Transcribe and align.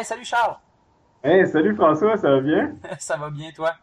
Hey, 0.00 0.06
salut 0.06 0.24
Charles! 0.24 0.56
Hey, 1.22 1.46
salut 1.46 1.74
François, 1.74 2.16
ça 2.16 2.30
va 2.30 2.40
bien? 2.40 2.72
ça 2.98 3.18
va 3.18 3.28
bien, 3.28 3.52
toi? 3.52 3.74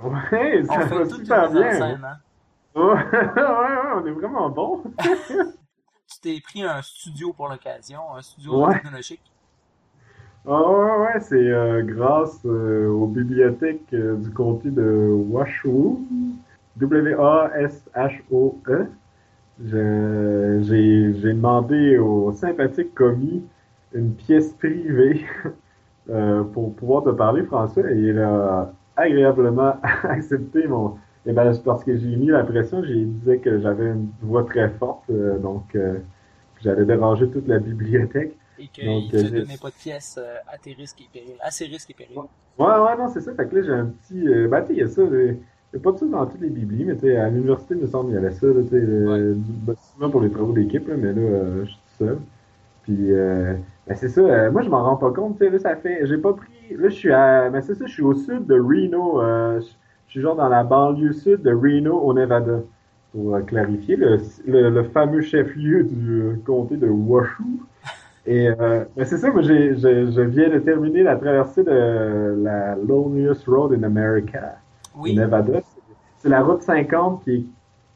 Ouais, 0.00 0.62
ça 0.64 0.84
va 0.84 1.04
super 1.04 1.50
bien. 1.50 1.72
Scène, 1.72 2.04
hein? 2.04 2.16
ouais, 2.76 2.84
ouais, 2.84 3.92
on 3.96 4.06
est 4.06 4.12
vraiment 4.12 4.50
bon. 4.50 4.84
tu 6.06 6.20
t'es 6.22 6.40
pris 6.40 6.62
un 6.62 6.80
studio 6.80 7.32
pour 7.32 7.48
l'occasion, 7.48 8.14
un 8.14 8.22
studio 8.22 8.66
ouais. 8.66 8.74
technologique? 8.74 9.20
Ah 10.46 10.70
ouais, 10.70 10.98
ouais, 11.00 11.18
c'est 11.22 11.34
euh, 11.34 11.82
grâce 11.82 12.38
euh, 12.44 12.86
aux 12.88 13.08
bibliothèques 13.08 13.92
euh, 13.94 14.14
du 14.14 14.30
comté 14.30 14.70
de 14.70 15.10
Washoe, 15.28 15.98
W-A-S-H-O-E. 16.76 18.86
J'ai 19.64 21.32
demandé 21.34 21.98
au 21.98 22.32
sympathique 22.32 22.94
commis 22.94 23.42
une 23.92 24.14
pièce 24.14 24.52
privée 24.52 25.24
pour 26.52 26.74
pouvoir 26.74 27.04
te 27.04 27.10
parler, 27.10 27.42
François, 27.42 27.90
et 27.90 27.98
il 27.98 28.18
a 28.18 28.72
agréablement 28.96 29.76
accepté 30.04 30.66
mon... 30.66 30.96
Et 31.26 31.30
eh 31.30 31.32
ben, 31.34 31.52
parce 31.62 31.84
que 31.84 31.94
j'ai 31.94 32.16
mis 32.16 32.28
la 32.28 32.42
pression, 32.42 32.82
j'ai 32.82 33.04
disais 33.04 33.38
que 33.38 33.58
j'avais 33.60 33.86
une 33.86 34.08
voix 34.22 34.44
très 34.44 34.70
forte, 34.70 35.10
donc 35.42 35.76
j'allais 36.62 36.86
déranger 36.86 37.28
toute 37.28 37.46
la 37.46 37.58
bibliothèque 37.58 38.34
et 38.58 38.68
qu'il 38.68 38.88
ne 38.88 39.10
te 39.10 39.16
donnait 39.16 39.56
pas 39.56 39.70
de 39.70 39.74
pièces 39.74 40.18
euh, 40.18 40.36
à 40.52 40.58
tes 40.58 40.72
risques 40.72 41.00
et 41.00 41.08
périls, 41.12 41.36
à 41.40 41.50
ses 41.50 41.66
risques 41.66 41.90
et 41.90 41.94
périls. 41.94 42.18
Ouais, 42.18 42.26
ouais, 42.58 42.96
non, 42.98 43.08
c'est 43.08 43.20
ça. 43.20 43.34
Fait 43.34 43.48
que 43.48 43.56
là, 43.56 43.62
j'ai 43.62 43.72
un 43.72 43.86
petit. 43.86 44.26
Euh, 44.26 44.48
ben, 44.48 44.62
tu 44.62 44.72
il 44.72 44.78
y 44.78 44.82
a 44.82 44.88
ça. 44.88 45.02
Il 45.02 45.38
n'y 45.74 45.80
a 45.80 45.82
pas 45.82 45.92
de 45.92 45.98
ça 45.98 46.06
dans 46.06 46.26
toutes 46.26 46.40
les 46.40 46.50
biblies, 46.50 46.84
mais 46.84 46.94
tu 46.94 47.02
sais, 47.02 47.16
à 47.16 47.28
l'université, 47.28 47.74
il 47.74 47.82
me 47.82 47.86
semble, 47.86 48.10
il 48.10 48.14
y 48.14 48.16
avait 48.16 48.30
ça, 48.30 48.46
tu 48.46 48.68
sais, 48.68 49.76
souvent 49.92 50.10
pour 50.10 50.22
les 50.22 50.30
travaux 50.30 50.52
d'équipe, 50.52 50.88
mais 50.88 51.12
là, 51.12 51.20
euh, 51.20 51.64
je 51.66 51.70
suis 51.70 51.76
tout 51.76 52.04
seul. 52.04 52.18
Puis, 52.88 53.12
ben, 53.12 53.94
c'est 53.94 54.08
ça. 54.08 54.50
moi, 54.50 54.62
je 54.62 54.70
m'en 54.70 54.82
rends 54.82 54.96
pas 54.96 55.10
compte, 55.10 55.38
tu 55.38 55.44
sais, 55.44 55.50
là, 55.50 55.58
ça 55.58 55.76
fait. 55.76 56.06
J'ai 56.06 56.16
pas 56.16 56.32
pris. 56.32 56.48
Là, 56.70 56.88
je 56.88 56.94
suis 56.94 57.12
à. 57.12 57.50
Ben, 57.50 57.60
c'est 57.60 57.74
ça, 57.74 57.84
je 57.86 57.92
suis 57.92 58.02
au 58.02 58.14
sud 58.14 58.46
de 58.46 58.54
Reno. 58.54 59.20
je 59.20 60.10
suis 60.10 60.20
genre 60.20 60.36
dans 60.36 60.48
la 60.48 60.64
banlieue 60.64 61.12
sud 61.12 61.42
de 61.42 61.52
Reno, 61.52 61.98
au 61.98 62.14
Nevada. 62.14 62.60
Pour 63.12 63.38
clarifier, 63.46 63.96
le, 63.96 64.18
le 64.46 64.82
fameux 64.84 65.20
chef-lieu 65.20 65.84
du 65.84 66.40
comté 66.46 66.76
de 66.76 66.88
Washoe. 66.88 67.44
Et 68.28 68.46
euh, 68.46 68.84
ben, 68.94 69.06
c'est 69.06 69.16
ça, 69.16 69.30
moi 69.30 69.40
je, 69.40 69.72
je, 69.74 70.20
viens 70.20 70.50
de 70.50 70.58
terminer 70.58 71.02
la 71.02 71.16
traversée 71.16 71.64
de 71.64 72.36
la 72.42 72.76
Loneliest 72.76 73.46
Road 73.46 73.72
in 73.72 73.82
America, 73.84 74.56
au 74.94 75.08
Nevada. 75.08 75.62
C'est 76.18 76.28
la 76.28 76.42
route 76.42 76.60
50 76.60 77.24
qui 77.24 77.34
est 77.36 77.44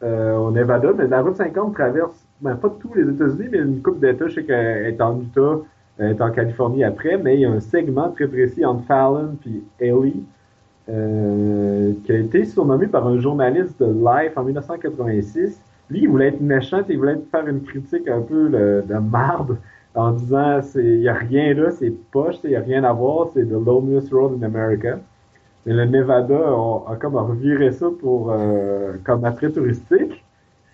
euh, 0.02 0.38
au 0.38 0.50
Nevada, 0.50 0.92
mais 0.96 1.06
la 1.06 1.20
route 1.20 1.36
50 1.36 1.74
traverse, 1.74 2.21
ben, 2.42 2.56
pas 2.56 2.74
tous 2.80 2.92
les 2.94 3.08
États-Unis, 3.08 3.48
mais 3.50 3.58
une 3.58 3.80
coupe 3.82 4.00
d'États, 4.00 4.28
je 4.28 4.34
sais 4.34 4.44
qu'elle 4.44 4.86
est 4.86 5.00
en 5.00 5.20
Utah, 5.20 5.60
elle 5.98 6.10
est 6.10 6.20
en 6.20 6.30
Californie 6.30 6.84
après, 6.84 7.16
mais 7.16 7.36
il 7.36 7.40
y 7.40 7.44
a 7.44 7.50
un 7.50 7.60
segment 7.60 8.10
très 8.10 8.26
précis 8.26 8.64
entre 8.64 8.84
Fallon 8.84 9.36
puis 9.40 9.62
Haley, 9.80 10.14
euh, 10.88 11.92
qui 12.04 12.12
a 12.12 12.18
été 12.18 12.44
surnommé 12.44 12.88
par 12.88 13.06
un 13.06 13.18
journaliste 13.20 13.80
de 13.80 13.86
Life 13.86 14.36
en 14.36 14.44
1986. 14.44 15.60
Lui, 15.90 16.00
il 16.02 16.08
voulait 16.08 16.28
être 16.28 16.40
méchant, 16.40 16.82
il 16.88 16.98
voulait 16.98 17.18
faire 17.30 17.46
une 17.46 17.62
critique 17.62 18.08
un 18.08 18.20
peu 18.20 18.48
de 18.48 18.94
marde 18.98 19.56
en 19.94 20.12
disant 20.12 20.60
il 20.74 21.00
n'y 21.00 21.08
a 21.08 21.14
rien 21.14 21.54
là, 21.54 21.70
c'est 21.70 21.90
poche, 22.10 22.36
il 22.44 22.50
n'y 22.50 22.56
a 22.56 22.60
rien 22.60 22.82
à 22.84 22.92
voir, 22.92 23.28
c'est 23.34 23.44
the 23.44 23.52
loneliest 23.52 24.10
road 24.12 24.38
in 24.40 24.42
America. 24.42 24.98
Mais 25.66 25.74
le 25.74 25.84
Nevada 25.84 26.34
a, 26.34 26.96
comme 26.96 27.14
reviré 27.16 27.70
ça 27.70 27.86
pour 28.00 28.32
euh, 28.32 28.94
comme 29.04 29.24
attrait 29.24 29.52
touristique. 29.52 30.24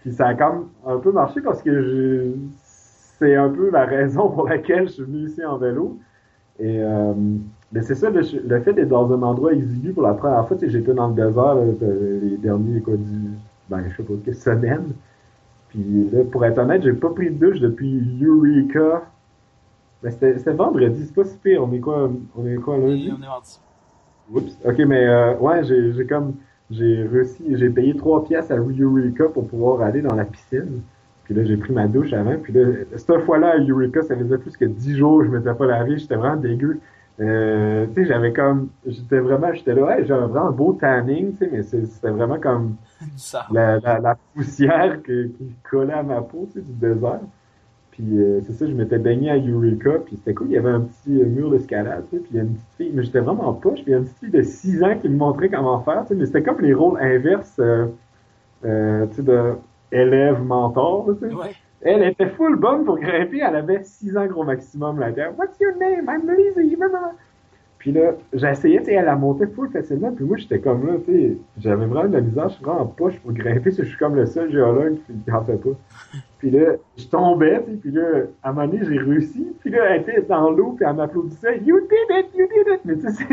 Puis 0.02 0.12
ça 0.12 0.28
a 0.28 0.34
comme 0.34 0.68
un 0.86 0.98
peu 0.98 1.12
marché 1.12 1.40
parce 1.40 1.62
que 1.62 2.34
c'est 3.18 3.34
un 3.34 3.48
peu 3.48 3.70
la 3.70 3.84
raison 3.84 4.30
pour 4.30 4.48
laquelle 4.48 4.88
je 4.88 4.94
suis 4.94 5.02
venu 5.02 5.28
ici 5.28 5.44
en 5.44 5.58
vélo. 5.58 5.98
Et 6.60 6.82
euh, 6.82 7.12
mais 7.72 7.82
c'est 7.82 7.94
ça, 7.94 8.08
le, 8.08 8.22
fait 8.22 8.72
d'être 8.72 8.88
dans 8.88 9.12
un 9.12 9.22
endroit 9.22 9.52
exigu 9.52 9.92
pour 9.92 10.02
la 10.02 10.14
première 10.14 10.46
fois, 10.48 10.56
j'étais 10.60 10.94
dans 10.94 11.08
le 11.08 11.14
désert 11.14 11.56
les 12.22 12.36
derniers 12.38 12.80
quoi, 12.80 12.96
du, 12.96 13.30
ben, 13.68 13.84
je 13.88 13.96
sais 13.96 14.02
pas, 14.02 14.14
quelques 14.24 14.36
semaines. 14.36 14.92
Puis 15.68 16.08
là, 16.10 16.24
pour 16.24 16.44
être 16.46 16.58
honnête, 16.58 16.82
j'ai 16.82 16.94
pas 16.94 17.10
pris 17.10 17.30
de 17.30 17.46
douche 17.46 17.60
depuis 17.60 18.02
Eureka. 18.22 19.02
Mais 20.02 20.12
c'était 20.12 20.52
vendredi, 20.52 21.04
c'est 21.04 21.14
pas 21.14 21.24
si 21.24 21.36
pire. 21.36 21.62
On 21.62 21.72
est 21.72 21.80
quoi, 21.80 22.10
on 22.36 22.46
est 22.46 22.54
quoi 22.56 22.78
lundi? 22.78 23.10
on 23.12 23.22
est 23.22 23.26
mardi. 23.26 23.60
Oups. 24.32 24.58
Ok, 24.64 24.78
mais 24.78 25.06
euh, 25.06 25.36
ouais, 25.36 25.62
j'ai 25.64 26.06
comme, 26.06 26.34
j'ai 26.70 27.02
réussi, 27.02 27.42
j'ai 27.56 27.70
payé 27.70 27.96
trois 27.96 28.24
pièces 28.24 28.50
à 28.50 28.56
Eureka 28.56 29.24
pour 29.32 29.46
pouvoir 29.46 29.80
aller 29.82 30.02
dans 30.02 30.14
la 30.14 30.24
piscine. 30.24 30.82
Puis 31.24 31.34
là, 31.34 31.44
j'ai 31.44 31.56
pris 31.56 31.72
ma 31.72 31.86
douche 31.86 32.12
avant. 32.12 32.36
Puis 32.38 32.52
là, 32.52 32.66
cette 32.96 33.20
fois-là, 33.20 33.52
à 33.52 33.58
Eureka, 33.58 34.02
ça 34.02 34.16
faisait 34.16 34.38
plus 34.38 34.56
que 34.56 34.64
dix 34.64 34.96
jours 34.96 35.20
que 35.20 35.26
je 35.26 35.30
m'étais 35.30 35.54
pas 35.54 35.66
lavé. 35.66 35.98
J'étais 35.98 36.16
vraiment 36.16 36.36
dégueu. 36.36 36.80
Euh, 37.20 37.86
tu 37.88 37.94
sais, 37.94 38.08
j'avais 38.08 38.32
comme, 38.32 38.68
j'étais 38.86 39.18
vraiment, 39.18 39.52
j'étais 39.52 39.74
là, 39.74 39.82
ouais, 39.82 40.04
j'avais 40.06 40.26
vraiment 40.26 40.48
un 40.48 40.52
beau 40.52 40.72
tanning, 40.74 41.32
tu 41.32 41.38
sais, 41.38 41.50
mais 41.50 41.62
c'était 41.64 42.10
vraiment 42.10 42.38
comme 42.38 42.76
la, 43.50 43.80
la, 43.80 43.98
la, 43.98 44.16
poussière 44.34 45.02
qui 45.02 45.34
collait 45.68 45.94
à 45.94 46.04
ma 46.04 46.22
peau, 46.22 46.48
tu 46.52 46.60
sais, 46.60 46.64
du 46.64 46.72
désert. 46.72 47.20
Puis 47.98 48.16
euh, 48.16 48.40
c'est 48.46 48.52
ça, 48.52 48.66
je 48.68 48.74
m'étais 48.74 48.98
baigné 48.98 49.28
à 49.28 49.36
Eureka, 49.36 49.98
puis 50.06 50.16
c'était 50.16 50.32
cool, 50.32 50.46
il 50.50 50.52
y 50.52 50.56
avait 50.56 50.70
un 50.70 50.82
petit 50.82 51.20
euh, 51.20 51.26
mur 51.26 51.50
d'escalade, 51.50 52.04
tu 52.08 52.16
sais, 52.16 52.22
puis 52.22 52.30
il 52.32 52.36
y 52.36 52.38
a 52.38 52.42
une 52.44 52.54
petite 52.54 52.76
fille, 52.76 52.92
mais 52.94 53.02
j'étais 53.02 53.18
vraiment 53.18 53.52
poche, 53.54 53.82
puis 53.82 53.86
il 53.88 53.90
y 53.90 53.94
a 53.94 53.98
une 53.98 54.04
petite 54.04 54.18
fille 54.18 54.30
de 54.30 54.42
6 54.42 54.84
ans 54.84 54.96
qui 54.96 55.08
me 55.08 55.16
montrait 55.16 55.48
comment 55.48 55.80
faire, 55.80 56.02
tu 56.02 56.08
sais, 56.08 56.14
mais 56.14 56.26
c'était 56.26 56.44
comme 56.44 56.60
les 56.60 56.74
rôles 56.74 57.00
inverses, 57.00 57.58
euh, 57.58 57.86
tu 59.08 59.16
sais, 59.16 59.22
de 59.22 59.54
élève-mentor, 59.90 61.08
tu 61.20 61.28
sais. 61.28 61.34
Ouais. 61.34 61.50
Elle 61.80 62.04
était 62.04 62.28
full 62.30 62.56
bonne 62.56 62.84
pour 62.84 62.98
grimper. 62.98 63.40
Elle 63.40 63.54
avait 63.54 63.82
6 63.84 64.16
ans 64.16 64.26
gros 64.26 64.42
maximum 64.42 64.98
là. 64.98 65.10
What's 65.36 65.60
your 65.60 65.76
name? 65.78 66.08
I'm 66.08 66.28
Lizzie. 66.28 66.76
Puis 67.88 67.98
là, 67.98 68.12
j'essayais, 68.34 68.80
tu 68.80 68.84
sais, 68.84 68.92
elle 68.92 69.08
a 69.08 69.16
monté 69.16 69.46
full 69.46 69.70
facilement. 69.70 70.12
Puis 70.12 70.22
moi, 70.22 70.36
j'étais 70.36 70.58
comme 70.58 70.86
là, 70.86 70.96
tu 71.06 71.10
sais, 71.10 71.38
j'avais 71.56 71.86
vraiment 71.86 72.06
de 72.06 72.12
la 72.12 72.20
misère. 72.20 72.50
Je 72.50 72.56
suis 72.56 72.62
vraiment 72.62 72.82
en 72.82 72.86
poche 72.86 73.18
pour 73.20 73.32
grimper. 73.32 73.70
Je 73.70 73.82
suis 73.82 73.96
comme 73.96 74.14
le 74.14 74.26
seul 74.26 74.52
géologue 74.52 74.98
qui 75.06 75.32
en 75.32 75.42
fait 75.42 75.56
pas. 75.56 75.70
Puis 76.36 76.50
là, 76.50 76.74
je 76.98 77.06
tombais, 77.06 77.64
tu 77.64 77.76
puis 77.78 77.90
là, 77.92 78.24
à 78.42 78.50
un 78.50 78.52
moment 78.52 78.66
donné, 78.66 78.84
j'ai 78.84 78.98
réussi. 78.98 79.56
Puis 79.60 79.70
là, 79.70 79.78
elle 79.88 80.02
était 80.02 80.20
dans 80.20 80.50
l'eau, 80.50 80.72
puis 80.72 80.84
elle 80.86 80.96
m'applaudissait. 80.96 81.62
You 81.64 81.80
did 81.80 82.10
it, 82.10 82.26
you 82.36 82.46
did 82.46 82.74
it. 82.74 82.80
Mais 82.84 82.96
tu 82.96 83.10
sais, 83.10 83.24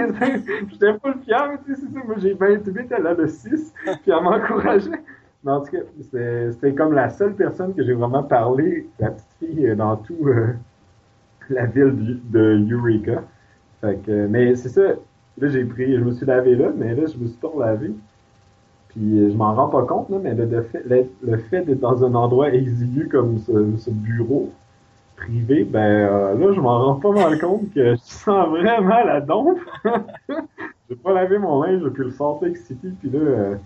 j'étais 0.71 0.99
full 0.99 1.15
fier, 1.25 1.59
tu 1.65 1.75
sais, 1.75 1.81
c'est 1.81 1.93
ça. 1.93 2.05
Moi, 2.05 2.15
j'ai 2.19 2.33
28, 2.33 2.93
elle 2.97 3.07
a 3.07 3.13
le 3.13 3.27
6. 3.27 3.73
Puis 3.83 3.97
elle 4.07 4.23
m'encourageait. 4.23 5.01
Mais 5.43 5.51
en 5.51 5.59
tout 5.59 5.71
cas, 5.73 5.83
c'était 5.99 6.73
comme 6.73 6.93
la 6.93 7.09
seule 7.09 7.35
personne 7.35 7.73
que 7.73 7.83
j'ai 7.83 7.93
vraiment 7.93 8.23
parlé, 8.23 8.87
la 8.99 9.11
petite 9.11 9.35
fille, 9.37 9.75
dans 9.75 9.97
tout 9.97 10.29
euh, 10.29 10.53
la 11.49 11.65
ville 11.65 12.21
de 12.31 12.65
Eureka. 12.71 13.21
Fait 13.85 13.97
que, 13.97 14.27
mais 14.27 14.55
c'est 14.55 14.69
ça, 14.69 14.81
là 15.37 15.47
j'ai 15.47 15.63
pris, 15.65 15.95
je 15.95 16.03
me 16.03 16.11
suis 16.11 16.25
lavé 16.25 16.55
là, 16.55 16.71
mais 16.75 16.95
là 16.95 17.03
je 17.05 17.17
me 17.17 17.27
suis 17.27 17.37
pas 17.37 17.51
lavé. 17.59 17.91
Puis 18.89 19.19
euh, 19.19 19.29
je 19.29 19.35
m'en 19.35 19.53
rends 19.53 19.69
pas 19.69 19.83
compte, 19.83 20.09
là, 20.09 20.17
mais 20.21 20.33
le, 20.33 20.61
fait, 20.63 20.83
le, 21.21 21.37
fait 21.37 21.61
d'être 21.61 21.81
dans 21.81 22.03
un 22.03 22.15
endroit 22.15 22.53
exigu 22.53 23.07
comme 23.09 23.37
ce, 23.39 23.89
bureau 23.91 24.51
privé, 25.15 25.63
ben 25.63 26.35
là 26.35 26.51
je 26.51 26.59
m'en 26.59 26.85
rends 26.85 26.95
pas 26.95 27.11
mal 27.11 27.39
compte 27.39 27.73
que 27.73 27.95
je 27.95 27.99
sens 28.01 28.49
vraiment 28.49 29.03
la 29.03 29.21
dompe. 29.21 29.59
j'ai 30.89 30.95
pas 30.95 31.13
lavé 31.13 31.37
mon 31.37 31.61
linge 31.63 31.81
depuis 31.81 32.05
le 32.05 32.11
Salt 32.11 32.55
City, 32.55 32.91
puis 32.99 33.09
là 33.09 33.57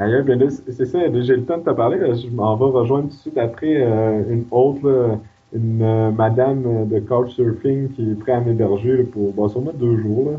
Ailleurs, 0.00 0.22
ben 0.22 0.38
là, 0.38 0.46
c'est 0.48 0.86
ça, 0.86 0.98
j'ai 1.12 1.36
le 1.36 1.44
temps 1.44 1.58
de 1.58 1.64
te 1.64 1.70
parler. 1.70 1.98
je 2.14 2.28
m'en 2.30 2.56
vais 2.56 2.66
rejoindre 2.66 3.08
tout 3.08 3.16
de 3.16 3.20
suite 3.20 3.38
après 3.38 3.82
euh, 3.82 4.22
une 4.30 4.44
autre, 4.52 5.18
une 5.52 5.82
euh, 5.82 6.10
madame 6.10 6.88
de 6.88 7.00
couchsurfing 7.00 7.90
qui 7.90 8.10
est 8.10 8.14
prête 8.14 8.36
à 8.36 8.40
m'héberger 8.40 9.04
pour 9.04 9.32
bon, 9.32 9.48
sûrement 9.48 9.72
deux 9.72 9.96
jours. 9.98 10.32
Là. 10.32 10.38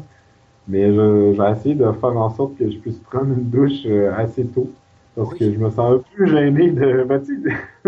Mais 0.67 0.93
je, 0.93 1.31
vais 1.31 1.51
essayer 1.51 1.75
de 1.75 1.91
faire 1.91 2.17
en 2.17 2.29
sorte 2.29 2.55
que 2.57 2.69
je 2.69 2.77
puisse 2.77 2.99
prendre 2.99 3.33
une 3.33 3.49
douche 3.49 3.85
euh, 3.85 4.13
assez 4.15 4.45
tôt. 4.45 4.69
Parce 5.15 5.33
que 5.33 5.51
je 5.51 5.57
me 5.57 5.69
sens 5.69 5.95
un 5.95 6.01
peu 6.15 6.25
gêné 6.27 6.69
de 6.71 7.03
ben, 7.09 7.21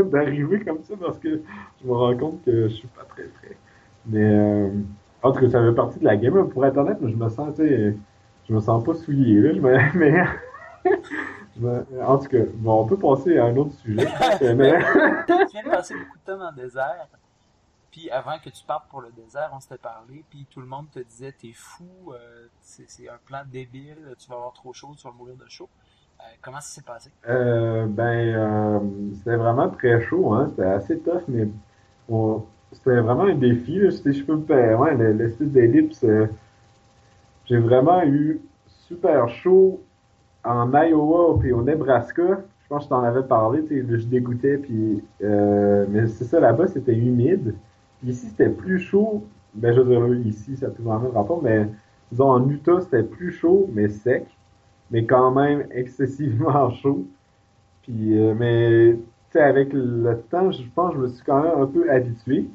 d'arriver 0.09 0.59
comme 0.61 0.79
ça 0.83 0.95
parce 0.99 1.17
que 1.19 1.41
je 1.81 1.87
me 1.87 1.93
rends 1.93 2.17
compte 2.17 2.43
que 2.43 2.67
je 2.67 2.73
suis 2.73 2.87
pas 2.87 3.03
très 3.03 3.23
prêt. 3.23 3.55
Mais 4.07 4.69
en 5.23 5.31
tout 5.31 5.39
cas, 5.39 5.49
ça 5.49 5.63
fait 5.63 5.75
partie 5.75 5.99
de 5.99 6.03
la 6.03 6.17
game. 6.17 6.49
Pour 6.49 6.65
être 6.65 6.77
honnête, 6.77 6.97
je 7.01 7.15
me 7.15 7.29
sens, 7.29 7.55
tu 7.55 7.61
sais, 7.61 7.95
je 8.49 8.53
me 8.53 8.59
sens 8.59 8.83
pas 8.83 8.95
souillé. 8.95 9.39
Là, 9.39 9.53
je 9.53 9.61
me, 9.61 9.77
mais 9.97 10.25
en 11.59 12.17
tout 12.17 12.29
cas, 12.29 12.43
bon, 12.55 12.81
on 12.81 12.85
peut 12.85 12.97
passer 12.97 13.37
à 13.37 13.45
un 13.45 13.57
autre 13.57 13.73
sujet. 13.73 14.05
tu 14.37 14.45
viens 14.45 14.55
de 14.55 15.69
passer 15.69 15.95
beaucoup 15.95 16.17
de 16.17 16.25
temps 16.25 16.37
dans 16.37 16.51
le 16.51 16.61
désert. 16.61 17.07
Puis 17.91 18.09
avant 18.09 18.39
que 18.43 18.49
tu 18.49 18.63
partes 18.63 18.87
pour 18.89 19.01
le 19.01 19.11
désert, 19.11 19.51
on 19.53 19.59
s'était 19.59 19.77
parlé, 19.77 20.23
puis 20.29 20.47
tout 20.49 20.61
le 20.61 20.65
monde 20.65 20.89
te 20.91 20.99
disait 20.99 21.33
t'es 21.33 21.51
fou, 21.53 22.13
euh, 22.13 22.47
c'est 22.61 23.09
un 23.09 23.17
plan 23.25 23.41
débile, 23.45 23.97
tu 24.17 24.29
vas 24.29 24.35
avoir 24.35 24.53
trop 24.53 24.71
chaud, 24.71 24.93
tu 24.97 25.03
vas 25.05 25.13
mourir 25.13 25.35
de 25.35 25.49
chaud. 25.49 25.67
Euh, 26.19 26.23
comment 26.41 26.61
ça 26.61 26.75
s'est 26.75 26.85
passé? 26.85 27.11
Euh, 27.27 27.85
ben, 27.87 29.11
c'était 29.17 29.35
vraiment 29.35 29.69
très 29.69 30.01
chaud, 30.05 30.33
hein, 30.33 30.47
c'était 30.49 30.69
assez 30.69 30.99
tough, 30.99 31.23
mais 31.27 31.49
c'était 32.71 33.01
vraiment 33.01 33.23
un 33.23 33.35
défi. 33.35 33.77
Là, 33.79 33.89
je 33.89 34.23
peux 34.23 34.37
me 34.37 34.45
faire, 34.45 34.79
ouais, 34.79 34.95
le, 34.95 35.11
le 35.11 35.29
style 35.29 35.51
d'ellipse, 35.51 36.05
j'ai 37.45 37.57
vraiment 37.57 38.03
eu 38.03 38.39
super 38.87 39.27
chaud 39.27 39.81
en 40.43 40.71
Iowa 40.73 41.37
puis 41.39 41.51
au 41.51 41.61
Nebraska, 41.61 42.23
je 42.63 42.67
pense 42.67 42.79
que 42.79 42.83
je 42.85 42.89
t'en 42.89 43.03
avais 43.03 43.23
parlé, 43.23 43.63
tu 43.65 43.81
sais, 43.81 43.99
je 43.99 44.05
dégoûtais, 44.05 44.57
puis 44.57 45.03
euh, 45.23 45.85
mais 45.89 46.07
c'est 46.07 46.25
ça 46.25 46.39
là-bas, 46.39 46.67
c'était 46.67 46.95
humide. 46.95 47.55
Ici, 48.03 48.27
c'était 48.27 48.49
plus 48.49 48.79
chaud, 48.79 49.23
ben, 49.53 49.73
je 49.73 49.81
dire, 49.81 50.15
ici, 50.25 50.55
ça 50.57 50.67
a 50.67 50.69
plus 50.69 50.83
vraiment 50.83 51.09
de 51.09 51.13
rapport, 51.13 51.41
mais 51.43 51.67
disons, 52.11 52.29
en 52.29 52.49
Utah, 52.49 52.81
c'était 52.81 53.03
plus 53.03 53.31
chaud, 53.31 53.69
mais 53.73 53.89
sec, 53.89 54.25
mais 54.89 55.05
quand 55.05 55.31
même 55.31 55.67
excessivement 55.71 56.69
chaud. 56.71 57.05
Puis, 57.83 58.17
euh, 58.17 58.33
mais, 58.37 58.93
tu 58.93 59.01
sais, 59.31 59.41
avec 59.41 59.73
le 59.73 60.15
temps, 60.29 60.51
je 60.51 60.63
pense 60.73 60.91
que 60.93 60.97
je 60.97 61.03
me 61.03 61.07
suis 61.09 61.23
quand 61.25 61.43
même 61.43 61.59
un 61.61 61.67
peu 61.67 61.89
habitué. 61.91 62.49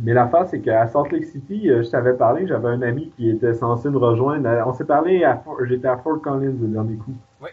Mais 0.00 0.12
l'affaire, 0.12 0.46
c'est 0.48 0.60
qu'à 0.60 0.86
Salt 0.88 1.12
Lake 1.12 1.26
City, 1.26 1.70
euh, 1.70 1.82
je 1.82 1.90
t'avais 1.90 2.14
parlé, 2.14 2.46
j'avais 2.46 2.68
un 2.68 2.82
ami 2.82 3.12
qui 3.16 3.30
était 3.30 3.54
censé 3.54 3.88
me 3.90 3.98
rejoindre. 3.98 4.48
On 4.66 4.72
s'est 4.72 4.84
parlé 4.84 5.22
à 5.22 5.42
j'étais 5.64 5.88
à 5.88 5.96
Fort 5.98 6.20
Collins 6.20 6.54
le 6.60 6.68
dernier 6.68 6.96
coup. 6.96 7.14
Oui. 7.40 7.50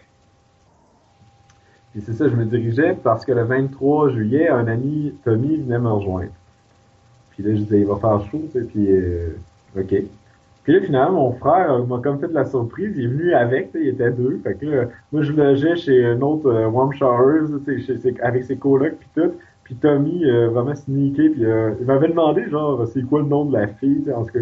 Et 1.94 2.00
c'est 2.00 2.14
ça, 2.14 2.28
je 2.28 2.34
me 2.34 2.44
dirigeais 2.44 2.96
parce 3.02 3.24
que 3.24 3.32
le 3.32 3.44
23 3.44 4.10
juillet, 4.10 4.48
un 4.48 4.66
ami, 4.66 5.14
Tommy, 5.24 5.58
venait 5.58 5.78
me 5.78 5.90
rejoindre. 5.90 6.32
Puis 7.30 7.42
là, 7.42 7.50
je 7.54 7.60
disais, 7.60 7.80
il 7.80 7.86
va 7.86 7.96
faire 7.96 8.20
chaud, 8.30 8.42
sais, 8.52 8.62
puis 8.62 8.90
euh, 8.90 9.36
OK. 9.78 9.94
Puis 10.64 10.72
là, 10.72 10.80
finalement, 10.80 11.12
mon 11.12 11.32
frère 11.32 11.84
m'a 11.86 11.98
comme 11.98 12.18
fait 12.18 12.28
de 12.28 12.34
la 12.34 12.44
surprise. 12.44 12.94
Il 12.96 13.04
est 13.04 13.08
venu 13.08 13.34
avec, 13.34 13.70
il 13.74 13.88
était 13.88 14.10
deux. 14.10 14.40
Fait 14.44 14.54
que 14.54 14.66
là, 14.66 14.84
moi, 15.10 15.22
je 15.22 15.32
logeais 15.32 15.76
chez 15.76 16.04
un 16.04 16.20
autre 16.20 16.46
euh, 16.46 16.68
Warm 16.68 16.92
Showers, 16.92 17.46
avec 18.22 18.44
ses 18.44 18.56
colocs 18.56 18.96
puis 18.98 19.08
tout. 19.14 19.32
Puis 19.64 19.76
Tommy, 19.76 20.24
euh, 20.24 20.48
vraiment 20.48 20.74
sneaké, 20.74 21.30
puis 21.30 21.44
euh, 21.44 21.74
il 21.80 21.86
m'avait 21.86 22.08
demandé, 22.08 22.48
genre, 22.50 22.86
c'est 22.88 23.02
quoi 23.02 23.20
le 23.20 23.26
nom 23.26 23.44
de 23.44 23.52
la 23.52 23.68
fille, 23.68 24.04
en 24.14 24.24
tout 24.24 24.32
cas. 24.32 24.40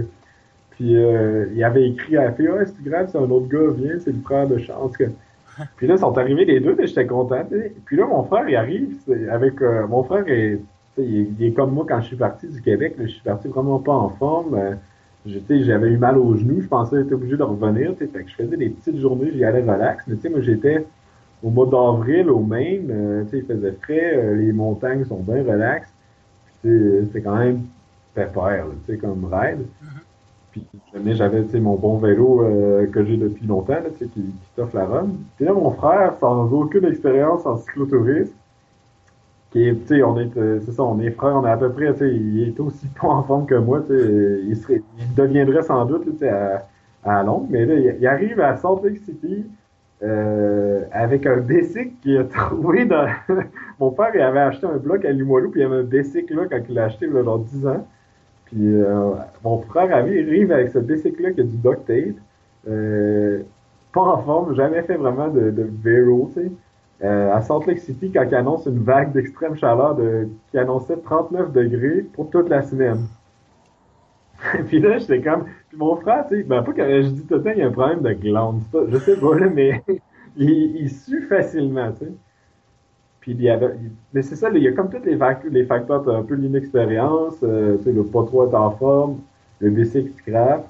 Puis 0.70 0.96
euh, 0.96 1.46
il 1.54 1.62
avait 1.62 1.88
écrit 1.88 2.16
à 2.16 2.24
la 2.24 2.32
fille, 2.32 2.48
ah, 2.48 2.64
c'est 2.64 2.82
grave, 2.82 3.08
c'est 3.12 3.18
un 3.18 3.30
autre 3.30 3.48
gars, 3.48 3.70
viens, 3.76 3.98
c'est 3.98 4.12
le 4.12 4.20
frère 4.20 4.48
de 4.48 4.58
Chance. 4.58 4.96
Que... 4.96 5.04
Puis 5.76 5.86
là, 5.86 5.94
ils 5.94 6.00
sont 6.00 6.16
arrivés 6.16 6.46
les 6.46 6.60
deux, 6.60 6.74
et 6.80 6.86
j'étais 6.86 7.06
content. 7.06 7.46
Puis 7.84 7.96
là, 7.96 8.06
mon 8.06 8.24
frère, 8.24 8.48
il 8.48 8.56
arrive, 8.56 8.96
avec... 9.30 9.60
Euh, 9.60 9.86
mon 9.86 10.02
frère, 10.04 10.26
est, 10.26 10.58
il, 10.96 11.44
est 11.44 11.52
comme 11.52 11.72
moi 11.72 11.84
quand 11.86 12.00
je 12.00 12.06
suis 12.06 12.16
parti 12.16 12.48
du 12.48 12.60
Québec, 12.62 12.96
je 12.98 13.06
suis 13.06 13.22
parti 13.22 13.48
vraiment 13.48 13.78
pas 13.78 13.92
en 13.92 14.08
forme. 14.08 14.58
j'avais 15.26 15.88
eu 15.90 15.98
mal 15.98 16.16
aux 16.16 16.34
genoux, 16.36 16.62
je 16.62 16.68
pensais 16.68 17.00
être 17.00 17.12
obligé 17.12 17.36
de 17.36 17.42
revenir, 17.42 17.94
fait 17.96 18.06
que 18.06 18.26
je 18.26 18.34
faisais 18.34 18.56
des 18.56 18.70
petites 18.70 18.98
journées, 18.98 19.30
j'y 19.32 19.44
allais 19.44 19.62
relax, 19.62 20.04
mais 20.06 20.16
tu 20.16 20.22
sais, 20.22 20.28
moi, 20.30 20.40
j'étais 20.40 20.84
au 21.42 21.50
mois 21.50 21.66
d'avril, 21.66 22.30
au 22.30 22.40
Maine, 22.40 22.88
euh, 22.90 23.24
il 23.32 23.42
faisait 23.42 23.72
frais, 23.72 24.16
euh, 24.16 24.36
les 24.36 24.52
montagnes 24.52 25.04
sont 25.04 25.20
bien 25.20 25.42
relaxes. 25.42 25.92
C'est 26.62 27.22
quand 27.22 27.36
même 27.36 27.62
pépère, 28.14 28.66
tu 28.84 28.92
sais, 28.92 28.98
comme 28.98 29.24
ride. 29.24 29.60
Mm-hmm. 29.60 30.00
Puis 30.52 31.14
j'avais 31.14 31.44
mon 31.60 31.76
bon 31.76 31.96
vélo 31.96 32.42
euh, 32.42 32.86
que 32.88 33.04
j'ai 33.04 33.16
depuis 33.16 33.46
longtemps, 33.46 33.74
là, 33.74 33.88
qui, 33.96 34.06
qui 34.08 34.32
t'offre 34.56 34.76
la 34.76 34.84
run. 34.84 35.08
Puis 35.36 35.46
là, 35.46 35.54
mon 35.54 35.70
frère, 35.70 36.14
sans 36.20 36.52
aucune 36.52 36.84
expérience 36.84 37.46
en 37.46 37.56
cyclotourisme, 37.56 38.34
qui 39.52 39.66
est, 39.66 39.74
tu 39.74 39.86
sais, 39.86 40.02
on 40.02 40.18
est, 40.18 40.30
c'est 40.34 40.72
ça, 40.72 40.82
on 40.82 41.00
est 41.00 41.10
frères, 41.12 41.36
on 41.36 41.46
est 41.46 41.50
à 41.50 41.56
peu 41.56 41.72
près, 41.72 41.92
tu 41.94 42.00
sais, 42.00 42.14
il 42.14 42.48
est 42.48 42.60
aussi 42.60 42.86
pas 43.00 43.08
en 43.08 43.22
forme 43.22 43.46
que 43.46 43.54
moi, 43.54 43.80
tu 43.80 43.96
sais, 43.96 44.40
il 44.46 44.56
serait, 44.56 44.82
il 44.98 45.14
deviendrait 45.14 45.62
sans 45.62 45.86
doute, 45.86 46.04
tu 46.04 46.18
sais, 46.18 46.28
à, 46.28 46.66
à 47.04 47.22
Londres, 47.22 47.46
mais 47.48 47.64
là, 47.64 47.74
il, 47.74 47.96
il 47.98 48.06
arrive 48.06 48.40
à 48.40 48.56
Salt 48.56 48.82
Lake 48.84 48.98
City, 48.98 49.46
euh, 50.02 50.82
avec 50.92 51.26
un 51.26 51.38
bicycle 51.38 51.92
qu'il 52.02 52.18
a 52.18 52.24
trouvé 52.24 52.84
dans... 52.84 53.06
Mon 53.80 53.90
père, 53.90 54.10
il 54.14 54.20
avait 54.20 54.40
acheté 54.40 54.66
un 54.66 54.76
bloc 54.76 55.04
à 55.04 55.12
Limoilou, 55.12 55.50
puis 55.50 55.60
il 55.60 55.64
avait 55.64 55.76
un 55.76 55.82
bicycle 55.82 56.34
là 56.34 56.46
quand 56.50 56.60
il 56.68 56.74
l'a 56.74 56.84
acheté, 56.84 57.06
il 57.06 57.16
a 57.16 57.22
genre 57.22 57.38
10 57.38 57.66
ans. 57.66 57.86
Puis 58.46 58.58
euh, 58.60 59.12
mon 59.44 59.58
frère 59.62 59.94
arrive 59.94 60.52
avec 60.52 60.70
ce 60.70 60.78
bicycle-là 60.78 61.32
qui 61.32 61.40
a 61.40 61.44
du 61.44 61.56
duct 61.56 61.86
tape. 61.86 62.16
Euh, 62.68 63.42
pas 63.92 64.00
en 64.00 64.22
forme, 64.22 64.54
jamais 64.54 64.82
fait 64.82 64.96
vraiment 64.96 65.28
de, 65.28 65.50
de 65.50 65.68
vélo, 65.82 66.30
tu 66.34 66.42
sais. 66.42 66.52
Euh, 67.02 67.32
à 67.32 67.40
Salt 67.40 67.66
Lake 67.66 67.78
City, 67.78 68.10
quand 68.12 68.24
il 68.28 68.34
annonce 68.34 68.66
une 68.66 68.82
vague 68.82 69.12
d'extrême 69.12 69.56
chaleur 69.56 69.94
de, 69.94 70.28
qui 70.50 70.58
annonçait 70.58 70.98
39 70.98 71.52
degrés 71.52 72.02
pour 72.12 72.28
toute 72.28 72.48
la 72.50 72.62
semaine. 72.62 73.06
puis 74.68 74.80
là, 74.80 74.98
j'étais 74.98 75.20
comme, 75.20 75.44
puis 75.68 75.78
mon 75.78 75.96
frère, 75.96 76.26
tu 76.28 76.36
sais, 76.36 76.42
ben 76.42 76.62
pas 76.62 76.72
que 76.72 77.02
je 77.02 77.08
dis 77.08 77.26
tout 77.26 77.34
le 77.34 77.42
temps, 77.42 77.50
il 77.50 77.58
y 77.58 77.62
a 77.62 77.66
un 77.66 77.72
problème 77.72 78.00
de 78.00 78.12
glande. 78.12 78.62
Je 78.88 78.98
sais 78.98 79.16
pas, 79.16 79.38
là, 79.38 79.48
mais 79.52 79.82
il, 80.36 80.76
il 80.76 80.90
sue 80.90 81.22
facilement, 81.22 81.92
tu 81.92 82.06
sais. 82.06 82.12
Puis 83.20 83.32
il 83.32 83.42
y 83.42 83.50
avait, 83.50 83.74
mais 84.14 84.22
c'est 84.22 84.36
ça, 84.36 84.48
il 84.50 84.62
y 84.62 84.68
a 84.68 84.72
comme 84.72 84.90
tous 84.90 85.04
les, 85.04 85.18
les 85.50 85.64
facteurs, 85.64 86.08
un 86.08 86.22
peu 86.22 86.34
l'inexpérience, 86.34 87.34
euh, 87.42 87.76
tu 87.78 87.84
sais, 87.84 87.92
le 87.92 88.02
pas 88.04 88.24
trop 88.24 88.46
être 88.46 88.54
en 88.54 88.70
forme, 88.70 89.18
le 89.60 89.70
bicycle 89.70 90.12
scrap. 90.18 90.66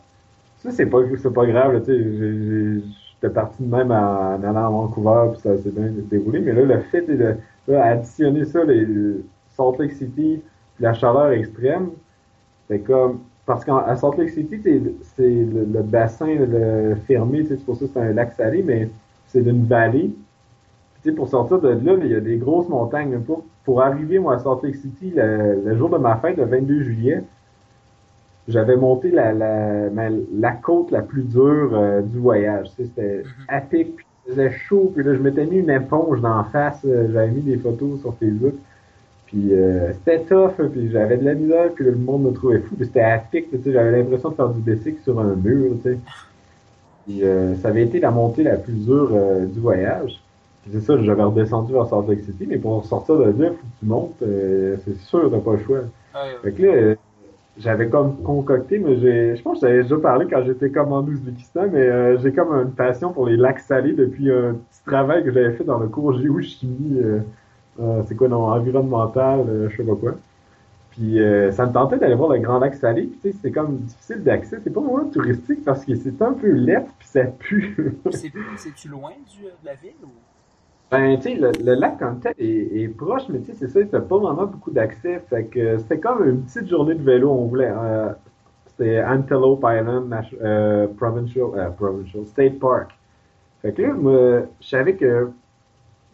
Ça, 0.58 0.70
c'est 0.72 0.86
pas, 0.86 0.98
pas 1.34 1.46
grave, 1.46 1.80
tu 1.84 1.92
sais, 1.92 2.86
j'étais 3.14 3.32
parti 3.32 3.62
de 3.62 3.70
même 3.70 3.92
en, 3.92 4.42
allant 4.42 4.66
à 4.66 4.70
Vancouver, 4.70 5.30
puis 5.32 5.40
ça 5.40 5.56
s'est 5.58 5.70
bien 5.70 5.90
déroulé. 6.10 6.40
Mais 6.40 6.52
là, 6.52 6.62
le 6.62 6.80
fait 6.80 7.02
de, 7.02 7.36
additionner 7.72 8.44
ça, 8.44 8.64
les 8.64 8.84
Salt 9.50 9.78
Lake 9.78 9.92
City, 9.92 10.42
puis 10.74 10.84
la 10.84 10.92
chaleur 10.92 11.30
extrême, 11.30 11.90
c'est 12.66 12.80
comme, 12.80 13.20
parce 13.46 13.64
qu'à 13.64 13.96
Salt 13.96 14.16
Lake 14.18 14.30
City, 14.30 14.60
c'est 15.16 15.22
le, 15.22 15.82
bassin 15.82 16.26
le 16.26 16.94
fermé, 17.06 17.44
c'est 17.48 17.64
pour 17.64 17.76
ça 17.76 17.86
que 17.86 17.90
c'est 17.92 18.00
un 18.00 18.12
lac 18.12 18.32
salé, 18.32 18.62
mais 18.62 18.88
c'est 19.26 19.42
d'une 19.42 19.64
vallée. 19.64 20.12
Puis, 21.02 21.12
pour 21.12 21.28
sortir 21.28 21.60
de 21.60 21.68
là, 21.68 21.96
il 22.02 22.08
y 22.08 22.14
a 22.14 22.20
des 22.20 22.36
grosses 22.36 22.68
montagnes. 22.68 23.18
Pour, 23.20 23.44
pour 23.64 23.80
arriver, 23.80 24.18
moi, 24.18 24.34
à 24.34 24.38
Salt 24.38 24.60
Lake 24.62 24.76
City, 24.76 25.12
le, 25.14 25.76
jour 25.76 25.88
de 25.88 25.96
ma 25.96 26.16
fête, 26.16 26.36
le 26.36 26.44
22 26.44 26.82
juillet, 26.82 27.22
j'avais 28.48 28.76
monté 28.76 29.10
la, 29.10 29.32
la, 29.32 29.88
la, 29.88 30.52
côte 30.52 30.90
la 30.90 31.02
plus 31.02 31.22
dure 31.22 31.70
euh, 31.72 32.02
du 32.02 32.18
voyage. 32.18 32.70
C'était 32.76 33.22
mm-hmm. 33.22 33.44
à 33.48 33.60
pic, 33.60 33.96
puis 33.96 34.06
il 34.26 34.30
faisait 34.32 34.50
chaud, 34.50 34.92
puis 34.94 35.04
là, 35.04 35.14
je 35.14 35.20
m'étais 35.20 35.46
mis 35.46 35.58
une 35.58 35.70
éponge 35.70 36.20
d'en 36.20 36.44
face. 36.44 36.80
Euh, 36.84 37.08
j'avais 37.12 37.30
mis 37.30 37.42
des 37.42 37.56
photos 37.56 38.00
sur 38.00 38.14
Facebook. 38.16 38.54
Puis 39.30 39.54
euh, 39.54 39.92
c'était 39.92 40.24
tough, 40.24 40.54
puis 40.72 40.90
j'avais 40.90 41.16
de 41.16 41.24
la 41.24 41.34
misère, 41.34 41.70
puis 41.72 41.84
le 41.84 41.94
monde 41.94 42.24
me 42.24 42.32
trouvait 42.32 42.58
fou. 42.58 42.74
Puis 42.74 42.86
c'était 42.86 43.00
à 43.00 43.18
tu 43.18 43.44
sais, 43.62 43.72
j'avais 43.72 43.92
l'impression 43.92 44.30
de 44.30 44.34
faire 44.34 44.48
du 44.48 44.60
bicycle 44.60 45.00
sur 45.04 45.20
un 45.20 45.36
mur, 45.36 45.76
tu 45.82 45.90
sais. 45.90 45.98
Puis 47.06 47.22
euh, 47.22 47.54
ça 47.56 47.68
avait 47.68 47.84
été 47.84 48.00
la 48.00 48.10
montée 48.10 48.42
la 48.42 48.56
plus 48.56 48.72
dure 48.72 49.10
euh, 49.12 49.46
du 49.46 49.60
voyage. 49.60 50.20
Puis 50.62 50.72
c'est 50.72 50.80
ça, 50.80 51.00
j'avais 51.00 51.22
redescendu 51.22 51.72
vers 51.72 51.86
Salt 51.86 52.08
Lake 52.08 52.24
City, 52.24 52.44
mais 52.48 52.58
pour 52.58 52.84
sortir 52.84 53.18
de 53.18 53.24
là, 53.24 53.50
faut 53.50 53.54
que 53.54 53.78
tu 53.78 53.86
montes, 53.86 54.14
c'est 54.20 54.96
sûr, 55.06 55.30
t'as 55.30 55.38
pas 55.38 55.52
le 55.52 55.58
choix. 55.64 55.78
Fait 56.42 56.52
que 56.52 56.62
là, 56.62 56.94
j'avais 57.56 57.88
comme 57.88 58.16
concocté, 58.22 58.78
mais 58.78 58.96
j'ai, 58.98 59.36
je 59.36 59.42
pense 59.42 59.60
que 59.60 59.68
j'avais 59.68 59.82
déjà 59.84 59.96
parlé 59.96 60.26
quand 60.28 60.42
j'étais 60.44 60.70
comme 60.70 60.92
en 60.92 61.02
Ouzbékistan, 61.02 61.68
mais 61.72 62.18
j'ai 62.18 62.32
comme 62.32 62.52
une 62.52 62.72
passion 62.72 63.12
pour 63.12 63.26
les 63.26 63.36
lacs 63.36 63.60
salés 63.60 63.92
depuis 63.92 64.30
un 64.30 64.54
petit 64.54 64.84
travail 64.84 65.24
que 65.24 65.32
j'avais 65.32 65.52
fait 65.52 65.64
dans 65.64 65.78
le 65.78 65.88
cours 65.88 66.18
géochimie 66.18 66.98
euh, 67.00 67.20
c'est 68.06 68.16
quoi, 68.16 68.28
non, 68.28 68.44
environnemental, 68.44 69.40
euh, 69.48 69.68
je 69.70 69.76
sais 69.76 69.84
pas 69.84 69.94
quoi. 69.94 70.14
Puis 70.90 71.20
euh, 71.20 71.52
ça 71.52 71.66
me 71.66 71.72
tentait 71.72 71.98
d'aller 71.98 72.14
voir 72.14 72.30
le 72.30 72.38
Grand 72.40 72.58
Lac 72.58 72.74
Salé. 72.74 73.02
Puis 73.02 73.18
tu 73.22 73.30
sais, 73.30 73.38
c'est 73.40 73.52
comme 73.52 73.78
difficile 73.78 74.22
d'accès. 74.22 74.58
C'est 74.62 74.72
pas 74.72 74.80
vraiment 74.80 75.08
touristique 75.08 75.64
parce 75.64 75.84
que 75.84 75.94
c'est 75.94 76.20
un 76.20 76.32
peu 76.32 76.50
laid 76.50 76.84
puis 76.98 77.08
ça 77.08 77.24
pue. 77.24 77.96
C'est-tu 78.10 78.88
loin 78.88 79.12
du, 79.30 79.44
de 79.44 79.50
la 79.64 79.74
ville 79.74 79.94
ou? 80.02 80.08
Ben, 80.90 81.16
tu 81.18 81.22
sais, 81.22 81.34
le, 81.36 81.74
lac 81.74 82.02
en 82.02 82.16
tête 82.16 82.34
est, 82.36 82.88
proche, 82.96 83.22
mais 83.28 83.38
tu 83.38 83.52
sais, 83.52 83.54
c'est 83.54 83.68
ça, 83.68 83.80
t'as 83.88 84.00
pas 84.00 84.18
vraiment 84.18 84.46
beaucoup 84.46 84.72
d'accès. 84.72 85.22
Fait 85.30 85.44
que 85.44 85.78
c'était 85.78 86.00
comme 86.00 86.28
une 86.28 86.42
petite 86.42 86.68
journée 86.68 86.96
de 86.96 87.02
vélo, 87.02 87.30
on 87.30 87.46
voulait. 87.46 87.72
c'était 88.66 89.00
Antelope 89.04 89.64
Island 89.64 90.12
Provincial, 90.96 91.72
Provincial 91.76 92.26
State 92.26 92.58
Park. 92.58 92.90
Fait 93.62 93.72
que 93.72 93.82
là, 93.82 93.92
moi, 93.94 94.40
je 94.60 94.68
savais 94.68 94.96
que 94.96 95.30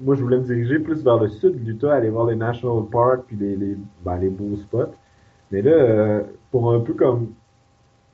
moi, 0.01 0.15
je 0.15 0.23
voulais 0.23 0.39
me 0.39 0.45
diriger 0.45 0.79
plus 0.79 1.03
vers 1.03 1.19
le 1.19 1.29
sud 1.29 1.53
de 1.53 1.71
l'Utah, 1.71 1.95
aller 1.95 2.11
voir 2.11 2.27
les 2.27 2.37
national 2.37 2.85
parks 2.91 3.25
puis 3.27 3.37
les, 3.37 3.57
les, 3.57 3.77
ben, 4.05 4.17
les 4.19 4.29
beaux 4.29 4.57
spots. 4.57 4.95
Mais 5.51 5.63
là, 5.63 5.71
euh, 5.71 6.23
pour 6.51 6.73
un 6.73 6.81
peu 6.81 6.93
comme 6.95 7.29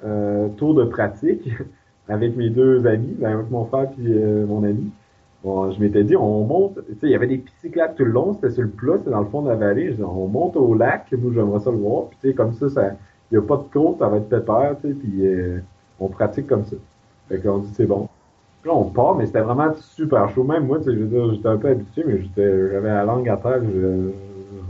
euh, 0.04 0.48
tour 0.50 0.74
de 0.74 0.84
pratique, 0.84 1.48
avec 2.08 2.36
mes 2.36 2.50
deux 2.50 2.86
amis, 2.86 3.14
ben, 3.18 3.32
avec 3.32 3.50
mon 3.50 3.64
frère 3.64 3.90
puis 3.90 4.04
euh, 4.08 4.46
mon 4.46 4.62
ami, 4.64 4.90
bon, 5.42 5.70
je 5.72 5.80
m'étais 5.80 6.04
dit, 6.04 6.16
on 6.16 6.44
monte, 6.44 6.74
tu 6.86 6.92
sais, 6.94 7.06
il 7.06 7.10
y 7.10 7.14
avait 7.14 7.26
des 7.26 7.38
petits 7.38 7.70
claques 7.70 7.96
tout 7.96 8.04
le 8.04 8.12
long, 8.12 8.34
c'était 8.34 8.50
sur 8.50 8.62
le 8.62 8.70
plat, 8.70 8.98
c'était 8.98 9.10
dans 9.10 9.20
le 9.20 9.26
fond 9.26 9.42
de 9.42 9.48
la 9.48 9.56
vallée. 9.56 9.90
Je 9.90 9.96
dis, 9.96 10.02
on 10.02 10.28
monte 10.28 10.56
au 10.56 10.74
lac, 10.74 11.10
moi 11.12 11.32
j'aimerais 11.34 11.60
ça 11.60 11.70
le 11.70 11.78
voir, 11.78 12.08
puis 12.08 12.18
tu 12.20 12.28
sais, 12.28 12.34
comme 12.34 12.52
ça, 12.54 12.68
ça, 12.68 12.90
il 13.30 13.38
n'y 13.38 13.44
a 13.44 13.46
pas 13.46 13.56
de 13.56 13.64
côte, 13.72 13.98
ça 13.98 14.08
va 14.08 14.18
être 14.18 14.28
pépère, 14.28 14.76
tu 14.80 14.88
sais, 14.88 14.94
puis 14.94 15.24
on 15.98 16.08
pratique 16.08 16.46
comme 16.46 16.64
ça. 16.64 16.76
Fait 17.28 17.40
qu'on 17.40 17.58
dit, 17.58 17.72
c'est 17.74 17.86
bon. 17.86 18.08
Là, 18.64 18.72
on 18.72 18.84
part, 18.84 19.16
mais 19.16 19.26
c'était 19.26 19.40
vraiment 19.40 19.72
super 19.74 20.30
chaud. 20.30 20.44
Même 20.44 20.66
moi, 20.66 20.78
tu 20.78 20.84
sais, 20.84 21.34
j'étais 21.34 21.48
un 21.48 21.56
peu 21.56 21.68
habitué, 21.68 22.04
mais 22.06 22.20
j'avais 22.36 22.88
la 22.88 23.04
langue 23.04 23.28
à 23.28 23.36
terre, 23.36 23.60
je, 23.64 24.10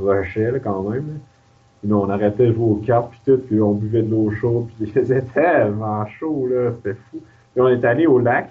rushais, 0.03 0.61
quand 0.65 0.83
même. 0.83 1.19
Puis 1.83 1.93
on 1.93 2.09
arrêtait 2.09 2.47
de 2.47 2.53
jouer 2.53 2.65
aux 2.65 2.77
cartes, 2.77 3.11
puis 3.11 3.21
tout, 3.27 3.39
puis 3.47 3.61
on 3.61 3.73
buvait 3.73 4.03
de 4.03 4.11
l'eau 4.11 4.31
chaude, 4.31 4.69
puis 4.69 4.87
il 4.87 4.93
faisait 4.93 5.23
tellement 5.35 6.07
chaud, 6.07 6.47
là, 6.49 6.73
c'était 6.73 6.95
fou. 6.95 7.19
Puis 7.53 7.61
on 7.61 7.69
est 7.69 7.85
allé 7.85 8.07
au 8.07 8.19
lac. 8.19 8.51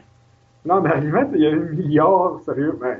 Là, 0.65 0.75
en 0.75 0.85
arrivant, 0.85 1.27
il 1.33 1.41
y 1.41 1.47
a 1.47 1.51
un 1.51 1.55
milliard, 1.55 2.39
sérieux, 2.45 2.77
ben, 2.79 2.97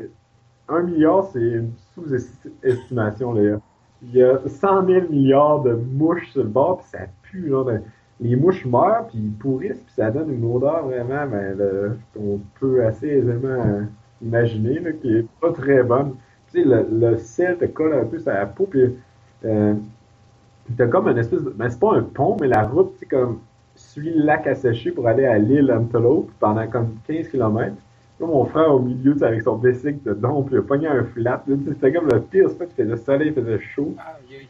un 0.68 0.82
milliard, 0.82 1.26
c'est 1.32 1.40
une 1.40 1.72
sous-estimation, 1.94 3.34
là. 3.34 3.58
Il 4.04 4.16
y 4.16 4.24
a 4.24 4.40
100 4.48 4.88
000 4.88 5.10
milliards 5.12 5.62
de 5.62 5.74
mouches 5.74 6.32
sur 6.32 6.42
le 6.42 6.50
bord, 6.50 6.80
puis 6.80 6.88
ça 6.88 7.06
pue, 7.22 7.50
là. 7.50 7.64
Ben, 7.64 7.84
les 8.22 8.36
mouches 8.36 8.66
meurent, 8.66 9.08
puis 9.08 9.18
ils 9.18 9.32
pourrissent, 9.32 9.82
puis 9.82 9.94
ça 9.96 10.12
donne 10.12 10.32
une 10.32 10.46
odeur 10.46 10.86
vraiment 10.86 11.26
ben, 11.28 11.98
qu'on 12.14 12.40
peut 12.60 12.86
assez 12.86 13.08
aisément 13.08 13.88
imaginer, 14.22 14.80
là, 14.80 14.92
qui 14.92 15.18
est 15.18 15.28
pas 15.42 15.52
très 15.52 15.84
bonne. 15.84 16.14
Tu 16.52 16.64
sais, 16.64 16.68
le, 16.68 17.18
sel 17.18 17.58
te 17.58 17.66
colle 17.66 17.94
un 17.94 18.06
peu 18.06 18.20
sur 18.20 18.32
la 18.32 18.46
peau, 18.46 18.68
puis 18.70 18.96
euh, 19.46 19.74
t'as 20.78 20.88
comme 20.88 21.08
une 21.08 21.18
espèce 21.18 21.44
de... 21.44 21.50
Ben, 21.50 21.70
c'est 21.70 21.80
pas 21.80 21.96
un 21.96 22.04
pont, 22.04 22.38
mais 22.40 22.48
la 22.48 22.64
route, 22.64 22.94
c'est 23.00 23.08
comme 23.08 23.40
suit 23.76 24.14
le 24.14 24.24
lac 24.24 24.46
à 24.46 24.54
sécher 24.54 24.92
pour 24.92 25.08
aller 25.08 25.26
à 25.26 25.40
l'île 25.40 25.72
Antelope 25.72 26.30
pendant 26.40 26.68
comme 26.68 26.96
15 27.08 27.30
km. 27.30 27.74
Là, 28.20 28.28
mon 28.28 28.46
frère 28.46 28.72
au 28.72 28.80
milieu, 28.80 29.16
avec 29.24 29.42
son 29.42 29.58
bicycle 29.58 30.04
de 30.06 30.14
don, 30.14 30.44
puis 30.44 30.56
il 30.56 30.60
a 30.60 30.62
pogné 30.62 30.88
un 30.88 31.04
flat. 31.06 31.44
C'était 31.48 31.92
comme 31.92 32.08
le 32.08 32.22
pire 32.22 32.52
spot, 32.52 32.70
il 32.78 32.84
faisait 32.84 32.98
soleil, 32.98 33.30
il 33.30 33.34
faisait 33.34 33.60
chaud. 33.60 33.96
Oui, 34.30 34.48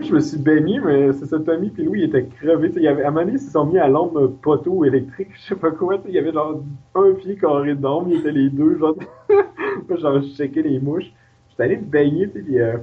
je 0.00 0.12
me 0.12 0.20
suis 0.20 0.38
baigné, 0.38 0.80
mais 0.80 1.12
c'est 1.12 1.26
ça, 1.26 1.38
Tommy 1.38 1.70
puis 1.70 1.84
Louis, 1.84 2.00
il 2.00 2.04
était 2.04 2.24
crevé. 2.24 2.70
Il 2.76 2.82
y 2.82 2.88
avait, 2.88 3.02
à 3.02 3.08
un 3.08 3.10
moment 3.10 3.24
donné, 3.24 3.36
ils 3.36 3.40
se 3.40 3.50
sont 3.50 3.66
mis 3.66 3.78
à 3.78 3.88
l'ombre 3.88 4.28
poteau 4.42 4.84
électrique, 4.84 5.28
je 5.34 5.40
sais 5.48 5.56
pas 5.56 5.70
quoi. 5.70 5.98
Il 6.06 6.14
y 6.14 6.18
avait 6.18 6.32
genre 6.32 6.62
un 6.94 7.12
pied 7.12 7.36
carré 7.36 7.74
d'ombre, 7.74 8.08
ils 8.10 8.20
étaient 8.20 8.32
les 8.32 8.50
deux, 8.50 8.78
genre, 8.78 8.94
genre, 9.90 10.22
je 10.22 10.28
checkais 10.36 10.62
les 10.62 10.78
mouches. 10.78 11.12
J'étais 11.50 11.62
allé 11.62 11.76
me 11.76 11.84
baigner, 11.84 12.30
tu 12.30 12.44
sais, 12.44 12.60
euh, 12.60 12.76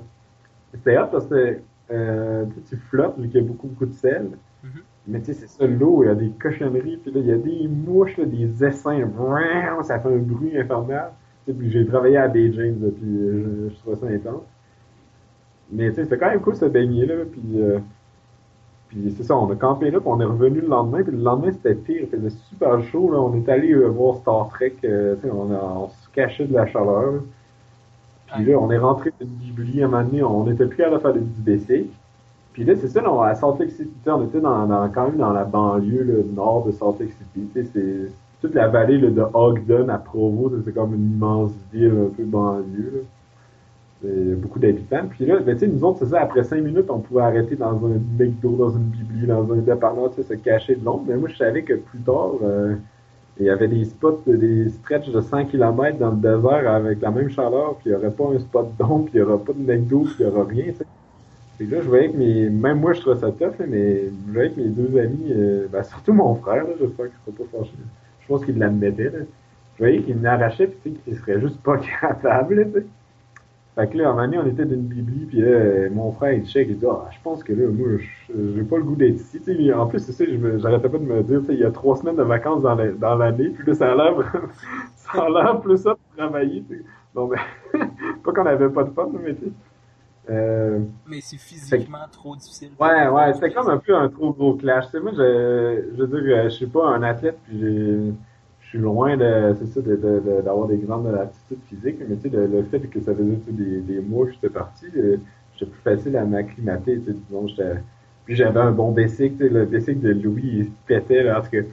c'était 0.73 0.97
hot 0.97 1.07
parce 1.11 1.27
que 1.27 1.57
euh, 1.91 2.45
tu 2.67 2.77
flottes, 2.77 3.17
vu 3.17 3.29
qu'il 3.29 3.41
y 3.41 3.43
a 3.43 3.47
beaucoup, 3.47 3.67
beaucoup 3.67 3.85
de 3.85 3.93
sel. 3.93 4.31
Mm-hmm. 4.63 4.81
Mais 5.07 5.19
tu 5.19 5.25
sais, 5.25 5.33
c'est 5.33 5.47
ça, 5.47 5.67
l'eau, 5.67 6.03
il 6.03 6.07
y 6.07 6.09
a 6.09 6.15
des 6.15 6.29
cochonneries, 6.29 6.97
puis 6.97 7.11
là, 7.11 7.19
il 7.19 7.27
y 7.27 7.31
a 7.31 7.37
des 7.37 7.67
mouches, 7.67 8.19
des 8.19 8.63
essaims, 8.63 9.11
ça 9.83 9.99
fait 9.99 10.09
un 10.09 10.17
bruit 10.17 10.57
infernal. 10.57 11.11
Puis 11.45 11.69
j'ai 11.69 11.85
travaillé 11.85 12.17
à 12.17 12.31
James, 12.33 12.51
puis 12.51 13.05
je, 13.05 13.69
je 13.69 13.75
trouvais 13.75 13.95
ça 13.95 14.07
intense. 14.07 14.41
Mais 15.71 15.89
tu 15.89 15.95
sais, 15.95 16.03
c'était 16.03 16.17
quand 16.17 16.29
même 16.29 16.41
cool 16.41 16.55
se 16.55 16.65
baigner, 16.65 17.05
là, 17.05 17.15
puis... 17.31 17.61
Euh, 17.61 17.79
puis 18.87 19.13
c'est 19.17 19.23
ça, 19.23 19.35
on 19.35 19.51
a 19.51 19.55
campé 19.55 19.89
là, 19.89 19.99
puis 19.99 20.09
on 20.09 20.21
est 20.21 20.25
revenu 20.25 20.61
le 20.61 20.67
lendemain, 20.67 21.01
puis 21.01 21.11
le 21.11 21.23
lendemain 21.23 21.51
c'était 21.51 21.73
pire, 21.73 22.01
il 22.03 22.07
faisait 22.07 22.29
super 22.49 22.81
chaud, 22.83 23.11
là, 23.11 23.19
on 23.19 23.33
est 23.35 23.49
allé 23.49 23.73
voir 23.73 24.17
Star 24.17 24.47
Trek, 24.49 24.75
euh, 24.83 25.15
tu 25.15 25.21
sais, 25.21 25.31
on, 25.31 25.49
on, 25.51 25.89
se 25.89 26.09
cachait 26.13 26.45
de 26.45 26.53
la 26.53 26.67
chaleur. 26.67 27.23
Puis 28.27 28.45
là, 28.45 28.57
on 28.59 28.69
est 28.71 28.77
rentré 28.77 29.11
d'une 29.19 29.27
Bibli 29.27 29.81
à 29.83 29.87
un 29.87 29.89
moment 29.89 30.41
on 30.41 30.51
était 30.51 30.65
plus 30.65 30.83
à 30.83 30.89
la 30.89 30.99
faire 30.99 31.13
du 31.13 31.19
BC. 31.19 31.87
Puis 32.53 32.63
là, 32.63 32.73
c'est 32.75 32.87
ça, 32.87 33.01
là, 33.01 33.25
à 33.25 33.35
Salt 33.35 33.59
Lake 33.59 33.71
City, 33.71 33.91
on 34.05 34.23
était 34.23 34.39
dans, 34.39 34.65
dans, 34.65 34.87
quand 34.89 35.07
même 35.07 35.17
dans 35.17 35.33
la 35.33 35.43
banlieue 35.43 36.03
là, 36.03 36.23
nord 36.33 36.65
de 36.65 36.71
Salt 36.71 36.99
Lake 36.99 37.11
City. 37.33 37.69
C'est 37.73 38.11
toute 38.41 38.53
la 38.53 38.67
vallée 38.67 38.97
là, 38.97 39.09
de 39.09 39.25
Ogden 39.33 39.89
à 39.89 39.97
Provo, 39.97 40.51
c'est 40.63 40.73
comme 40.73 40.93
une 40.93 41.15
immense 41.15 41.51
ville 41.73 42.07
un 42.07 42.15
peu 42.15 42.23
banlieue. 42.23 43.03
A 43.03 43.14
beaucoup 44.03 44.59
d'habitants. 44.59 45.07
Puis 45.09 45.25
là, 45.25 45.39
ben, 45.39 45.57
nous 45.61 45.83
autres, 45.83 45.99
c'est 45.99 46.11
ça, 46.11 46.21
après 46.21 46.43
cinq 46.43 46.61
minutes, 46.61 46.89
on 46.89 46.99
pouvait 46.99 47.23
arrêter 47.23 47.55
dans 47.55 47.85
un 47.85 47.99
McDo, 48.19 48.51
dans 48.51 48.69
une 48.69 48.83
bibli, 48.83 49.25
dans 49.25 49.51
un 49.51 49.57
dépanneur, 49.57 50.11
se 50.13 50.33
cacher 50.35 50.75
de 50.75 50.85
l'ombre. 50.85 51.05
Mais 51.07 51.17
moi, 51.17 51.29
je 51.29 51.37
savais 51.37 51.63
que 51.63 51.73
plus 51.73 51.99
tard, 51.99 52.33
euh, 52.43 52.75
il 53.39 53.45
y 53.45 53.49
avait 53.49 53.67
des 53.67 53.85
spots, 53.85 54.21
des 54.27 54.69
stretches 54.69 55.09
de 55.09 55.21
100 55.21 55.45
km 55.45 55.97
dans 55.97 56.11
le 56.11 56.17
désert 56.17 56.69
avec 56.71 57.01
la 57.01 57.11
même 57.11 57.29
chaleur, 57.29 57.75
puis 57.75 57.89
il 57.89 57.89
n'y 57.89 57.95
aurait 57.97 58.11
pas 58.11 58.25
un 58.33 58.39
spot 58.39 58.67
d'ombre, 58.77 59.05
puis 59.05 59.15
il 59.15 59.21
n'y 59.21 59.27
aura 59.27 59.43
pas 59.43 59.53
de 59.53 59.59
McDo, 59.59 60.03
puis 60.03 60.15
il 60.19 60.25
n'y 60.25 60.31
aura 60.31 60.45
rien. 60.45 60.73
Puis 61.57 61.67
là, 61.67 61.81
je 61.81 61.87
voyais 61.87 62.09
que 62.09 62.17
mes. 62.17 62.49
Même 62.49 62.79
moi, 62.79 62.93
je 62.93 63.01
trouvais 63.01 63.19
ça 63.19 63.31
tough, 63.31 63.65
mais 63.67 64.05
je 64.27 64.33
voyais 64.33 64.51
que 64.51 64.59
mes 64.59 64.67
deux 64.67 64.99
amis, 64.99 65.31
euh, 65.31 65.67
ben, 65.71 65.83
surtout 65.83 66.13
mon 66.13 66.35
frère, 66.35 66.65
j'espère 66.79 67.07
qu'il 67.07 67.33
ne 67.33 67.37
sera 67.37 67.45
pas 67.45 67.57
fâché. 67.57 67.73
Je 68.21 68.27
pense 68.27 68.45
qu'il 68.45 68.57
l'admettait. 68.57 69.11
Je 69.75 69.79
voyais 69.79 70.01
qu'il 70.01 70.17
m'arrachait, 70.17 70.67
puis 70.67 70.93
qu'il 70.93 71.15
serait 71.17 71.39
juste 71.39 71.61
pas 71.61 71.77
capable. 72.01 72.85
Fait 73.75 73.89
que 73.89 73.97
là, 73.97 74.09
un 74.09 74.15
donné, 74.15 74.37
on 74.37 74.47
était 74.47 74.65
d'une 74.65 74.83
bibli, 74.83 75.25
puis 75.25 75.41
là, 75.41 75.89
mon 75.91 76.13
frère, 76.13 76.31
il 76.31 76.47
check, 76.47 76.67
il 76.69 76.77
dit, 76.77 76.85
ah, 76.89 77.09
je 77.11 77.17
pense 77.21 77.43
que 77.43 77.51
là, 77.51 77.67
moi, 77.69 77.99
j'ai 78.29 78.63
pas 78.63 78.77
le 78.77 78.83
goût 78.83 78.95
d'être 78.95 79.15
ici. 79.15 79.41
T'sais, 79.41 79.73
en 79.73 79.85
plus, 79.87 79.99
c'est 79.99 80.13
ça, 80.13 80.23
j'arrêtais 80.59 80.87
pas 80.87 80.97
de 80.97 81.03
me 81.03 81.21
dire, 81.23 81.41
il 81.49 81.59
y 81.59 81.63
a 81.65 81.71
trois 81.71 81.97
semaines 81.97 82.15
de 82.15 82.23
vacances 82.23 82.61
dans 82.61 83.15
l'année, 83.15 83.49
puis 83.49 83.67
là, 83.67 83.73
ça 83.73 83.91
a 83.91 83.95
l'air, 83.95 84.15
ça 84.95 85.23
a 85.23 85.29
l'air 85.29 85.59
plus 85.59 85.77
ça 85.77 85.91
de 85.91 86.17
travailler. 86.17 86.63
T'sais. 86.63 86.83
Donc, 87.13 87.33
ben, 87.73 87.89
pas 88.23 88.31
qu'on 88.31 88.45
avait 88.45 88.69
pas 88.69 88.85
de 88.85 88.91
fun, 88.91 89.09
mais 89.21 89.35
tu 89.35 89.51
euh, 90.27 90.79
mais 91.05 91.19
c'est 91.21 91.37
physiquement 91.37 92.07
trop 92.11 92.35
difficile. 92.35 92.71
Ouais, 92.79 93.07
ouais, 93.09 93.33
c'était 93.35 93.51
comme 93.51 93.69
un 93.69 93.77
peu 93.77 93.95
un 93.95 94.09
trop 94.09 94.31
gros 94.33 94.55
clash. 94.55 94.87
T'sais, 94.87 94.99
moi, 94.99 95.11
je, 95.11 95.91
je 95.95 96.03
veux 96.03 96.21
dire, 96.21 96.43
je 96.45 96.49
suis 96.49 96.65
pas 96.65 96.87
un 96.87 97.03
athlète, 97.03 97.37
puis 97.45 97.59
j'ai 97.59 98.13
loin 98.77 99.17
de, 99.17 99.55
c'est 99.73 100.43
d'avoir 100.43 100.67
des 100.67 100.77
grandes 100.77 101.07
aptitudes 101.07 101.59
physiques, 101.69 101.97
mais 102.07 102.15
tu 102.17 102.29
sais, 102.29 102.35
le, 102.35 102.63
fait 102.63 102.79
que 102.79 102.99
ça 103.01 103.13
faisait 103.13 103.37
des, 103.47 103.81
des 103.81 103.99
mois 103.99 104.25
que 104.25 104.33
j'étais 104.33 104.49
parti, 104.49 104.85
euh, 104.97 105.17
j'étais 105.53 105.71
plus 105.71 105.81
facile 105.81 106.17
à 106.17 106.25
m'acclimater, 106.25 106.99
tu 106.99 107.13
sais, 107.13 107.75
puis 108.25 108.35
j'avais 108.35 108.59
un 108.59 108.71
bon 108.71 108.91
basic, 108.91 109.39
le 109.39 109.65
basic 109.65 109.99
de 109.99 110.11
Louis, 110.11 110.41
il 110.43 110.71
pétait, 110.87 111.23
parce 111.25 111.47
que, 111.47 111.65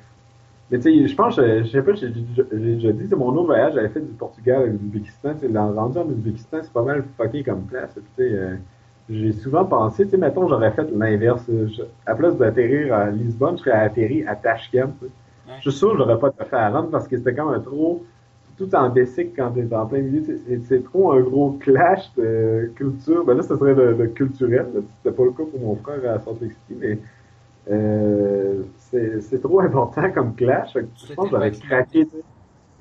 mais 0.71 0.79
tu 0.79 0.85
sais, 0.85 1.07
je 1.07 1.15
pense, 1.15 1.37
je, 1.37 1.65
sais 1.65 1.83
pas, 1.83 1.95
j'ai 1.95 2.09
déjà 2.09 2.93
dit, 2.93 3.15
mon 3.15 3.29
autre 3.29 3.47
voyage, 3.47 3.75
j'avais 3.75 3.89
fait 3.89 4.01
du 4.01 4.13
Portugal 4.13 4.63
avec 4.63 4.73
l'Ouzbékistan, 4.73 5.35
tu 5.35 5.51
sais, 5.51 5.59
rendu 5.59 5.99
en 5.99 6.07
Ouzbékistan, 6.07 6.59
c'est 6.63 6.73
pas 6.73 6.83
mal 6.83 7.05
fucké 7.17 7.43
comme 7.43 7.63
place, 7.63 7.95
tu 7.95 8.03
sais, 8.17 8.35
euh, 8.35 8.57
j'ai 9.09 9.33
souvent 9.33 9.65
pensé, 9.65 10.05
tu 10.05 10.11
sais, 10.11 10.17
mettons, 10.19 10.47
j'aurais 10.49 10.73
fait 10.73 10.91
l'inverse, 10.95 11.51
à 12.07 12.15
place 12.15 12.37
d'atterrir 12.37 12.95
à 12.95 13.11
Lisbonne, 13.11 13.57
je 13.57 13.65
serais 13.65 13.73
atterri 13.73 14.25
à 14.27 14.37
Tashkent, 14.37 14.93
je 15.47 15.71
suis 15.71 15.79
sûr 15.79 15.93
que 15.93 15.99
j'aurais 15.99 16.19
pas 16.19 16.31
fait 16.31 16.57
à 16.57 16.71
Rome 16.71 16.91
parce 16.91 17.09
que 17.09 17.17
c'était 17.17 17.35
quand 17.35 17.51
même 17.51 17.63
trop, 17.63 18.05
tout 18.57 18.75
en 18.75 18.89
basic 18.91 19.35
quand 19.37 19.51
t'es 19.51 19.75
en 19.75 19.87
plein 19.87 20.03
milieu, 20.03 20.23
c'est 20.69 20.85
trop 20.85 21.13
un 21.13 21.21
gros 21.21 21.53
clash 21.61 22.13
de 22.17 22.71
culture. 22.77 23.25
Ben 23.25 23.37
là, 23.37 23.43
ce 23.43 23.57
serait 23.57 23.75
le, 23.75 24.07
culturel. 24.09 24.67
C'était 25.03 25.17
pas 25.17 25.25
le 25.25 25.31
cas 25.31 25.45
pour 25.45 25.61
mon 25.61 25.77
frère 25.77 26.15
à 26.15 26.19
Salt 26.19 26.41
Lake 26.41 26.53
City, 26.53 26.79
mais 26.81 26.99
euh, 27.71 28.63
c'est 28.79 29.41
trop 29.41 29.61
important 29.61 30.11
comme 30.13 30.35
clash. 30.35 30.75
je 30.75 31.15
pense 31.15 31.27
que 31.27 31.31
j'aurais 31.31 31.51
craqué. 31.53 32.07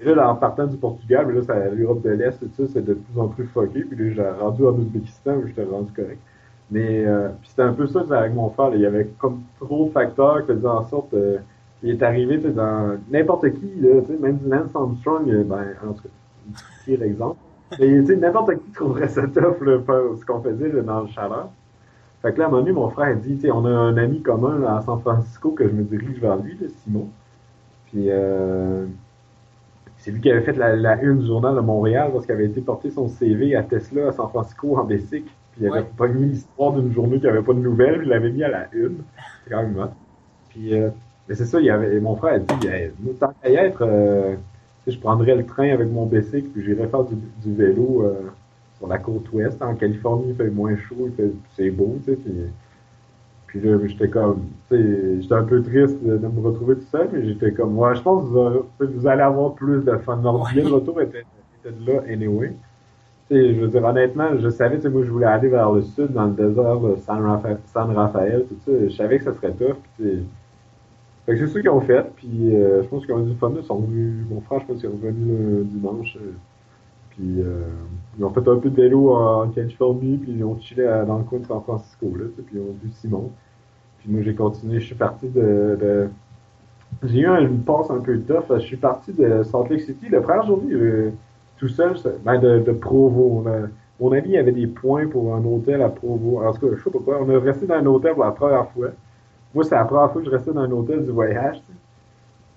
Et 0.04 0.16
là, 0.16 0.32
en 0.32 0.36
partant 0.36 0.66
du 0.66 0.78
Portugal, 0.78 1.28
mais 1.28 1.34
là, 1.34 1.42
c'est 1.46 1.76
l'Europe 1.76 2.02
de 2.02 2.10
l'Est, 2.10 2.40
tout 2.40 2.50
ça, 2.58 2.64
c'est 2.74 2.84
de 2.84 2.96
plus 2.96 3.20
en 3.20 3.28
plus 3.28 3.46
fucké. 3.46 3.82
Puis 3.84 3.98
là, 3.98 4.14
j'ai 4.16 4.42
rendu 4.42 4.66
en 4.66 4.74
Ouzbékistan, 4.74 5.36
où 5.36 5.48
j'étais 5.48 5.64
rendu 5.64 5.92
correct. 5.94 6.20
Mais 6.72 7.06
euh, 7.06 7.30
c'était 7.44 7.62
un 7.64 7.74
peu 7.74 7.86
ça 7.86 8.02
avec 8.10 8.34
mon 8.34 8.50
frère. 8.50 8.72
il 8.74 8.82
y 8.82 8.86
avait 8.86 9.10
comme 9.20 9.42
trop 9.60 9.86
de 9.86 9.92
facteurs 9.92 10.46
qui 10.46 10.54
faisaient 10.54 10.68
en 10.68 10.88
sorte 10.88 11.14
euh, 11.14 11.38
il 11.84 11.92
est 11.92 12.04
arrivé 12.04 12.38
dans 12.38 12.98
n'importe 13.10 13.52
qui, 13.54 13.72
là, 13.80 14.02
même 14.20 14.40
Lance 14.46 14.76
Armstrong, 14.76 15.30
euh, 15.30 15.44
ben, 15.44 15.66
en 15.84 15.94
tout 15.94 16.04
cas, 16.04 16.10
pire 16.86 17.02
exemple. 17.04 17.38
Mais 17.80 18.02
n'importe 18.02 18.56
qui 18.56 18.72
trouverait 18.72 19.08
ça 19.08 19.24
tough, 19.28 19.62
là, 19.62 19.80
ce 20.20 20.26
qu'on 20.26 20.42
faisait 20.42 20.70
là, 20.70 20.82
dans 20.82 21.02
le 21.02 21.08
chaleur. 21.08 21.50
Fait 22.22 22.34
que 22.34 22.40
là, 22.40 22.46
à 22.46 22.48
un 22.48 22.52
moment 22.52 22.62
donné, 22.62 22.74
mon 22.74 22.90
frère 22.90 23.16
dit, 23.18 23.38
tu 23.38 23.50
on 23.52 23.66
a 23.66 23.70
un 23.70 23.98
ami 23.98 24.22
commun 24.22 24.60
là, 24.60 24.78
à 24.78 24.82
San 24.82 25.00
Francisco 25.00 25.52
que 25.52 25.68
je 25.68 25.74
me 25.74 25.84
dirige 25.84 26.20
vers 26.20 26.38
lui, 26.38 26.56
là, 26.60 26.68
Simon. 26.84 27.08
Puis 27.88 28.06
euh, 28.10 28.86
c'est 29.98 30.12
lui 30.12 30.22
qui 30.22 30.30
avait 30.30 30.42
fait 30.42 30.54
la, 30.54 30.76
la, 30.76 31.02
une 31.02 31.20
du 31.20 31.26
journal 31.26 31.56
de 31.56 31.62
Montréal 31.62 32.12
parce 32.14 32.26
qu'il 32.26 32.36
avait 32.36 32.46
été 32.46 32.62
porté 32.62 32.92
son 32.92 33.08
CV 33.08 33.56
à 33.56 33.64
Tesla 33.64 34.10
à 34.10 34.12
San 34.12 34.30
Francisco 34.30 34.78
en 34.78 34.84
Bessic. 34.84 35.26
Puis 35.54 35.62
il 35.62 35.68
avait 35.68 35.84
pas 35.84 36.08
mis 36.08 36.28
l'histoire 36.28 36.74
d'une 36.74 36.94
journée 36.94 37.20
qui 37.20 37.28
avait 37.28 37.42
pas 37.42 37.54
de 37.54 37.60
nouvelles, 37.60 38.02
il 38.04 38.10
l'avait 38.10 38.32
mis 38.32 38.44
à 38.44 38.50
la 38.50 38.68
une. 38.72 39.04
C'est 39.44 39.50
quand 39.50 39.64
même 39.64 39.90
Puis 40.50 40.74
euh, 40.74 40.90
mais 41.28 41.36
c'est 41.36 41.46
ça, 41.46 41.60
il 41.60 41.66
y 41.66 41.70
avait, 41.70 42.00
mon 42.00 42.16
frère 42.16 42.34
a 42.34 42.40
dit, 42.40 42.68
tant 43.20 43.34
qu'à 43.42 43.50
y 43.50 43.56
être, 43.56 43.84
euh, 43.84 44.36
je 44.88 44.98
prendrais 44.98 45.36
le 45.36 45.46
train 45.46 45.70
avec 45.70 45.90
mon 45.90 46.06
bicycle, 46.06 46.50
puis 46.50 46.64
j'irais 46.64 46.88
faire 46.88 47.04
du, 47.04 47.16
vélo 47.54 48.04
euh, 48.04 48.30
sur 48.78 48.88
la 48.88 48.98
côte 48.98 49.32
ouest. 49.32 49.62
En 49.62 49.76
Californie, 49.76 50.30
il 50.30 50.36
fait 50.36 50.50
moins 50.50 50.76
chaud, 50.76 51.10
c'est 51.56 51.70
beau, 51.70 51.98
tu 52.04 52.12
sais. 52.12 52.18
Puis, 52.18 52.34
puis 53.48 53.60
là, 53.62 53.78
j'étais 53.86 54.08
comme, 54.08 54.46
tu 54.70 54.78
sais, 54.78 55.22
j'étais 55.22 55.36
un 55.36 55.44
peu 55.44 55.62
triste 55.62 56.02
de, 56.04 56.18
me 56.18 56.42
retrouver 56.42 56.76
tout 56.76 56.88
seul, 56.92 57.10
mais 57.12 57.26
j'étais 57.26 57.52
comme, 57.52 57.78
ouais, 57.78 57.96
je 57.96 58.02
pense 58.02 58.24
que 58.24 58.86
vous, 58.86 59.08
allez 59.08 59.22
avoir 59.22 59.54
plus 59.54 59.84
de 59.84 59.98
fun. 59.98 60.18
Notre 60.18 60.56
le 60.56 60.74
retour 60.74 61.02
était, 61.02 61.24
était, 61.64 61.76
de 61.76 61.92
là, 61.92 62.02
anyway. 62.10 62.54
Tu 63.30 63.36
sais, 63.36 63.54
je 63.54 63.62
veux 63.62 63.68
dire, 63.68 63.84
honnêtement, 63.84 64.38
je 64.40 64.50
savais, 64.50 64.78
tu 64.78 64.84
sais, 64.84 64.90
moi, 64.90 65.04
je 65.04 65.12
voulais 65.12 65.28
aller 65.28 65.50
vers 65.50 65.72
le 65.72 65.82
sud, 65.82 66.14
dans 66.14 66.26
le 66.26 66.32
désert 66.32 66.80
de 66.80 66.96
San, 66.96 67.92
Rafael, 67.92 68.46
tout 68.48 68.58
ça. 68.66 68.72
Je 68.84 68.96
savais 68.96 69.20
que 69.20 69.26
ça 69.26 69.34
serait 69.34 69.52
tough, 69.52 69.78
puis 69.98 70.06
fait 70.06 70.41
c'est 71.38 71.48
ça 71.48 71.60
qu'ils 71.60 71.70
ont 71.70 71.82
fait, 71.82 72.06
puis 72.16 72.56
euh, 72.56 72.84
je 72.84 72.88
pense 72.88 73.06
qu'ils 73.06 73.14
ont 73.14 73.26
eu 73.26 73.30
du 73.30 73.36
fun. 73.36 73.52
Ils 73.56 73.64
sont 73.64 73.80
venus, 73.80 74.26
mon 74.30 74.42
frère, 74.42 74.60
je 74.62 74.66
pense 74.66 74.78
qu'il 74.78 74.86
est 74.86 74.94
revenu 74.94 75.58
le 75.58 75.64
dimanche. 75.64 76.18
Euh, 76.22 76.32
puis 77.12 77.42
euh, 77.42 77.64
ils 78.18 78.24
ont 78.24 78.30
fait 78.30 78.48
un 78.48 78.58
peu 78.58 78.70
de 78.70 78.76
vélo 78.76 79.14
en, 79.14 79.48
Californie, 79.50 80.18
puis 80.18 80.34
ils 80.38 80.44
ont 80.44 80.60
chillé 80.60 80.84
dans 81.08 81.18
le 81.18 81.24
coin 81.24 81.40
de 81.40 81.46
San 81.46 81.62
Francisco, 81.62 82.12
là, 82.18 82.26
puis 82.36 82.56
ils 82.56 82.60
ont 82.60 82.76
vu 82.82 82.90
Simon. 82.94 83.32
Puis 84.00 84.12
moi, 84.12 84.22
j'ai 84.22 84.34
continué, 84.34 84.80
je 84.80 84.86
suis 84.86 84.96
parti 84.96 85.28
de... 85.28 86.08
j'ai 87.04 87.20
eu 87.20 87.28
une 87.28 87.60
passe 87.60 87.92
un 87.92 88.00
peu 88.00 88.18
tough. 88.20 88.46
Je 88.56 88.60
suis 88.60 88.78
parti 88.78 89.14
de 89.14 89.44
Salt 89.44 89.70
Lake 89.70 89.82
City. 89.82 90.10
Le 90.10 90.22
frère 90.22 90.44
aujourd'hui, 90.44 90.76
tout 91.58 91.68
seul, 91.68 91.96
ben 92.26 92.40
de, 92.40 92.60
de 92.60 92.72
Provo. 92.72 93.46
mon 94.00 94.12
ami 94.12 94.38
avait 94.38 94.54
des 94.54 94.66
points 94.66 95.06
pour 95.08 95.36
un 95.36 95.46
hôtel 95.46 95.84
à 95.84 95.90
Provo. 95.90 96.42
En 96.44 96.52
tout 96.54 96.68
cas, 96.68 96.76
je 96.76 96.84
sais 96.84 96.90
pas 96.90 97.00
quoi. 97.00 97.20
On 97.22 97.30
est 97.30 97.38
resté 97.38 97.68
dans 97.68 97.76
un 97.76 97.86
hôtel 97.86 98.14
pour 98.16 98.24
la 98.24 98.32
première 98.32 98.68
fois. 98.72 98.88
Moi, 99.54 99.64
c'est 99.64 99.76
la 99.76 99.86
première 99.86 100.12
fois 100.12 100.22
que 100.22 100.28
je 100.28 100.32
restais 100.32 100.54
dans 100.54 100.62
un 100.62 100.72
hôtel 100.72 101.06
du 101.06 101.12
voyage. 101.12 101.62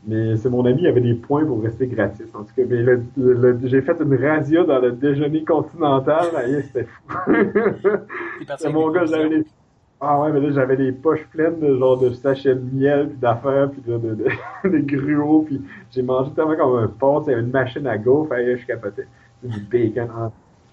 Mais 0.06 0.36
c'est 0.36 0.50
mon 0.50 0.64
ami, 0.66 0.82
il 0.82 0.86
avait 0.86 1.00
des 1.00 1.14
points 1.14 1.46
pour 1.46 1.62
rester 1.62 1.86
gratis. 1.86 2.26
En 2.34 2.40
tout 2.44 2.54
cas, 2.54 2.62
mais 2.68 2.82
le, 2.82 3.58
j'ai 3.64 3.80
fait 3.80 3.98
une 4.00 4.14
razzia 4.14 4.62
dans 4.64 4.78
le 4.78 4.92
déjeuner 4.92 5.44
continental. 5.44 6.26
c'était 6.62 6.84
fou. 6.84 7.10
c'est 8.58 8.72
mon 8.72 8.90
gars, 8.90 9.06
j'avais 9.06 9.30
des... 9.30 9.44
Ah 10.00 10.20
ouais, 10.20 10.32
mais 10.32 10.40
là, 10.40 10.50
j'avais 10.50 10.76
des 10.76 10.92
poches 10.92 11.26
pleines 11.30 11.58
de 11.60 11.78
genre 11.78 11.98
de 11.98 12.10
sachets 12.10 12.54
de 12.54 12.60
miel, 12.60 13.08
puis 13.08 13.18
d'affaires, 13.18 13.70
puis 13.70 13.80
de, 13.86 13.96
de, 13.96 14.14
de, 14.64 14.78
gruau, 15.14 15.42
puis 15.42 15.62
j'ai 15.90 16.02
mangé 16.02 16.30
tellement 16.32 16.56
comme 16.56 16.76
un 16.76 16.88
porc, 16.88 17.24
il 17.26 17.30
y 17.30 17.32
avait 17.32 17.42
une 17.42 17.50
machine 17.50 17.86
à 17.86 17.96
gaufre, 17.96 18.34
je 18.34 18.66
capotais. 18.66 19.06
Du 19.42 19.60
bacon, 19.60 20.30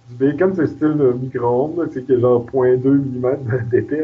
du 0.09 0.15
bacon, 0.15 0.53
c'est 0.53 0.67
style 0.67 0.97
de 0.97 1.13
micro-ondes, 1.13 1.87
tu 1.87 1.99
sais, 1.99 2.03
qui 2.03 2.13
est 2.13 2.19
genre 2.19 2.45
0.2 2.45 2.89
mm 2.89 3.69
d'épais. 3.71 4.03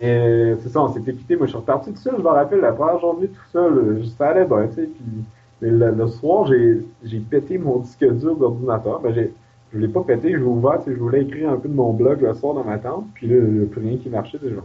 Et 0.00 0.54
c'est 0.60 0.68
ça, 0.68 0.82
on 0.82 0.92
s'était 0.92 1.12
quitté. 1.12 1.36
Moi, 1.36 1.46
je 1.46 1.50
suis 1.50 1.58
reparti 1.58 1.92
tout 1.92 2.00
seul. 2.00 2.14
Je 2.18 2.22
me 2.22 2.28
rappelle 2.28 2.60
la 2.60 2.72
première 2.72 3.00
journée 3.00 3.28
tout 3.28 3.50
seul. 3.52 4.04
Ça 4.16 4.28
allait 4.28 4.44
bien, 4.44 4.68
tu 4.68 4.74
sais. 4.74 4.82
Puis, 4.86 5.24
mais 5.60 5.70
le, 5.70 6.06
soir, 6.06 6.46
j'ai, 6.46 7.18
pété 7.18 7.58
mon 7.58 7.78
disque 7.78 8.04
dur 8.04 8.36
d'ordinateur. 8.36 9.00
Ben, 9.00 9.12
j'ai, 9.12 9.34
je 9.72 9.78
l'ai 9.78 9.88
pas 9.88 10.02
pété, 10.02 10.32
je 10.32 10.36
l'ai 10.36 10.42
ouvert. 10.44 10.80
Je 10.86 10.92
voulais 10.92 11.22
écrire 11.22 11.50
un 11.50 11.56
peu 11.56 11.68
de 11.68 11.74
mon 11.74 11.92
blog 11.92 12.20
le 12.22 12.32
soir 12.34 12.54
dans 12.54 12.64
ma 12.64 12.78
tente. 12.78 13.06
Puis 13.14 13.26
là, 13.26 13.36
il 13.36 13.66
plus 13.66 13.80
rien 13.80 13.96
qui 13.96 14.08
marchait. 14.08 14.38
Genre, 14.40 14.62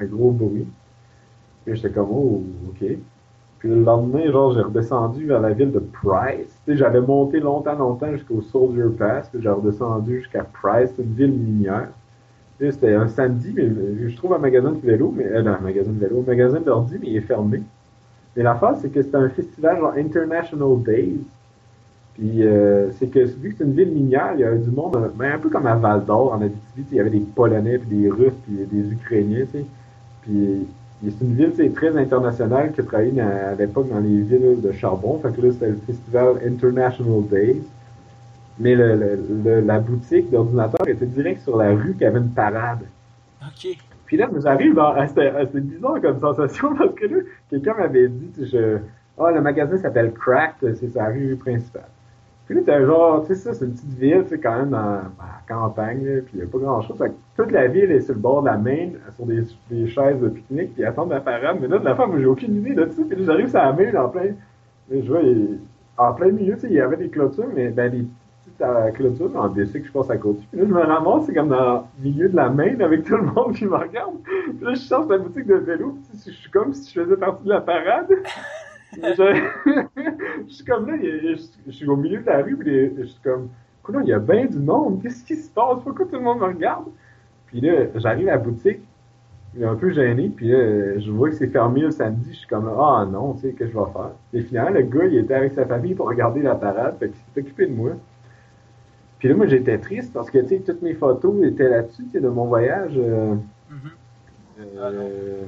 un 0.00 0.04
gros 0.04 0.32
bruit. 0.32 0.66
Puis 1.64 1.76
j'étais 1.76 1.90
comme, 1.90 2.08
oh, 2.10 2.42
OK. 2.68 2.86
Puis 3.58 3.68
le 3.68 3.82
lendemain, 3.82 4.30
genre, 4.30 4.52
j'ai 4.52 4.62
redescendu 4.62 5.26
vers 5.26 5.40
la 5.40 5.52
ville 5.52 5.72
de 5.72 5.78
Price. 5.78 6.60
J'avais 6.66 7.00
monté 7.00 7.40
longtemps, 7.40 7.74
longtemps 7.74 8.12
jusqu'au 8.12 8.42
Soldier 8.42 8.96
Pass. 8.98 9.28
Puis 9.28 9.40
j'ai 9.42 9.48
redescendu 9.48 10.20
jusqu'à 10.20 10.44
Price, 10.44 10.92
une 10.98 11.14
ville 11.14 11.32
minière. 11.32 11.88
C'était 12.58 12.94
un 12.94 13.08
samedi, 13.08 13.52
mais 13.54 13.68
je 14.08 14.16
trouve 14.16 14.32
un 14.32 14.38
magasin 14.38 14.72
de 14.72 14.80
vélo, 14.80 15.12
mais 15.14 15.26
euh, 15.26 15.40
un 15.40 15.60
magasin 15.60 15.90
de 15.90 15.98
vélo, 15.98 16.24
un 16.26 16.30
magasin 16.30 16.60
d'ordi, 16.60 16.96
mais 17.00 17.08
il 17.08 17.16
est 17.16 17.20
fermé. 17.20 17.62
Mais 18.34 18.42
l'affaire, 18.42 18.76
c'est 18.80 18.88
que 18.88 19.02
c'était 19.02 19.16
un 19.16 19.28
festival 19.28 19.78
International 19.96 20.82
Days. 20.82 21.20
Puis 22.14 22.42
c'est 22.98 23.08
que 23.08 23.18
vu 23.20 23.50
que 23.50 23.58
c'est 23.58 23.64
une 23.64 23.74
ville 23.74 23.90
minière, 23.90 24.30
il 24.34 24.40
y 24.40 24.44
avait 24.44 24.58
du 24.58 24.70
monde, 24.70 24.96
ben, 25.16 25.34
un 25.34 25.38
peu 25.38 25.50
comme 25.50 25.66
à 25.66 25.74
Val 25.74 26.02
d'Or 26.06 26.32
en 26.32 26.40
Abitibi, 26.40 26.86
il 26.92 26.96
y 26.96 27.00
avait 27.00 27.10
des 27.10 27.20
Polonais, 27.20 27.76
puis 27.76 27.94
des 27.94 28.08
Russes, 28.08 28.32
puis 28.46 28.56
des 28.72 28.90
Ukrainiens. 28.90 29.44
Puis 30.22 30.66
c'est 31.02 31.24
une 31.24 31.34
ville 31.34 31.52
c'est 31.56 31.74
très 31.74 31.96
internationale 31.96 32.72
qui 32.72 32.82
travaillait 32.82 33.20
à 33.20 33.54
l'époque 33.54 33.90
dans 33.90 34.00
les 34.00 34.22
villes 34.22 34.60
de 34.62 34.72
charbon. 34.72 35.18
Fait 35.18 35.34
que 35.34 35.42
là, 35.42 35.52
c'était 35.52 35.68
le 35.68 35.78
festival 35.86 36.36
International 36.46 37.22
Days. 37.30 37.62
Mais 38.58 38.74
le, 38.74 39.60
la 39.60 39.80
boutique 39.80 40.30
d'ordinateur 40.30 40.88
était 40.88 41.06
direct 41.06 41.42
sur 41.42 41.56
la 41.56 41.70
rue 41.70 41.94
qui 41.94 42.04
avait 42.04 42.18
une 42.18 42.30
parade. 42.30 42.80
OK. 43.42 43.76
Puis 44.06 44.16
là, 44.16 44.28
j'arrive, 44.38 44.80
c'était 45.08 45.60
bizarre 45.60 46.00
comme 46.00 46.18
sensation 46.18 46.74
parce 46.78 46.94
que 46.94 47.06
là, 47.06 47.20
quelqu'un 47.50 47.74
m'avait 47.74 48.08
dit, 48.08 48.46
je, 48.46 48.78
ah, 49.18 49.30
le 49.32 49.40
magasin 49.40 49.76
s'appelle 49.76 50.12
Cracked, 50.12 50.74
c'est 50.76 50.88
sa 50.88 51.06
rue 51.06 51.36
principale. 51.36 51.88
Puis 52.46 52.54
là, 52.54 52.62
t'as 52.64 52.84
genre, 52.84 53.26
tu 53.26 53.34
sais 53.34 53.40
ça, 53.40 53.54
c'est 53.54 53.64
une 53.64 53.72
petite 53.72 53.98
ville, 53.98 54.24
c'est 54.28 54.38
quand 54.38 54.56
même 54.56 54.70
dans, 54.70 54.78
la 54.78 55.42
campagne, 55.48 56.22
puis 56.22 56.34
il 56.34 56.40
n'y 56.40 56.42
a 56.44 56.46
pas 56.46 56.58
grand-chose. 56.58 56.96
toute 57.36 57.50
la 57.50 57.66
ville 57.66 57.90
est 57.90 58.02
sur 58.02 58.14
le 58.14 58.20
bord 58.20 58.42
de 58.42 58.46
la 58.46 58.56
Main, 58.56 58.90
sur 59.16 59.26
des, 59.26 59.42
des 59.68 59.88
chaises 59.88 60.20
de 60.20 60.28
pique-nique, 60.28 60.74
puis 60.74 60.84
attendent 60.84 61.10
la 61.10 61.20
parade. 61.20 61.58
Mais 61.60 61.66
là, 61.66 61.78
de 61.78 61.84
la 61.84 61.94
moi, 61.94 62.16
j'ai 62.18 62.26
aucune 62.26 62.54
idée 62.56 62.74
de 62.74 62.86
ça. 62.86 63.02
Puis 63.08 63.18
là, 63.18 63.24
j'arrive 63.24 63.48
sur 63.48 63.58
la 63.58 63.72
Main, 63.72 63.94
en 63.96 64.08
plein, 64.08 64.30
je 64.90 65.10
vois, 65.10 65.22
en 65.98 66.12
plein 66.12 66.30
milieu, 66.30 66.54
tu 66.54 66.60
sais, 66.60 66.66
il 66.68 66.74
y 66.74 66.80
avait 66.80 66.96
des 66.96 67.08
clôtures, 67.08 67.48
mais 67.52 67.70
ben, 67.70 67.90
des 67.90 68.06
la 68.58 68.90
clôture, 68.90 69.30
en 69.36 69.48
bicycle, 69.48 69.86
je 69.86 69.92
passe 69.92 70.10
à 70.10 70.16
côté. 70.16 70.40
Puis 70.50 70.60
là, 70.60 70.66
je 70.66 70.72
me 70.72 70.80
ramasse, 70.80 71.26
c'est 71.26 71.34
comme 71.34 71.48
dans 71.48 71.88
le 71.98 72.08
milieu 72.08 72.28
de 72.28 72.36
la 72.36 72.48
main 72.48 72.78
avec 72.80 73.04
tout 73.04 73.16
le 73.16 73.24
monde 73.24 73.54
qui 73.54 73.64
me 73.64 73.76
regarde. 73.76 74.14
Puis 74.24 74.64
là, 74.64 74.74
je 74.74 74.80
sors 74.80 75.06
la 75.08 75.18
boutique 75.18 75.46
de 75.46 75.54
vélo, 75.54 75.96
je 76.24 76.30
suis 76.30 76.50
comme 76.50 76.72
si 76.72 76.92
je 76.92 77.02
faisais 77.02 77.16
partie 77.16 77.44
de 77.44 77.50
la 77.50 77.60
parade. 77.60 78.08
je, 79.02 80.44
suis 80.48 80.64
comme 80.64 80.86
là, 80.86 80.96
je, 81.00 81.70
suis 81.70 81.88
au 81.88 81.96
milieu 81.96 82.20
de 82.20 82.26
la 82.26 82.42
rue, 82.42 82.56
puis 82.56 82.92
je 82.98 83.04
suis 83.04 83.20
comme, 83.22 83.48
écoute, 83.80 83.96
il 84.02 84.08
y 84.08 84.12
a 84.12 84.18
bien 84.18 84.46
du 84.46 84.58
monde, 84.58 85.02
qu'est-ce 85.02 85.24
qui 85.24 85.36
se 85.36 85.50
passe? 85.50 85.80
Pourquoi 85.82 86.06
tout 86.06 86.16
le 86.16 86.20
monde 86.20 86.38
me 86.38 86.46
regarde? 86.46 86.86
Puis 87.46 87.60
là, 87.60 87.86
j'arrive 87.96 88.28
à 88.28 88.32
la 88.32 88.38
boutique, 88.38 88.80
il 89.54 89.62
est 89.62 89.66
un 89.66 89.74
peu 89.74 89.90
gêné, 89.90 90.30
puis 90.34 90.50
je 90.50 91.10
vois 91.10 91.30
que 91.30 91.36
c'est 91.36 91.48
fermé 91.48 91.80
le 91.80 91.90
samedi, 91.90 92.30
je 92.32 92.38
suis 92.38 92.48
comme, 92.48 92.70
ah 92.78 93.06
non, 93.10 93.34
tu 93.34 93.40
sais, 93.40 93.48
qu'est-ce 93.52 93.70
que 93.70 93.78
je 93.78 93.78
vais 93.78 93.92
faire? 93.92 94.10
Et 94.32 94.42
finalement, 94.42 94.70
le 94.70 94.82
gars, 94.82 95.04
il 95.04 95.18
était 95.18 95.34
avec 95.34 95.52
sa 95.52 95.66
famille 95.66 95.94
pour 95.94 96.08
regarder 96.08 96.42
la 96.42 96.54
parade, 96.54 96.96
fait 96.98 97.08
qu'il 97.08 97.16
s'est 97.34 97.40
occupé 97.40 97.66
de 97.66 97.74
moi. 97.74 97.92
Puis 99.26 99.32
là, 99.32 99.38
moi, 99.38 99.48
j'étais 99.48 99.78
triste 99.78 100.12
parce 100.12 100.30
que, 100.30 100.38
tu 100.38 100.50
sais, 100.50 100.58
toutes 100.60 100.82
mes 100.82 100.94
photos 100.94 101.44
étaient 101.44 101.68
là-dessus, 101.68 102.04
tu 102.04 102.10
sais, 102.10 102.20
de 102.20 102.28
mon 102.28 102.44
voyage. 102.44 102.92
Euh, 102.96 103.34
mm-hmm. 103.72 104.60
euh, 104.78 105.42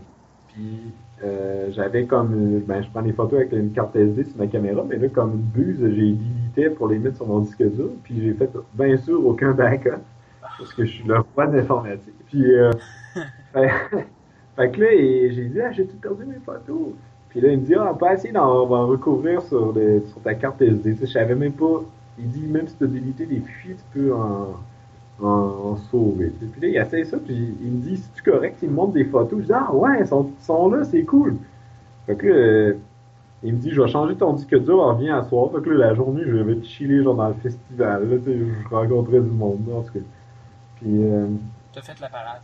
puis 0.48 0.92
euh, 1.22 1.68
j'avais 1.70 2.04
comme, 2.04 2.58
ben, 2.66 2.82
je 2.82 2.88
prends 2.90 3.02
des 3.02 3.12
photos 3.12 3.38
avec 3.38 3.52
une 3.52 3.70
carte 3.70 3.94
SD 3.94 4.24
sur 4.24 4.36
ma 4.36 4.48
caméra, 4.48 4.84
mais 4.84 4.96
là, 4.96 5.06
comme 5.06 5.34
une 5.34 5.62
buse, 5.62 5.78
j'ai 5.78 5.90
limité 5.90 6.70
pour 6.70 6.88
les 6.88 6.98
mettre 6.98 7.18
sur 7.18 7.28
mon 7.28 7.38
disque 7.38 7.62
dur. 7.62 7.90
Puis 8.02 8.20
j'ai 8.20 8.32
fait, 8.32 8.50
bien 8.74 8.96
sûr, 8.96 9.24
aucun 9.24 9.52
backup 9.52 10.02
parce 10.40 10.74
que 10.74 10.84
je 10.84 10.90
suis 10.90 11.04
le 11.06 11.20
roi 11.20 11.46
de 11.46 11.58
l'informatique. 11.58 12.14
Puis, 12.26 12.46
fait, 13.52 14.70
que 14.72 14.80
là, 14.80 14.88
j'ai 14.90 15.44
dit, 15.44 15.60
ah, 15.60 15.70
j'ai 15.70 15.86
tout 15.86 15.98
perdu 15.98 16.24
mes 16.24 16.40
photos. 16.44 16.94
Puis 17.28 17.40
là, 17.40 17.50
il 17.52 17.60
me 17.60 17.64
dit, 17.64 17.76
ah, 17.76 17.92
on 17.92 17.94
peut 17.96 18.10
essayer 18.12 18.32
d'en 18.32 18.64
recouvrir 18.88 19.40
sur, 19.42 19.72
sur 20.04 20.20
ta 20.24 20.34
carte 20.34 20.62
SD. 20.62 20.96
Je 21.00 21.06
savais 21.06 21.36
même 21.36 21.52
pas 21.52 21.84
il 22.18 22.28
dit 22.28 22.46
même 22.46 22.68
si 22.68 22.76
tu 22.76 22.84
as 22.84 22.86
délité 22.86 23.26
des 23.26 23.40
fichiers, 23.40 23.76
tu 23.76 23.98
peux 23.98 24.14
en, 24.14 24.56
en, 25.22 25.76
sauver. 25.90 26.32
Puis 26.38 26.60
là, 26.60 26.68
il 26.68 26.76
essaie 26.76 27.04
ça, 27.04 27.18
puis 27.18 27.56
il 27.60 27.72
me 27.72 27.80
dit, 27.82 27.96
si 27.96 28.10
tu 28.12 28.22
correct, 28.22 28.58
il 28.62 28.70
me 28.70 28.74
montre 28.74 28.92
des 28.92 29.04
photos. 29.04 29.40
Je 29.40 29.46
dis, 29.46 29.52
ah 29.52 29.72
ouais, 29.74 30.00
ils 30.00 30.06
sont, 30.06 30.30
sont 30.40 30.70
là, 30.70 30.84
c'est 30.84 31.04
cool. 31.04 31.36
Fait 32.06 32.16
que 32.16 32.26
là, 32.26 32.34
euh, 32.34 32.74
il 33.42 33.54
me 33.54 33.58
dit, 33.58 33.70
je 33.70 33.80
vais 33.80 33.88
changer 33.88 34.16
ton 34.16 34.32
disque 34.32 34.56
dur, 34.64 34.78
on 34.78 34.94
revient 34.94 35.10
à 35.10 35.22
soir. 35.22 35.50
Fait 35.52 35.62
que 35.62 35.70
là, 35.70 35.88
la 35.88 35.94
journée, 35.94 36.22
je 36.26 36.36
vais 36.36 36.62
chiller 36.62 37.02
genre 37.02 37.14
dans 37.14 37.28
le 37.28 37.34
festival. 37.34 38.08
Là, 38.08 38.16
je 38.26 38.74
rencontrais 38.74 39.20
du 39.20 39.30
monde, 39.30 39.60
en 39.72 39.82
tout 39.82 39.92
cas. 39.92 40.00
Puis. 40.76 41.04
Euh, 41.04 41.26
T'as 41.72 41.82
fait 41.82 42.00
la 42.00 42.08
parade. 42.08 42.40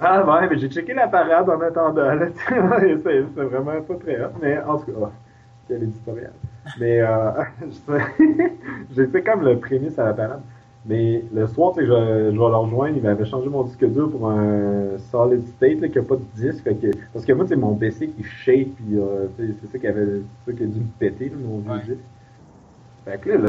Ah 0.00 0.24
ouais, 0.24 0.48
mais 0.48 0.58
j'ai 0.58 0.68
checké 0.68 0.94
la 0.94 1.08
parade 1.08 1.48
en 1.50 1.60
attendant. 1.60 2.18
c'est 2.48 3.20
vraiment 3.20 3.82
pas 3.82 3.94
très 3.96 4.24
hot, 4.24 4.30
mais 4.40 4.58
en 4.60 4.78
tout 4.78 4.92
cas, 4.92 5.10
quel 5.68 5.82
éditorial. 5.82 6.32
Mais 6.80 7.00
euh, 7.00 7.30
j'ai 8.96 9.06
fait 9.06 9.22
comme 9.26 9.42
le 9.42 9.58
prémisse 9.58 9.98
à 9.98 10.06
la 10.06 10.14
parade. 10.14 10.40
Mais 10.86 11.22
le 11.34 11.46
soir, 11.46 11.74
tu 11.74 11.80
sais, 11.80 11.86
je, 11.86 11.92
je 11.92 12.30
vais 12.30 12.32
le 12.32 12.56
rejoindre. 12.56 12.96
Il 12.96 13.02
m'avait 13.02 13.26
changé 13.26 13.48
mon 13.48 13.62
disque 13.64 13.84
dur 13.84 14.10
pour 14.10 14.30
un 14.30 14.96
solid 15.10 15.46
state 15.46 15.80
là, 15.80 15.88
qui 15.88 15.98
n'a 15.98 16.04
pas 16.04 16.16
de 16.16 16.24
disque. 16.34 16.64
que, 16.64 16.86
parce 17.12 17.24
que 17.24 17.32
moi, 17.32 17.44
c'est 17.46 17.56
mon 17.56 17.74
PC 17.74 18.08
qui 18.08 18.22
shake, 18.22 18.74
puis 18.76 18.98
euh, 18.98 19.26
c'est 19.36 19.66
ça 19.70 19.78
qui 19.78 19.86
avait 19.86 20.20
ça 20.46 20.52
qui 20.52 20.62
a 20.62 20.66
dû 20.66 20.80
me 20.80 20.86
péter, 20.98 21.28
là, 21.28 21.36
mon 21.44 21.58
vieux 21.58 21.94
disque. 21.94 22.04
Fait 23.04 23.18
que 23.18 23.30
là, 23.30 23.48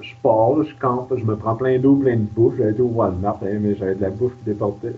je 0.00 0.14
pars, 0.22 0.62
je 0.62 0.74
campe, 0.78 1.14
je 1.16 1.24
me 1.24 1.36
prends 1.36 1.54
plein 1.54 1.78
d'eau, 1.78 1.94
plein 1.96 2.16
de 2.16 2.22
bouffe. 2.22 2.56
J'avais 2.56 2.72
été 2.72 2.82
au 2.82 2.86
Walmart, 2.86 3.38
hein, 3.42 3.58
mais 3.60 3.74
j'avais 3.74 3.94
de 3.94 4.02
la 4.02 4.10
bouffe 4.10 4.32
qui 4.38 4.44
déportait. 4.44 4.94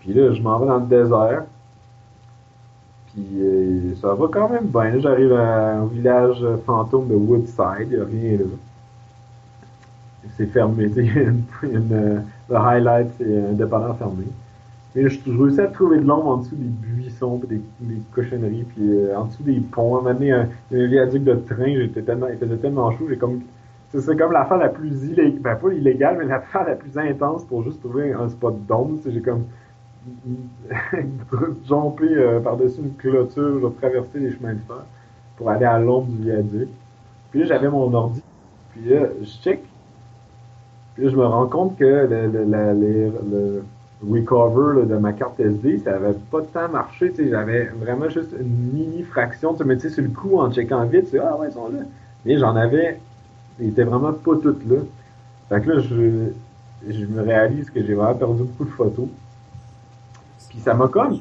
Puis 0.00 0.12
là, 0.12 0.32
je 0.32 0.42
m'en 0.42 0.58
vais 0.58 0.66
dans 0.66 0.78
le 0.78 0.86
désert. 0.86 1.44
Puis 3.12 3.26
euh, 3.40 3.94
ça 4.00 4.14
va 4.14 4.28
quand 4.32 4.48
même 4.48 4.66
bien. 4.66 5.00
J'arrive 5.00 5.32
au 5.82 5.86
village 5.86 6.44
fantôme 6.64 7.08
de 7.08 7.14
Woodside, 7.14 7.88
il 7.90 7.96
n'y 7.96 7.96
a 7.96 8.04
rien 8.04 8.38
là. 8.38 8.44
C'est 10.36 10.46
fermé. 10.46 10.84
une, 11.62 12.22
le 12.48 12.56
highlight, 12.56 13.08
c'est 13.18 13.38
un 13.38 13.52
dépanneur 13.52 13.96
fermé. 13.96 14.24
Mais 14.94 15.08
je, 15.08 15.18
je 15.24 15.38
réussis 15.38 15.60
à 15.60 15.68
trouver 15.68 15.98
de 15.98 16.04
l'ombre 16.04 16.26
en 16.28 16.36
dessous 16.38 16.56
des 16.56 16.68
buissons, 16.68 17.40
des, 17.48 17.60
des 17.80 18.00
cochonneries, 18.12 18.64
puis 18.74 18.90
euh, 18.90 19.16
en 19.16 19.26
dessous 19.26 19.42
des 19.42 19.60
ponts. 19.60 19.96
À 19.96 20.10
un 20.10 20.14
moment 20.14 20.20
un, 20.20 20.76
un 20.76 20.86
viaduc 20.86 21.22
de 21.22 21.34
train, 21.34 21.74
j'étais 21.76 22.02
tellement, 22.02 22.26
il 22.28 22.38
faisait 22.38 22.56
tellement 22.56 22.90
chaud, 22.92 23.06
j'ai 23.08 23.16
comme 23.16 23.40
c'est 23.92 24.16
comme 24.16 24.30
l'affaire 24.30 24.58
la 24.58 24.68
plus 24.68 25.04
illégale, 25.04 25.40
ben 25.40 25.56
pas 25.56 25.72
illégale, 25.72 26.16
mais 26.18 26.24
l'affaire 26.26 26.64
la 26.64 26.76
plus 26.76 26.96
intense 26.96 27.44
pour 27.44 27.64
juste 27.64 27.80
trouver 27.80 28.12
un 28.12 28.28
spot 28.28 28.54
d'ombre. 28.66 28.98
J'ai 29.04 29.20
comme 29.20 29.44
jumper 31.68 32.06
euh, 32.16 32.40
par-dessus 32.40 32.80
une 32.80 32.94
clôture, 32.94 33.72
traverser 33.80 34.18
les 34.18 34.32
chemins 34.32 34.54
de 34.54 34.60
fer 34.66 34.84
pour 35.36 35.50
aller 35.50 35.66
à 35.66 35.78
l'ombre 35.78 36.08
du 36.08 36.22
viaduc. 36.22 36.68
Puis 37.30 37.40
là, 37.40 37.46
j'avais 37.46 37.68
mon 37.68 37.92
ordi. 37.92 38.22
Puis 38.72 38.88
là, 38.90 39.06
je 39.20 39.26
check. 39.26 39.62
Puis 40.94 41.04
là, 41.04 41.10
je 41.10 41.16
me 41.16 41.24
rends 41.24 41.46
compte 41.46 41.76
que 41.78 41.84
le, 41.84 42.26
le, 42.26 42.44
le, 42.44 43.64
recover 44.02 44.86
de 44.86 44.96
ma 44.96 45.12
carte 45.12 45.38
SD, 45.38 45.78
ça 45.78 45.94
avait 45.96 46.14
pas 46.30 46.40
tant 46.42 46.68
marché. 46.68 47.12
J'avais 47.18 47.64
vraiment 47.66 48.08
juste 48.08 48.34
une 48.38 48.72
mini 48.72 49.02
fraction. 49.02 49.54
Tu 49.54 49.80
sais, 49.80 49.90
sur 49.90 50.02
le 50.02 50.10
coup, 50.10 50.38
en 50.38 50.50
checkant 50.50 50.84
vite, 50.86 51.08
c'est 51.08 51.18
Ah 51.18 51.36
ouais, 51.38 51.48
ils 51.48 51.54
sont 51.54 51.68
là. 51.68 51.80
Mais 52.24 52.38
j'en 52.38 52.56
avais. 52.56 53.00
Ils 53.60 53.68
étaient 53.68 53.84
vraiment 53.84 54.12
pas 54.12 54.36
toutes 54.42 54.66
là. 54.66 54.78
Fait 55.48 55.60
que 55.60 55.70
là, 55.70 55.80
je, 55.80 56.32
je 56.88 57.04
me 57.06 57.22
réalise 57.22 57.70
que 57.70 57.84
j'ai 57.84 57.94
vraiment 57.94 58.14
perdu 58.14 58.44
beaucoup 58.44 58.64
de 58.64 58.70
photos. 58.70 59.08
Puis 60.50 60.58
ça 60.58 60.74
m'a 60.74 60.88
comme. 60.88 61.18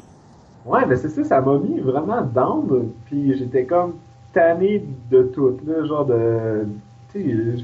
Ouais, 0.65 0.85
mais 0.85 0.97
c'est 0.97 1.09
ça, 1.09 1.23
ça 1.23 1.41
m'a 1.41 1.57
mis 1.57 1.79
vraiment 1.79 2.21
d'ambre. 2.21 2.81
Puis 3.05 3.37
j'étais 3.37 3.63
comme 3.63 3.93
tanné 4.33 4.83
de 5.09 5.23
tout. 5.23 5.57
Là, 5.65 5.85
genre 5.85 6.05
de. 6.05 6.65
Tu 7.11 7.57
sais, 7.57 7.63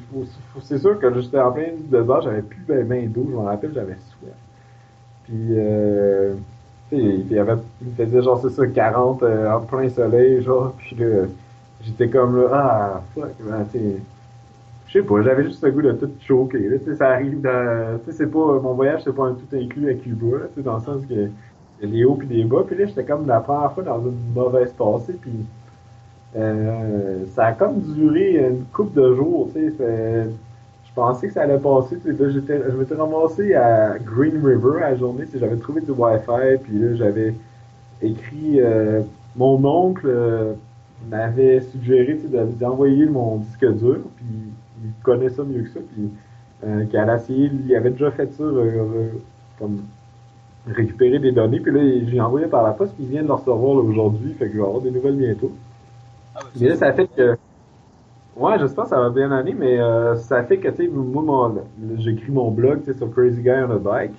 c'est 0.61 0.79
sûr 0.79 0.97
que 0.99 1.21
j'étais 1.21 1.39
en 1.39 1.51
plein 1.51 1.67
de 1.77 2.01
bas, 2.01 2.19
j'avais 2.23 2.41
plus 2.41 2.63
ben, 2.67 2.83
ben 2.87 3.11
d'eau, 3.11 3.27
je 3.29 3.35
me 3.35 3.41
rappelle, 3.41 3.73
j'avais 3.75 3.93
soif. 3.93 4.33
Puis, 5.25 5.47
euh, 5.51 6.33
tu 6.89 6.97
sais, 6.97 7.03
il, 7.29 7.39
avait, 7.39 7.55
faisait 7.95 8.21
genre, 8.23 8.39
c'est 8.41 8.49
ça, 8.49 8.65
40 8.65 9.21
euh, 9.21 9.51
en 9.51 9.61
plein 9.61 9.89
soleil, 9.89 10.41
genre, 10.41 10.73
puis 10.77 10.95
là, 10.95 11.25
j'étais 11.83 12.09
comme 12.09 12.41
là, 12.41 12.49
ah, 12.53 13.01
fuck, 13.13 13.33
ben, 13.39 13.65
tu 13.71 13.79
sais, 13.79 13.95
je 14.87 14.93
sais 14.93 15.05
pas, 15.05 15.21
j'avais 15.23 15.43
juste 15.43 15.63
le 15.63 15.71
goût 15.71 15.81
de 15.81 15.91
tout 15.93 16.11
choquer, 16.21 16.69
là, 16.69 16.77
ça 16.97 17.09
arrive 17.09 17.41
dans, 17.41 17.99
tu 17.99 18.11
sais, 18.11 18.17
c'est 18.17 18.31
pas, 18.31 18.59
mon 18.59 18.73
voyage, 18.73 19.01
c'est 19.03 19.15
pas 19.15 19.25
un 19.25 19.33
tout 19.33 19.55
inclus 19.55 19.89
à 19.89 19.93
Cuba, 19.95 20.37
tu 20.49 20.55
sais, 20.55 20.61
dans 20.61 20.77
le 20.77 20.83
sens 20.83 21.01
que, 21.07 21.29
des 21.81 22.05
hauts 22.05 22.15
puis 22.15 22.27
des 22.27 22.43
bas. 22.43 22.63
Puis 22.67 22.77
là, 22.77 22.85
j'étais 22.85 23.03
comme 23.03 23.27
la 23.27 23.39
première 23.39 23.71
fois 23.73 23.83
dans 23.83 23.99
une 24.01 24.33
mauvaise 24.33 24.71
passée. 24.73 25.13
Puis 25.21 25.31
euh, 26.35 27.25
ça 27.35 27.47
a 27.47 27.53
comme 27.53 27.79
duré 27.79 28.37
une 28.49 28.65
couple 28.73 28.99
de 28.99 29.15
jours. 29.15 29.49
Tu 29.53 29.71
sais, 29.71 29.73
je 30.87 30.93
pensais 30.93 31.27
que 31.27 31.33
ça 31.33 31.43
allait 31.43 31.59
passer. 31.59 31.97
Tu 31.99 32.15
sais, 32.15 32.23
là, 32.23 32.29
j'étais, 32.29 32.61
je 32.69 32.75
m'étais 32.75 32.95
ramassé 32.95 33.55
à 33.55 33.97
Green 33.99 34.45
River 34.45 34.83
à 34.83 34.91
la 34.91 34.95
journée. 34.97 35.25
J'avais 35.33 35.57
trouvé 35.57 35.81
du 35.81 35.91
Wi-Fi, 35.91 36.57
puis 36.63 36.79
là, 36.79 36.95
j'avais 36.95 37.35
écrit. 38.01 38.59
euh, 38.61 39.01
mon 39.35 39.63
oncle 39.65 40.05
euh, 40.07 40.53
m'avait 41.09 41.61
suggéré 41.61 42.19
d'envoyer 42.59 43.05
mon 43.05 43.37
disque 43.37 43.65
dur, 43.77 43.99
puis 44.15 44.25
il 44.83 44.93
connaît 45.03 45.29
ça 45.29 45.43
mieux 45.43 45.63
que 45.63 45.69
ça, 45.69 45.79
puis 45.93 46.11
euh, 46.63 46.85
qu'il 46.85 46.97
allait 46.99 47.15
essayer. 47.15 47.51
Il 47.65 47.75
avait 47.75 47.91
déjà 47.91 48.11
fait 48.11 48.31
ça, 48.33 48.43
euh, 48.43 48.79
euh, 48.79 49.09
comme 49.59 49.81
récupérer 50.67 51.19
des 51.19 51.31
données, 51.31 51.59
puis 51.59 51.71
là, 51.71 51.81
j'ai 52.07 52.21
envoyé 52.21 52.47
par 52.47 52.63
la 52.63 52.71
poste, 52.71 52.95
puis 52.95 53.03
il 53.05 53.09
vient 53.09 53.23
de 53.23 53.27
le 53.27 53.33
recevoir 53.33 53.75
aujourd'hui, 53.83 54.33
fait 54.33 54.47
que 54.47 54.53
je 54.53 54.57
vais 54.57 54.63
avoir 54.63 54.81
des 54.81 54.91
nouvelles 54.91 55.15
bientôt. 55.17 55.51
Ah, 56.35 56.41
ben, 56.43 56.49
Mais 56.59 56.69
là, 56.69 56.75
ça 56.75 56.93
fait 56.93 57.07
que. 57.07 57.37
Ouais, 58.35 58.59
j'espère 58.59 58.83
que 58.85 58.89
ça 58.89 58.99
va 58.99 59.09
bien 59.09 59.31
aller, 59.31 59.53
mais 59.53 59.79
euh, 59.79 60.15
ça 60.17 60.43
fait 60.43 60.59
que, 60.59 60.67
tu 60.69 60.75
sais, 60.75 60.87
moi, 60.89 61.53
j'écris 61.97 62.31
mon 62.31 62.51
blog, 62.51 62.79
tu 62.83 62.91
sais, 62.91 62.97
sur 62.97 63.09
Crazy 63.11 63.41
Guy 63.41 63.49
on 63.49 63.71
a 63.71 63.77
Bike. 63.79 64.13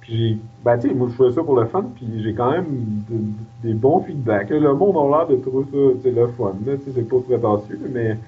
Puis 0.00 0.16
j'ai. 0.16 0.38
Ben, 0.64 0.78
tu 0.78 0.88
sais, 0.88 0.94
moi, 0.94 1.08
je 1.08 1.14
fais 1.14 1.30
ça 1.32 1.42
pour 1.44 1.56
le 1.56 1.66
fun, 1.66 1.84
puis 1.94 2.22
j'ai 2.22 2.34
quand 2.34 2.50
même 2.50 2.66
de- 3.08 3.68
des 3.68 3.74
bons 3.74 4.00
feedbacks. 4.00 4.50
Le 4.50 4.74
monde 4.74 4.96
a 4.96 5.18
l'air 5.18 5.26
de 5.28 5.36
trouver 5.36 5.64
ça, 5.66 5.94
tu 5.96 6.02
sais, 6.02 6.10
le 6.10 6.26
fun, 6.28 6.54
là, 6.66 6.76
tu 6.78 6.84
sais, 6.84 6.92
c'est 6.96 7.08
pas 7.08 7.20
prétentieux, 7.20 7.80
mais. 7.92 8.18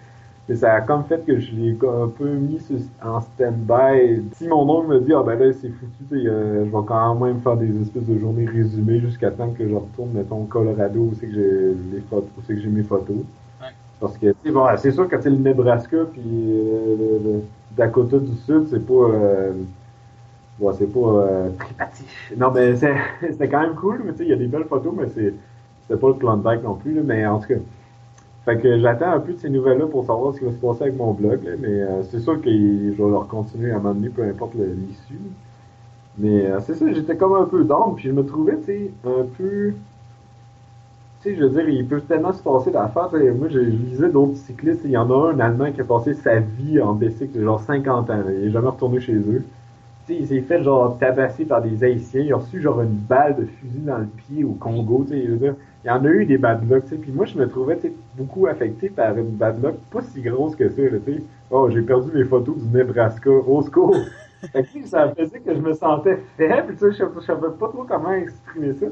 Mais 0.48 0.56
ça 0.56 0.74
a 0.74 0.80
comme 0.80 1.04
fait 1.04 1.24
que 1.24 1.38
je 1.38 1.52
l'ai 1.54 1.70
un 1.82 2.08
peu 2.08 2.28
mis 2.30 2.60
en 3.02 3.20
stand-by. 3.20 4.22
Si 4.34 4.48
mon 4.48 4.68
oncle 4.68 4.88
me 4.88 5.00
dit, 5.00 5.12
ah 5.14 5.22
ben 5.22 5.38
là, 5.38 5.52
c'est 5.52 5.68
foutu, 5.70 6.28
euh, 6.28 6.64
je 6.64 6.70
vais 6.70 6.84
quand 6.86 7.14
même 7.14 7.40
faire 7.40 7.56
des 7.56 7.80
espèces 7.80 8.06
de 8.06 8.18
journées 8.18 8.46
résumées 8.46 9.00
jusqu'à 9.00 9.30
temps 9.30 9.50
que 9.52 9.68
je 9.68 9.74
retourne, 9.74 10.10
mettons, 10.12 10.42
au 10.42 10.46
Colorado, 10.46 11.00
où 11.00 11.14
c'est 11.18 11.28
que 11.28 11.32
j'ai 11.34 11.74
les 11.96 12.00
photos, 12.02 12.28
où 12.36 12.42
c'est 12.46 12.54
que 12.54 12.60
j'ai 12.60 12.68
mes 12.68 12.82
photos. 12.82 13.18
Parce 14.00 14.18
que, 14.18 14.34
bon, 14.52 14.66
c'est 14.78 14.90
sûr 14.92 15.08
que 15.08 15.20
c'est 15.20 15.30
le 15.30 15.36
Nebraska 15.36 15.98
puis 16.12 16.22
euh, 16.24 16.96
le, 16.98 17.30
le 17.32 17.44
Dakota 17.76 18.18
du 18.18 18.34
Sud, 18.36 18.66
c'est 18.68 18.84
pas, 18.84 18.94
euh, 18.94 19.52
bon, 20.58 20.72
c'est 20.72 20.86
pas 20.92 21.00
euh. 21.00 21.50
Non, 22.36 22.50
mais 22.52 22.76
c'est, 22.76 22.94
c'était 23.20 23.48
quand 23.48 23.60
même 23.62 23.74
cool, 23.76 24.02
mais 24.04 24.12
tu 24.12 24.18
sais, 24.18 24.24
il 24.24 24.30
y 24.30 24.32
a 24.32 24.36
des 24.36 24.46
belles 24.48 24.64
photos, 24.66 24.94
mais 24.96 25.08
c'est, 25.14 25.34
c'était 25.82 26.00
pas 26.00 26.08
le 26.08 26.14
Klondike 26.14 26.62
non 26.62 26.76
plus, 26.76 26.94
là, 26.94 27.02
mais 27.04 27.26
en 27.26 27.40
tout 27.40 27.48
cas. 27.48 27.54
Fait 28.44 28.58
que 28.58 28.78
j'attends 28.80 29.12
un 29.12 29.20
peu 29.20 29.34
de 29.34 29.38
ces 29.38 29.50
nouvelles-là 29.50 29.86
pour 29.86 30.04
savoir 30.04 30.34
ce 30.34 30.40
qui 30.40 30.44
va 30.44 30.50
se 30.50 30.56
passer 30.56 30.82
avec 30.82 30.96
mon 30.96 31.12
blog, 31.12 31.44
là, 31.44 31.52
mais 31.60 31.82
euh, 31.82 32.02
c'est 32.02 32.18
sûr 32.18 32.40
que 32.40 32.50
je 32.50 32.90
vais 32.90 33.10
leur 33.10 33.28
continuer 33.28 33.70
à 33.70 33.78
m'amener, 33.78 34.08
peu 34.08 34.24
importe 34.24 34.54
l'issue. 34.54 35.20
Mais 36.18 36.46
euh, 36.46 36.60
c'est 36.60 36.74
ça, 36.74 36.92
j'étais 36.92 37.16
comme 37.16 37.34
un 37.34 37.44
peu 37.44 37.64
down, 37.64 37.94
puis 37.94 38.08
je 38.08 38.12
me 38.12 38.24
trouvais, 38.26 38.58
tu 38.58 38.64
sais, 38.64 38.90
un 39.04 39.24
peu 39.38 39.72
tu 41.22 41.30
sais, 41.30 41.36
je 41.36 41.44
veux 41.44 41.50
dire, 41.50 41.68
il 41.68 41.86
peut 41.86 42.00
tellement 42.00 42.32
se 42.32 42.42
passer 42.42 42.72
d'affaires. 42.72 43.08
Moi, 43.12 43.48
je, 43.48 43.60
lisais 43.60 44.08
d'autres 44.08 44.34
cyclistes. 44.38 44.80
Il 44.84 44.90
y 44.90 44.96
en 44.96 45.08
a 45.08 45.30
un, 45.30 45.38
un 45.38 45.40
Allemand, 45.40 45.70
qui 45.70 45.80
a 45.80 45.84
passé 45.84 46.14
sa 46.14 46.40
vie 46.40 46.80
en 46.80 46.94
bicycle, 46.94 47.40
genre 47.40 47.60
50 47.60 48.10
ans. 48.10 48.16
là. 48.16 48.32
Il 48.32 48.48
est 48.48 48.50
jamais 48.50 48.68
retourné 48.68 48.98
chez 48.98 49.14
eux. 49.14 49.44
Tu 50.06 50.14
sais, 50.14 50.18
il 50.18 50.26
s'est 50.26 50.40
fait 50.40 50.64
genre 50.64 50.98
tabasser 50.98 51.44
par 51.44 51.62
des 51.62 51.84
Haïtiens. 51.84 52.22
Il 52.22 52.32
a 52.32 52.36
reçu 52.38 52.60
genre 52.60 52.80
une 52.80 52.88
balle 52.88 53.36
de 53.36 53.44
fusil 53.44 53.78
dans 53.78 53.98
le 53.98 54.06
pied 54.06 54.42
au 54.42 54.54
Congo. 54.54 55.04
Tu 55.06 55.14
sais, 55.14 55.24
je 55.24 55.30
veux 55.30 55.36
dire, 55.36 55.54
il 55.84 55.88
y 55.88 55.90
en 55.90 56.04
a 56.04 56.08
eu 56.08 56.24
des 56.24 56.38
bad 56.38 56.68
luck. 56.68 56.84
tu 56.84 56.90
sais. 56.90 56.96
Puis 56.96 57.12
moi, 57.12 57.26
je 57.26 57.36
me 57.36 57.48
trouvais 57.48 57.76
tu 57.76 57.88
sais, 57.88 57.92
beaucoup 58.16 58.46
affecté 58.46 58.88
par 58.88 59.16
une 59.16 59.30
bad 59.30 59.62
luck 59.62 59.76
pas 59.90 60.02
si 60.02 60.22
grosse 60.22 60.54
que 60.54 60.68
ça. 60.68 60.76
tu 60.76 61.00
sais. 61.04 61.22
Oh, 61.50 61.68
j'ai 61.70 61.82
perdu 61.82 62.10
mes 62.12 62.24
photos 62.24 62.56
du 62.56 62.76
Nebraska. 62.76 63.30
Au 63.30 63.62
secours! 63.62 63.96
Fait 64.52 64.64
que, 64.64 64.86
ça 64.86 65.08
faisait 65.16 65.38
que 65.38 65.54
je 65.54 65.60
me 65.60 65.72
sentais 65.72 66.18
faible. 66.36 66.74
Tu 66.74 66.78
sais, 66.78 66.92
je, 66.92 67.04
je 67.14 67.24
savais 67.24 67.50
pas 67.58 67.68
trop 67.68 67.84
comment 67.84 68.12
exprimer 68.12 68.74
ça. 68.74 68.86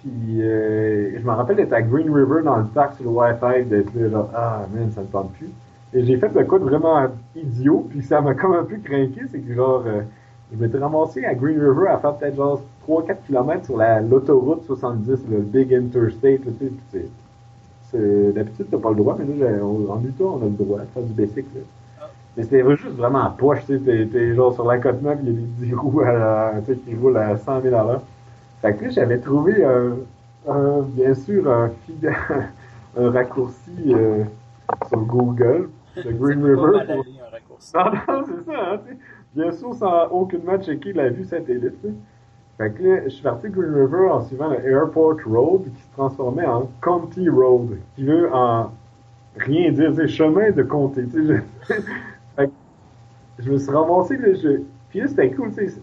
Puis 0.00 0.42
euh, 0.42 1.18
je 1.18 1.24
me 1.24 1.30
rappelle 1.30 1.56
d'être 1.56 1.72
à 1.74 1.82
Green 1.82 2.10
River 2.10 2.42
dans 2.42 2.56
le 2.56 2.64
parc 2.64 2.94
sur 2.96 3.04
le 3.04 3.10
Wi-Fi, 3.10 3.64
d'être 3.66 3.94
là, 3.94 4.08
genre, 4.08 4.30
ah 4.34 4.66
man, 4.72 4.90
ça 4.92 5.02
me 5.02 5.06
tente 5.06 5.32
plus. 5.34 5.50
Et 5.92 6.04
j'ai 6.04 6.16
fait 6.16 6.32
le 6.32 6.44
coup 6.44 6.58
de 6.58 6.64
vraiment 6.64 7.06
idiot, 7.36 7.86
puis 7.90 8.02
ça 8.02 8.20
m'a 8.20 8.34
comme 8.36 8.54
un 8.54 8.64
peu 8.64 8.78
craqué, 8.78 9.22
c'est 9.30 9.40
que 9.40 9.52
genre, 9.54 9.82
euh, 9.86 10.02
je 10.52 10.56
m'étais 10.58 10.78
ramassé 10.78 11.24
à 11.24 11.34
Green 11.34 11.60
River 11.60 11.88
à 11.88 11.98
faire 11.98 12.16
peut-être 12.16 12.36
genre 12.36 12.62
3-4 12.86 13.16
km 13.26 13.64
sur 13.66 13.76
la- 13.76 14.00
l'autoroute 14.00 14.64
70, 14.66 15.24
le 15.30 15.38
Big 15.38 15.72
Interstate, 15.74 16.44
là, 16.44 16.52
tu 16.60 16.70
sais, 16.92 17.06
D'habitude, 17.92 18.66
t'as 18.70 18.78
pas 18.78 18.90
le 18.90 18.96
droit, 18.96 19.16
mais 19.18 19.60
on- 19.60 19.90
en 19.90 20.00
Utah, 20.04 20.24
on 20.24 20.42
a 20.42 20.44
le 20.44 20.50
droit 20.50 20.78
de 20.78 20.84
faire 20.94 21.02
du 21.02 21.12
basic, 21.12 21.44
là. 21.54 21.60
Ah. 22.00 22.04
Mais 22.36 22.44
c'était 22.44 22.62
juste 22.76 22.94
vraiment 22.96 23.24
à 23.24 23.30
poche, 23.36 23.66
tu 23.66 23.78
sais, 23.84 24.06
t'es- 24.06 24.34
genre 24.34 24.54
sur 24.54 24.64
la 24.64 24.78
côte 24.78 25.02
nord, 25.02 25.16
il 25.22 25.26
y 25.28 25.30
a 25.30 25.32
des 25.32 25.66
10 25.66 25.74
roues 25.74 26.00
à 26.02 26.52
tu 26.64 26.72
sais, 26.74 26.78
qui 26.78 26.94
roulent 26.94 27.16
à 27.16 27.36
100 27.36 27.60
000 27.60 27.74
à 27.74 27.82
l'heure. 27.82 28.02
Fait 28.62 28.74
que 28.74 28.84
là, 28.84 28.90
j'avais 28.90 29.18
trouvé, 29.18 29.64
un, 29.64 29.96
un- 30.48 30.82
bien 30.82 31.14
sûr, 31.14 31.50
un, 31.50 31.70
fidèle- 31.84 32.14
un 32.96 33.10
raccourci 33.10 33.70
euh, 33.88 34.22
sur 34.88 35.00
Google 35.00 35.68
de 35.96 36.12
Green 36.12 36.44
River. 36.44 36.56
mal 36.56 36.70
Pour... 36.70 36.76
aller, 36.76 36.94
un 37.26 37.30
raccourci. 37.32 37.72
Non, 37.74 38.14
non, 38.14 38.24
c'est 38.24 38.52
ça, 38.52 38.58
hein, 38.72 38.78
tu 38.86 38.92
sais. 38.92 38.98
Bien 39.34 39.50
sûr, 39.52 39.74
sans 39.74 40.06
aucunement 40.12 40.58
checker 40.62 40.92
la 40.92 41.08
vue 41.08 41.24
satellite. 41.24 41.74
tu 41.82 41.88
sais. 41.88 41.94
Fait 42.60 42.70
que 42.72 42.82
là, 42.82 43.00
je 43.04 43.08
suis 43.08 43.22
parti 43.22 43.48
Green 43.48 43.72
River 43.72 44.10
en 44.10 44.20
suivant 44.20 44.50
le 44.50 44.62
Airport 44.62 45.16
Road 45.24 45.62
qui 45.74 45.80
se 45.80 45.90
transformait 45.92 46.44
en 46.44 46.68
County 46.82 47.26
Road, 47.30 47.78
qui 47.96 48.04
veut 48.04 48.30
en 48.34 48.70
rien 49.38 49.72
dire, 49.72 49.94
c'est 49.94 50.08
chemin 50.08 50.50
de 50.50 50.62
comté. 50.62 51.06
Je... 51.10 51.36
fait 52.36 52.46
que 52.48 52.52
je 53.38 53.50
me 53.50 53.56
suis 53.56 53.70
ramassé, 53.70 54.18
là, 54.18 54.34
je... 54.34 54.60
puis 54.90 55.00
là, 55.00 55.08
c'était 55.08 55.30
cool, 55.30 55.54
tu 55.54 55.70
sais. 55.70 55.80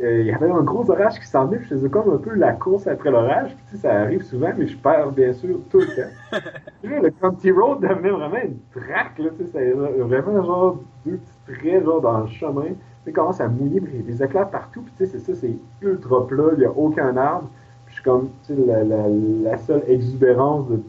Euh, 0.00 0.22
il 0.22 0.26
y 0.26 0.32
avait 0.32 0.50
un 0.50 0.62
gros 0.62 0.90
orage 0.90 1.20
qui 1.20 1.26
s'en 1.26 1.46
venait, 1.46 1.58
puis 1.58 1.68
je 1.68 1.74
faisais 1.76 1.88
comme 1.88 2.12
un 2.12 2.18
peu 2.18 2.34
la 2.34 2.52
course 2.52 2.88
après 2.88 3.12
l'orage, 3.12 3.54
puis 3.54 3.64
tu 3.70 3.76
sais, 3.76 3.82
ça 3.82 4.00
arrive 4.00 4.22
souvent, 4.22 4.50
mais 4.58 4.66
je 4.66 4.76
perds 4.76 5.12
bien 5.12 5.32
sûr 5.32 5.60
tout 5.70 5.78
le 5.78 5.86
temps. 5.86 6.38
Là, 6.82 7.00
le 7.00 7.10
County 7.10 7.52
Road 7.52 7.80
devenait 7.80 8.10
vraiment 8.10 8.42
une 8.42 8.58
traque, 8.72 9.18
là, 9.18 9.30
tu 9.38 9.44
sais, 9.44 9.50
c'était 9.52 9.70
vraiment 9.72 10.42
genre 10.42 10.78
deux 11.06 11.18
petits 11.18 11.60
traits, 11.60 11.84
genre 11.84 12.00
dans 12.00 12.20
le 12.22 12.26
chemin. 12.26 12.74
Sais, 13.04 13.12
commence 13.12 13.40
à 13.40 13.48
mouiller, 13.48 13.80
puis 13.80 13.92
il 13.96 14.04
des 14.04 14.22
éclairs 14.22 14.48
partout, 14.50 14.82
puis 14.82 14.92
tu 14.98 15.06
sais, 15.06 15.18
c'est 15.18 15.32
ça, 15.34 15.38
c'est 15.40 15.56
ultra 15.82 16.26
plat, 16.26 16.44
il 16.54 16.58
n'y 16.60 16.64
a 16.64 16.70
aucun 16.70 17.16
arbre. 17.16 17.48
Puis 17.86 17.94
je 17.96 18.00
suis 18.00 18.04
comme, 18.04 18.28
tu 18.46 18.54
sais, 18.54 18.60
la, 18.66 19.58
seule 19.58 19.82
exubérance 19.88 20.68
de 20.68 20.82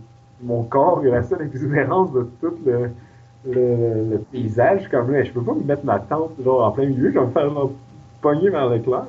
mon 0.44 0.64
corps, 0.64 1.06
et 1.06 1.10
la 1.12 1.24
seule 1.24 1.42
exubérance 1.44 2.12
de 2.14 2.28
tout 2.42 2.54
le, 2.66 2.90
le, 3.46 4.10
le 4.12 4.18
paysage, 4.32 4.90
comme 4.90 5.12
là, 5.12 5.24
je 5.24 5.32
peux 5.32 5.42
pas 5.42 5.54
me 5.54 5.64
mettre 5.64 5.86
ma 5.86 6.00
tente, 6.00 6.32
genre, 6.44 6.66
en 6.66 6.72
plein 6.72 6.88
milieu, 6.88 7.12
je 7.12 7.20
vais 7.20 7.26
me 7.26 7.32
faire, 7.32 7.52
pogner 8.22 8.50
vers 8.50 8.70
l'éclair. 8.70 9.06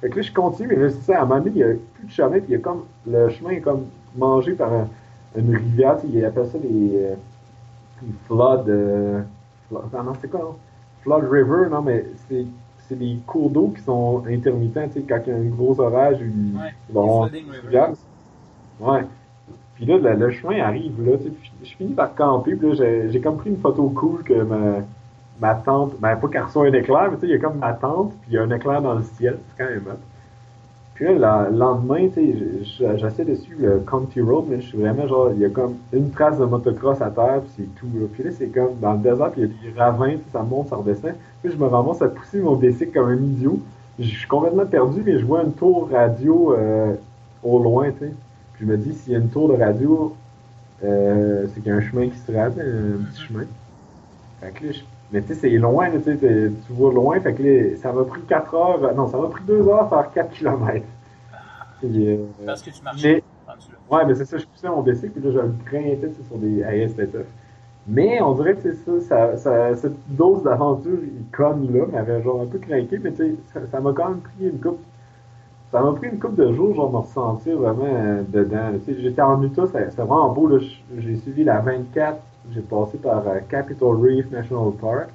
Fait 0.00 0.10
que 0.10 0.16
là, 0.16 0.22
je 0.22 0.32
continue, 0.32 0.68
mais 0.68 0.76
là, 0.76 0.90
c'est 0.90 1.02
ça, 1.12 1.20
à 1.20 1.22
un 1.22 1.26
moment 1.26 1.42
il 1.46 1.56
y 1.56 1.62
a 1.62 1.68
plus 1.94 2.06
de 2.06 2.10
chemin, 2.10 2.38
puis 2.38 2.44
il 2.48 2.52
y 2.52 2.54
a 2.56 2.58
comme, 2.58 2.84
le 3.06 3.28
chemin 3.28 3.50
est 3.50 3.60
comme 3.60 3.84
mangé 4.16 4.52
par 4.52 4.72
un- 4.72 4.88
une 5.36 5.54
rivière, 5.54 5.96
tu 6.00 6.06
sais, 6.06 6.12
ils 6.12 6.24
appellent 6.24 6.46
ça 6.48 6.58
des, 6.58 6.68
euh, 6.94 7.14
des 8.02 8.12
flood, 8.26 8.68
euh, 8.68 9.22
flood- 9.68 9.84
ah 9.96 10.02
non, 10.02 10.12
c'est 10.20 10.28
quoi? 10.30 10.56
Flood 11.02 11.24
River, 11.30 11.68
non, 11.70 11.82
mais 11.82 12.04
c'est, 12.28 12.46
c'est 12.88 12.98
des 12.98 13.18
cours 13.26 13.50
d'eau 13.50 13.72
qui 13.76 13.82
sont 13.82 14.24
intermittents, 14.28 14.86
tu 14.88 14.94
sais, 14.94 15.04
quand 15.08 15.20
il 15.26 15.30
y 15.30 15.32
a 15.32 15.38
un 15.38 15.44
gros 15.44 15.78
orage, 15.80 16.18
ils, 16.20 16.56
Ouais, 16.56 16.74
vont. 16.90 17.28
Ouais. 18.80 19.04
Puis 19.74 19.86
là, 19.86 19.98
le, 19.98 20.14
le 20.14 20.30
chemin 20.30 20.60
arrive, 20.60 21.04
là, 21.04 21.16
tu 21.18 21.24
sais, 21.24 21.30
puis 21.30 21.52
je, 21.62 21.76
finis 21.76 21.94
par 21.94 22.14
camper, 22.14 22.56
puis 22.56 22.68
là, 22.68 22.74
j'ai, 22.74 23.10
j'ai 23.10 23.20
comme 23.20 23.36
pris 23.36 23.50
une 23.50 23.58
photo 23.58 23.88
cool 23.90 24.22
que 24.22 24.42
ma, 24.42 24.84
ma 25.40 25.54
tante, 25.54 25.98
ben 26.00 26.16
pas 26.16 26.28
qu'elle 26.28 26.42
reçoit 26.42 26.66
un 26.66 26.72
éclair, 26.72 27.10
mais 27.10 27.16
tu 27.16 27.20
sais, 27.22 27.26
il 27.28 27.32
y 27.32 27.34
a 27.34 27.38
comme 27.38 27.58
ma 27.58 27.72
tante, 27.72 28.12
puis 28.22 28.30
il 28.30 28.34
y 28.34 28.38
a 28.38 28.42
un 28.42 28.50
éclair 28.50 28.82
dans 28.82 28.94
le 28.94 29.02
ciel, 29.02 29.38
c'est 29.48 29.64
quand 29.64 29.70
même 29.70 29.84
hot. 29.86 29.98
Puis 30.98 31.06
là, 31.16 31.48
le 31.48 31.56
lendemain, 31.56 32.08
j'essaie 32.16 33.24
de 33.24 33.34
suivre 33.36 33.60
le 33.62 33.78
County 33.80 34.20
Road, 34.20 34.46
mais 34.48 34.60
je 34.60 34.66
suis 34.66 34.78
vraiment 34.78 35.06
genre, 35.06 35.30
il 35.32 35.38
y 35.40 35.44
a 35.44 35.48
comme 35.48 35.76
une 35.92 36.10
trace 36.10 36.38
de 36.38 36.44
motocross 36.44 37.00
à 37.00 37.10
terre, 37.10 37.40
puis 37.42 37.52
c'est 37.56 37.74
tout. 37.76 37.86
Puis 38.12 38.24
là, 38.24 38.30
c'est 38.36 38.48
comme 38.48 38.78
dans 38.80 38.94
le 38.94 38.98
désert, 38.98 39.30
puis 39.30 39.42
il 39.42 39.46
y 39.46 39.68
a 39.68 39.72
des 39.72 39.78
ravins, 39.78 40.16
ça 40.32 40.42
monte, 40.42 40.68
ça 40.70 40.76
redescend. 40.76 41.12
Puis 41.40 41.52
je 41.52 41.56
me 41.56 41.66
ramasse 41.66 42.02
à 42.02 42.08
pousser 42.08 42.40
mon 42.40 42.56
bicycle 42.56 42.92
comme 42.92 43.10
un 43.10 43.16
idiot. 43.16 43.60
Je 43.96 44.06
suis 44.08 44.26
complètement 44.26 44.66
perdu, 44.66 45.02
mais 45.04 45.18
je 45.20 45.24
vois 45.24 45.44
une 45.44 45.54
tour 45.54 45.88
radio 45.90 46.52
euh, 46.54 46.96
au 47.44 47.62
loin, 47.62 47.92
tu 47.92 47.98
sais. 48.00 48.16
Puis 48.54 48.66
je 48.66 48.70
me 48.72 48.76
dis, 48.76 48.94
s'il 48.94 49.12
y 49.12 49.16
a 49.16 49.20
une 49.20 49.30
tour 49.30 49.48
de 49.48 49.54
radio, 49.54 50.18
euh, 50.84 51.46
c'est 51.54 51.60
qu'il 51.62 51.70
y 51.70 51.72
a 51.72 51.76
un 51.76 51.82
chemin 51.82 52.08
qui 52.10 52.18
se 52.18 52.32
rate, 52.32 52.58
un 52.58 53.04
petit 53.04 53.22
chemin. 53.22 53.44
Fait 54.40 54.52
que 54.52 54.66
là, 54.66 54.72
je- 54.72 54.84
mais 55.12 55.22
tu 55.22 55.28
sais, 55.28 55.34
c'est 55.34 55.50
loin, 55.50 55.90
tu 55.90 56.02
sais, 56.02 56.16
tu 56.18 56.72
vois 56.72 56.92
loin, 56.92 57.18
fait 57.20 57.34
que 57.34 57.42
là, 57.42 57.76
ça 57.76 57.92
m'a 57.92 58.04
pris 58.04 58.20
4 58.22 58.54
heures, 58.54 58.94
non, 58.94 59.08
ça 59.08 59.18
m'a 59.18 59.28
pris 59.28 59.42
2 59.44 59.66
heures 59.68 59.84
à 59.84 59.88
faire 59.88 60.12
4 60.12 60.30
km. 60.30 60.84
Puis, 61.80 62.08
euh, 62.08 62.16
Parce 62.44 62.62
que 62.62 62.70
tu 62.70 62.82
marchais. 62.82 63.22
mais, 63.48 63.96
ouais, 63.96 64.04
mais 64.06 64.14
c'est 64.14 64.24
ça, 64.24 64.36
je 64.38 64.46
poussais 64.46 64.68
mon 64.68 64.82
bicycle, 64.82 65.10
puis 65.12 65.22
là, 65.22 65.30
je 65.30 65.38
le 65.38 65.52
grintais 65.64 66.12
sur 66.28 66.36
des 66.38 66.62
ASTF. 66.62 67.26
Mais 67.86 68.20
on 68.20 68.34
dirait 68.34 68.54
que 68.54 68.62
c'est 68.62 68.74
ça, 68.74 69.00
ça, 69.00 69.36
ça- 69.38 69.76
cette 69.76 69.96
dose 70.08 70.42
d'aventure 70.42 70.98
icône-là 71.22 71.86
m'avait 71.90 72.22
genre 72.22 72.42
un 72.42 72.46
peu 72.46 72.58
craqué, 72.58 72.98
mais 73.02 73.12
tu 73.12 73.16
sais, 73.52 73.60
ça 73.70 73.80
m'a 73.80 73.92
quand 73.92 74.10
même 74.10 74.20
pris 74.20 74.48
une 74.48 74.60
coupe. 74.60 74.80
Ça 75.72 75.80
m'a 75.82 75.92
pris 75.92 76.08
une 76.08 76.18
couple 76.18 76.36
de 76.36 76.52
jours, 76.52 76.74
genre, 76.74 76.90
me 76.92 76.98
ressentir 76.98 77.56
vraiment 77.58 77.84
euh, 77.86 78.22
dedans. 78.28 78.56
là. 78.56 78.78
Tu 78.84 78.94
sais, 78.94 79.00
j'étais 79.00 79.22
en 79.22 79.42
Utah, 79.42 79.66
c'était 79.66 79.84
vraiment 80.02 80.30
beau, 80.30 80.48
là. 80.48 80.58
J'ai 80.98 81.16
suivi 81.16 81.44
la 81.44 81.60
24, 81.60 82.18
j'ai 82.52 82.60
passé 82.62 82.98
par 82.98 83.26
euh, 83.28 83.40
Capitol 83.48 83.96
Reef 83.96 84.30
National 84.30 84.72
Park. 84.80 85.10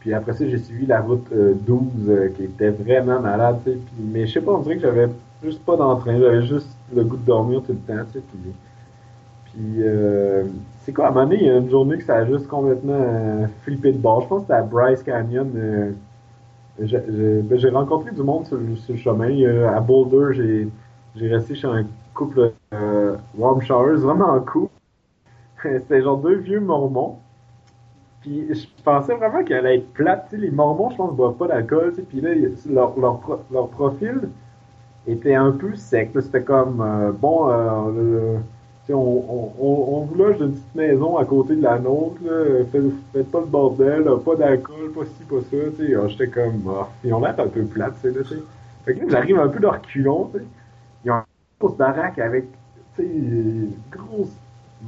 Puis 0.00 0.12
après 0.14 0.34
ça, 0.34 0.46
j'ai 0.48 0.58
suivi 0.58 0.86
la 0.86 1.00
route 1.00 1.26
euh, 1.32 1.54
12, 1.54 2.08
euh, 2.08 2.28
qui 2.36 2.44
était 2.44 2.70
vraiment 2.70 3.20
malade. 3.20 3.60
Puis, 3.64 3.80
mais 3.98 4.26
je 4.26 4.34
sais 4.34 4.40
pas, 4.42 4.52
on 4.52 4.60
dirait 4.60 4.76
que 4.76 4.82
j'avais 4.82 5.08
juste 5.42 5.64
pas 5.64 5.76
d'entrain, 5.76 6.18
j'avais 6.18 6.42
juste 6.46 6.68
le 6.94 7.04
goût 7.04 7.16
de 7.16 7.24
dormir 7.24 7.62
tout 7.62 7.72
le 7.72 7.78
temps. 7.78 8.04
Puis, 8.12 8.22
Puis, 9.44 9.82
euh, 9.82 10.44
c'est 10.82 10.92
quoi, 10.92 11.06
à 11.06 11.08
un 11.08 11.12
moment 11.12 11.26
donné, 11.26 11.36
il 11.42 11.46
y 11.46 11.50
a 11.50 11.56
une 11.58 11.70
journée 11.70 11.98
que 11.98 12.04
ça 12.04 12.16
a 12.16 12.26
juste 12.26 12.46
complètement 12.48 12.92
euh, 12.94 13.46
flippé 13.62 13.92
de 13.92 13.98
bord. 13.98 14.22
Je 14.22 14.28
pense 14.28 14.38
que 14.40 14.46
c'était 14.46 14.54
à 14.58 14.62
Bryce 14.62 15.02
Canyon. 15.02 15.50
euh, 15.56 15.92
ben, 16.80 17.58
j'ai 17.58 17.70
rencontré 17.70 18.10
du 18.12 18.22
monde 18.22 18.46
sur, 18.46 18.58
sur 18.78 18.94
le 18.94 18.98
chemin. 19.00 19.30
Euh, 19.42 19.68
à 19.68 19.80
Boulder, 19.80 20.34
j'ai 21.14 21.28
resté 21.28 21.54
chez 21.54 21.68
un 21.68 21.84
couple 22.14 22.52
euh, 22.72 23.16
Warm 23.36 23.60
Showers, 23.62 23.98
vraiment 23.98 24.38
cool. 24.40 24.68
C'était 25.64 26.02
genre 26.02 26.18
deux 26.18 26.36
vieux 26.36 26.60
mormons. 26.60 27.18
Puis 28.22 28.46
je 28.54 28.66
pensais 28.84 29.14
vraiment 29.14 29.44
qu'elle 29.44 29.66
allait 29.66 29.76
être 29.78 29.92
plate. 29.92 30.28
Les 30.32 30.50
mormons, 30.50 30.90
je 30.90 30.96
pense, 30.96 31.10
ne 31.12 31.16
boivent 31.16 31.36
pas 31.36 31.48
d'alcool. 31.48 31.92
Puis 32.08 32.20
là, 32.20 32.30
leur, 32.70 32.98
leur, 32.98 33.20
pro- 33.20 33.40
leur 33.52 33.68
profil 33.68 34.30
était 35.06 35.34
un 35.34 35.52
peu 35.52 35.74
sec. 35.76 36.10
C'était 36.20 36.42
comme, 36.42 36.80
euh, 36.80 37.12
bon, 37.12 37.48
euh, 37.50 38.38
on, 38.90 39.52
on, 39.58 39.94
on, 39.96 40.00
vous 40.04 40.14
loge 40.14 40.38
d'une 40.38 40.52
petite 40.52 40.74
maison 40.74 41.16
à 41.18 41.24
côté 41.24 41.56
de 41.56 41.62
la 41.62 41.78
nôtre. 41.78 42.20
Faites, 43.12 43.30
pas 43.30 43.40
le 43.40 43.46
bordel, 43.46 44.04
pas 44.24 44.36
d'alcool, 44.36 44.92
pas 44.94 45.04
ci, 45.06 45.24
pas 45.24 45.40
ça. 45.50 45.84
Alors, 45.86 46.08
J'étais 46.08 46.28
comme, 46.28 46.62
ah, 46.68 46.88
ils 47.04 47.12
ont 47.14 47.20
l'air 47.20 47.34
un 47.38 47.48
peu 47.48 47.64
plates, 47.64 47.94
tu 48.02 48.12
sais, 48.12 48.18
là. 48.18 48.24
Fait 48.84 48.94
que 48.96 49.08
j'arrive 49.10 49.38
un 49.38 49.48
peu 49.48 49.60
de 49.60 49.66
reculons. 49.66 50.30
tu 50.32 50.38
sais. 50.40 50.44
Ils 51.04 51.10
ont 51.10 51.16
une 51.16 51.22
grosse 51.60 51.76
baraque 51.76 52.18
avec, 52.18 52.46
grosse 53.90 54.36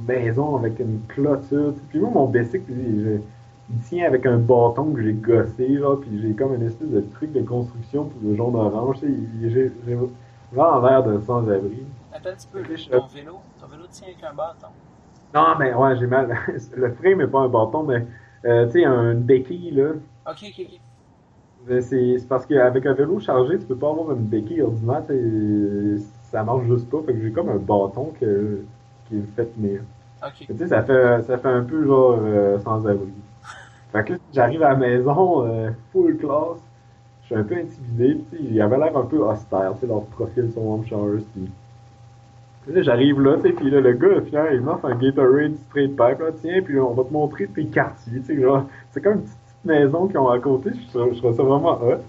maison 0.07 0.57
avec 0.57 0.79
une 0.79 1.01
clôture. 1.07 1.73
Puis 1.89 1.99
moi, 1.99 2.09
mon 2.11 2.31
je- 2.33 3.19
il 3.69 3.79
tient 3.83 4.05
avec 4.05 4.25
un 4.25 4.37
bâton 4.37 4.93
que 4.93 5.01
j'ai 5.03 5.13
gossé, 5.13 5.77
genre, 5.77 5.99
puis 5.99 6.21
j'ai 6.21 6.33
comme 6.33 6.55
une 6.55 6.63
espèce 6.63 6.89
de 6.89 7.01
truc 7.01 7.33
de 7.33 7.41
construction 7.41 8.05
pour 8.05 8.21
le 8.23 8.35
jaune 8.35 8.55
orange. 8.55 8.97
J'ai 9.01 9.71
vraiment 9.83 10.81
l'air 10.81 11.03
d'un 11.03 11.19
sans-abri. 11.21 11.83
Attends 12.11 12.29
un 12.29 12.35
petit 12.35 12.47
peu, 12.47 12.63
Je- 12.63 12.89
ton 12.89 13.07
vélo, 13.07 13.39
ton 13.59 13.67
vélo 13.67 13.87
tient 13.87 14.07
avec 14.07 14.23
un 14.23 14.33
bâton. 14.33 14.67
Non, 15.33 15.55
mais 15.59 15.73
ouais, 15.73 15.95
j'ai 15.97 16.07
mal. 16.07 16.37
Le 16.75 16.93
frame 16.93 17.17
n'est 17.19 17.27
pas 17.27 17.41
un 17.41 17.49
bâton, 17.49 17.83
mais 17.83 18.05
euh, 18.45 18.65
tu 18.67 18.73
sais, 18.73 18.85
un 18.85 19.13
béquille, 19.15 19.71
là. 19.71 19.91
Ok, 20.25 20.43
ok, 20.43 20.59
ok. 20.59 20.81
Mais 21.67 21.81
C'est 21.81 22.17
parce 22.29 22.45
qu'avec 22.45 22.85
un 22.85 22.93
vélo 22.93 23.19
chargé, 23.19 23.57
tu 23.59 23.65
peux 23.65 23.75
pas 23.77 23.89
avoir 23.89 24.11
une 24.15 24.25
béquille 24.25 24.61
ordinaire, 24.61 25.03
ça 26.23 26.43
marche 26.43 26.65
juste 26.65 26.89
pas. 26.89 27.01
Fait 27.03 27.13
que 27.13 27.21
j'ai 27.21 27.31
comme 27.31 27.49
un 27.49 27.57
bâton 27.57 28.13
que, 28.19 28.61
qui 29.07 29.15
me 29.15 29.25
fait 29.35 29.45
tenir. 29.45 29.81
Tu 30.47 30.57
sais, 30.57 30.67
ça 30.67 30.81
fait, 30.83 31.21
ça 31.23 31.37
fait 31.37 31.47
un 31.47 31.63
peu 31.63 31.85
genre 31.85 32.19
euh, 32.21 32.59
sans 32.59 32.87
abri. 32.87 33.11
Fait 33.91 34.03
que 34.03 34.13
là, 34.13 34.19
j'arrive 34.33 34.63
à 34.63 34.69
la 34.69 34.75
maison, 34.75 35.45
euh, 35.47 35.69
full 35.91 36.17
class, 36.17 36.57
je 37.21 37.25
suis 37.27 37.35
un 37.35 37.43
peu 37.43 37.55
intimidé, 37.55 38.21
tu 38.29 38.37
sais, 38.37 38.43
il 38.43 38.61
avait 38.61 38.77
l'air 38.77 38.97
un 38.97 39.05
peu 39.05 39.17
austère, 39.19 39.73
tu 39.75 39.81
sais, 39.81 39.87
leur 39.87 40.03
profil 40.05 40.51
sur 40.51 40.63
Warm 40.63 40.85
Showers, 40.85 41.23
pis... 41.33 41.49
Puis 42.65 42.75
Là, 42.75 42.81
j'arrive 42.81 43.21
là, 43.21 43.37
tu 43.37 43.43
sais, 43.43 43.53
pis 43.53 43.69
là, 43.69 43.79
le 43.79 43.93
gars, 43.93 44.21
finalement, 44.21 44.51
il 44.51 44.61
m'offre 44.61 44.85
un 44.85 44.95
Gatorade 44.95 45.55
straight 45.69 45.91
pipe, 45.91 46.19
là, 46.19 46.31
tiens, 46.41 46.61
puis 46.61 46.79
on 46.79 46.93
va 46.93 47.03
te 47.03 47.13
montrer 47.13 47.47
tes 47.47 47.65
quartiers, 47.65 48.19
tu 48.19 48.25
sais, 48.25 48.41
genre, 48.41 48.65
c'est 48.91 49.01
comme 49.01 49.13
une 49.13 49.21
petite, 49.21 49.37
petite 49.37 49.65
maison 49.65 50.07
qu'ils 50.07 50.17
ont 50.17 50.29
à 50.29 50.39
côté, 50.39 50.71
je 50.73 50.97
trouve, 50.97 51.13
je 51.13 51.19
trouve 51.19 51.35
ça 51.35 51.43
vraiment 51.43 51.79
hot. 51.81 52.01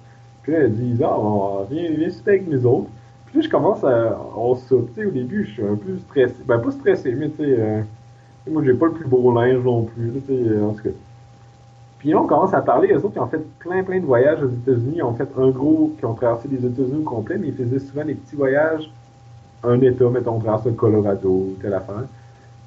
Puis 0.42 0.52
là, 0.52 0.64
il 0.64 0.96
dit, 0.96 1.04
ah, 1.04 1.18
on, 1.18 1.64
viens, 1.70 1.90
viens 1.90 2.08
avec 2.26 2.48
nous 2.48 2.66
autres. 2.66 2.88
Je 3.40 3.48
commence 3.48 3.85
à, 3.85 4.18
on 4.37 4.55
sais, 4.57 4.74
au 4.74 5.11
début, 5.11 5.44
je 5.44 5.53
suis 5.53 5.62
un 5.62 5.77
peu 5.77 5.96
stressé, 5.98 6.35
ben 6.44 6.59
pas 6.59 6.70
stressé, 6.70 7.14
mais 7.14 7.29
tu 7.31 7.37
sais, 7.37 7.57
euh, 7.59 7.83
moi, 8.51 8.62
j'ai 8.64 8.74
pas 8.74 8.87
le 8.87 8.92
plus 8.92 9.07
beau 9.07 9.33
linge 9.33 9.62
non 9.64 9.85
plus, 9.85 10.12
tu 10.12 10.20
sais, 10.27 10.48
euh, 10.48 10.64
en 10.64 10.72
tout 10.72 10.83
cas. 10.83 10.90
Puis 11.98 12.11
là, 12.11 12.20
on 12.20 12.27
commence 12.27 12.55
à 12.55 12.62
parler, 12.62 12.92
eux 12.92 13.05
autres, 13.05 13.14
ils 13.16 13.20
ont 13.20 13.27
fait 13.27 13.44
plein, 13.59 13.83
plein 13.83 14.01
de 14.01 14.07
voyages 14.07 14.42
aux 14.42 14.48
États-Unis. 14.48 14.94
Ils 14.96 15.03
ont 15.03 15.14
fait 15.14 15.29
un 15.37 15.51
gros, 15.51 15.92
qui 15.98 16.05
ont 16.05 16.14
traversé 16.14 16.48
les 16.48 16.64
États-Unis 16.64 17.01
au 17.01 17.09
complet, 17.09 17.37
mais 17.38 17.48
ils 17.48 17.55
faisaient 17.55 17.81
souvent 17.81 18.05
des 18.05 18.14
petits 18.14 18.37
voyages. 18.37 18.90
Un 19.64 19.81
État, 19.81 20.09
mettons, 20.09 20.37
on 20.37 20.38
traverse 20.38 20.66
le 20.66 20.72
Colorado, 20.72 21.57
telle 21.61 21.74
affaire. 21.74 22.05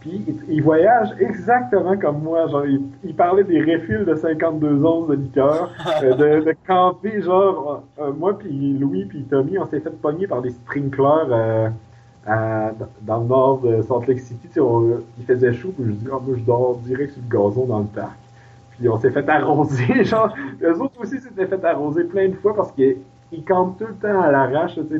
Puis, 0.01 0.23
ils, 0.27 0.55
ils 0.55 0.63
voyagent 0.63 1.13
exactement 1.19 1.97
comme 1.97 2.21
moi. 2.23 2.47
Genre, 2.47 2.65
ils, 2.65 2.81
ils 3.03 3.15
parlaient 3.15 3.43
des 3.43 3.61
refils 3.61 4.05
de 4.05 4.15
52 4.15 4.83
onces 4.83 5.07
de 5.09 5.15
liqueur, 5.15 5.71
euh, 6.03 6.13
de, 6.15 6.45
de 6.45 6.55
camper, 6.67 7.21
genre, 7.21 7.83
euh, 7.99 8.11
moi, 8.13 8.37
puis 8.37 8.77
Louis, 8.79 9.05
puis 9.05 9.23
Tommy, 9.25 9.57
on 9.59 9.67
s'est 9.67 9.79
fait 9.79 9.91
pogner 10.01 10.27
par 10.27 10.41
des 10.41 10.49
sprinklers 10.51 11.27
euh, 11.31 11.69
à- 12.25 12.71
dans 13.03 13.19
le 13.21 13.27
nord 13.27 13.59
de 13.61 13.81
Salt 13.83 14.07
Lake 14.07 14.19
City. 14.19 14.47
Tu 14.47 14.53
sais, 14.53 14.59
on- 14.59 14.99
il 15.19 15.25
faisait 15.25 15.53
chaud, 15.53 15.73
puis 15.77 15.85
je 15.87 15.91
dis, 15.91 16.07
ah, 16.11 16.19
moi, 16.25 16.35
je 16.37 16.43
dors 16.43 16.77
direct 16.77 17.13
sur 17.13 17.21
le 17.21 17.29
gazon 17.37 17.65
dans 17.67 17.79
le 17.79 17.85
parc. 17.85 18.17
Puis 18.71 18.89
on 18.89 18.97
s'est 18.97 19.11
fait 19.11 19.27
arroser, 19.29 20.03
genre, 20.03 20.33
eux 20.63 20.81
autres 20.81 20.99
aussi 21.01 21.19
s'étaient 21.19 21.45
fait 21.47 21.63
arroser 21.65 22.05
plein 22.05 22.29
de 22.29 22.35
fois 22.35 22.55
parce 22.55 22.71
qu'ils 22.71 22.97
ils 23.31 23.43
campent 23.43 23.77
tout 23.77 23.87
le 23.87 23.95
temps 23.95 24.21
à 24.21 24.31
l'arrache, 24.31 24.75
tu 24.75 24.81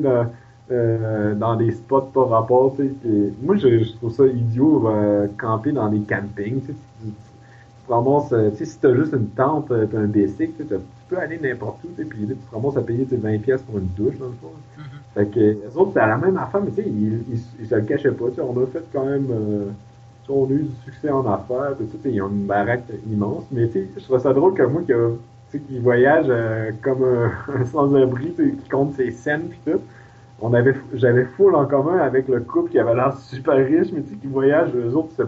euh, 0.70 1.34
dans 1.34 1.56
des 1.56 1.72
spots 1.72 2.10
pas 2.14 2.24
rapport, 2.26 2.74
tu 2.76 2.82
sais. 2.84 2.88
Puis 3.00 3.32
moi, 3.42 3.56
je, 3.56 3.82
je 3.84 3.92
trouve 3.96 4.12
ça 4.12 4.26
idiot, 4.26 4.88
euh, 4.88 5.26
camper 5.38 5.72
dans 5.72 5.88
des 5.88 6.00
campings, 6.02 6.60
tu 6.60 6.66
sais. 6.68 6.72
Tu, 7.00 7.06
tu, 7.08 7.12
tu 7.76 7.84
te 7.86 7.92
ramasses, 7.92 8.32
euh, 8.32 8.50
tu 8.50 8.58
sais, 8.58 8.64
si 8.66 8.78
t'as 8.80 8.94
juste 8.94 9.12
une 9.12 9.30
tente, 9.30 9.70
euh, 9.70 9.86
t'as 9.86 9.98
un 9.98 10.06
basic, 10.06 10.56
tu 10.56 10.62
sais, 10.62 10.68
t'as- 10.68 10.78
tu 10.78 11.04
peux 11.08 11.18
aller 11.18 11.38
n'importe 11.40 11.84
où, 11.84 11.88
tu 11.88 11.96
sais, 12.02 12.04
puis 12.08 12.26
tu 12.26 12.36
te 12.36 12.54
ramasses 12.54 12.76
à 12.76 12.82
payer 12.82 13.06
tes 13.06 13.16
20 13.16 13.38
pièces 13.38 13.62
pour 13.62 13.78
une 13.78 13.88
douche, 13.88 14.18
dans 14.18 14.28
le 14.28 14.32
fond. 14.34 14.52
Mhm. 14.76 14.84
Fait 15.14 15.26
que, 15.30 15.40
les 15.40 15.76
autres, 15.76 15.88
c'était 15.94 16.06
la 16.06 16.16
même 16.18 16.36
affaire, 16.38 16.62
mais 16.62 16.70
tu 16.70 16.76
sais, 16.82 16.88
ils, 16.88 17.24
ils, 17.28 17.40
ils 17.60 17.66
se 17.66 17.74
le 17.74 17.82
cachaient 17.82 18.12
pas, 18.12 18.28
tu 18.30 18.36
sais, 18.36 18.40
on 18.42 18.56
a 18.62 18.66
fait 18.66 18.84
quand 18.92 19.04
même, 19.06 19.26
euh, 19.30 19.66
tu 20.24 20.26
sais, 20.26 20.32
on 20.32 20.46
a 20.46 20.50
eu 20.52 20.62
du 20.64 20.76
succès 20.84 21.10
en 21.10 21.26
affaires, 21.26 21.76
tout 21.76 21.86
ça, 21.86 21.98
tu 21.98 22.02
sais, 22.02 22.12
ils 22.12 22.22
ont 22.22 22.28
une 22.30 22.46
baraque 22.46 22.84
immense, 23.10 23.44
mais 23.50 23.66
tu 23.68 23.72
sais, 23.74 23.88
je 23.96 24.04
trouve 24.04 24.18
ça 24.20 24.32
drôle 24.32 24.54
que 24.54 24.62
moi, 24.62 24.82
sais, 25.48 25.60
qui 25.60 25.78
voyage 25.78 26.26
euh, 26.28 26.72
comme 26.82 27.02
un, 27.04 27.32
un 27.60 27.64
sans-abri, 27.64 28.34
qui 28.34 28.68
compte 28.70 28.94
ses 28.94 29.10
scènes 29.10 29.48
pis 29.50 29.60
tout. 29.66 29.80
On 30.42 30.52
avait, 30.54 30.74
j'avais 30.94 31.24
full 31.24 31.54
en 31.54 31.66
commun 31.66 31.98
avec 31.98 32.28
le 32.28 32.40
couple 32.40 32.70
qui 32.72 32.78
avait 32.78 32.94
l'air 32.94 33.16
super 33.18 33.54
riche, 33.56 33.92
mais 33.92 34.02
tu 34.02 34.10
sais, 34.10 34.16
qui 34.16 34.26
voyage, 34.26 34.70
eux 34.76 34.94
autres, 34.96 35.12
c'est 35.16 35.24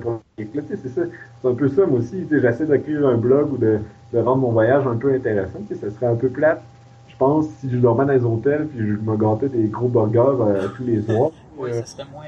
c'est 0.77 0.89
ça. 0.89 1.03
C'est 1.41 1.49
un 1.49 1.55
peu 1.55 1.69
ça, 1.69 1.87
moi 1.87 2.01
aussi, 2.01 2.27
tu 2.27 2.35
sais, 2.37 2.41
j'essaie 2.43 2.67
d'écrire 2.67 3.07
un 3.09 3.17
blog 3.17 3.53
ou 3.53 3.59
de, 3.59 3.81
de 4.13 4.19
rendre 4.19 4.39
mon 4.43 4.53
voyage 4.53 4.87
un 4.87 4.97
peu 4.97 5.15
intéressant, 5.15 5.61
tu 5.69 5.75
sais, 5.75 5.77
ça 5.77 5.91
serait 5.91 6.07
un 6.07 6.17
peu 6.17 6.31
plate. 6.31 6.63
Je 7.09 7.17
pense, 7.17 7.49
si 7.61 7.71
je 7.71 7.79
dormais 7.79 8.07
dans 8.07 8.13
les 8.13 8.25
hôtels 8.25 8.67
puis 8.69 8.81
je 8.81 8.95
me 8.95 9.17
gâtais 9.17 9.49
des 9.49 9.69
gros 9.69 9.89
burgers 9.89 10.41
euh, 10.41 10.69
tous 10.77 10.85
les 10.85 11.03
soirs. 11.03 11.31
Oui, 11.57 11.71
euh, 11.71 11.81
ça 11.81 11.87
serait 11.87 12.05
moins. 12.13 12.25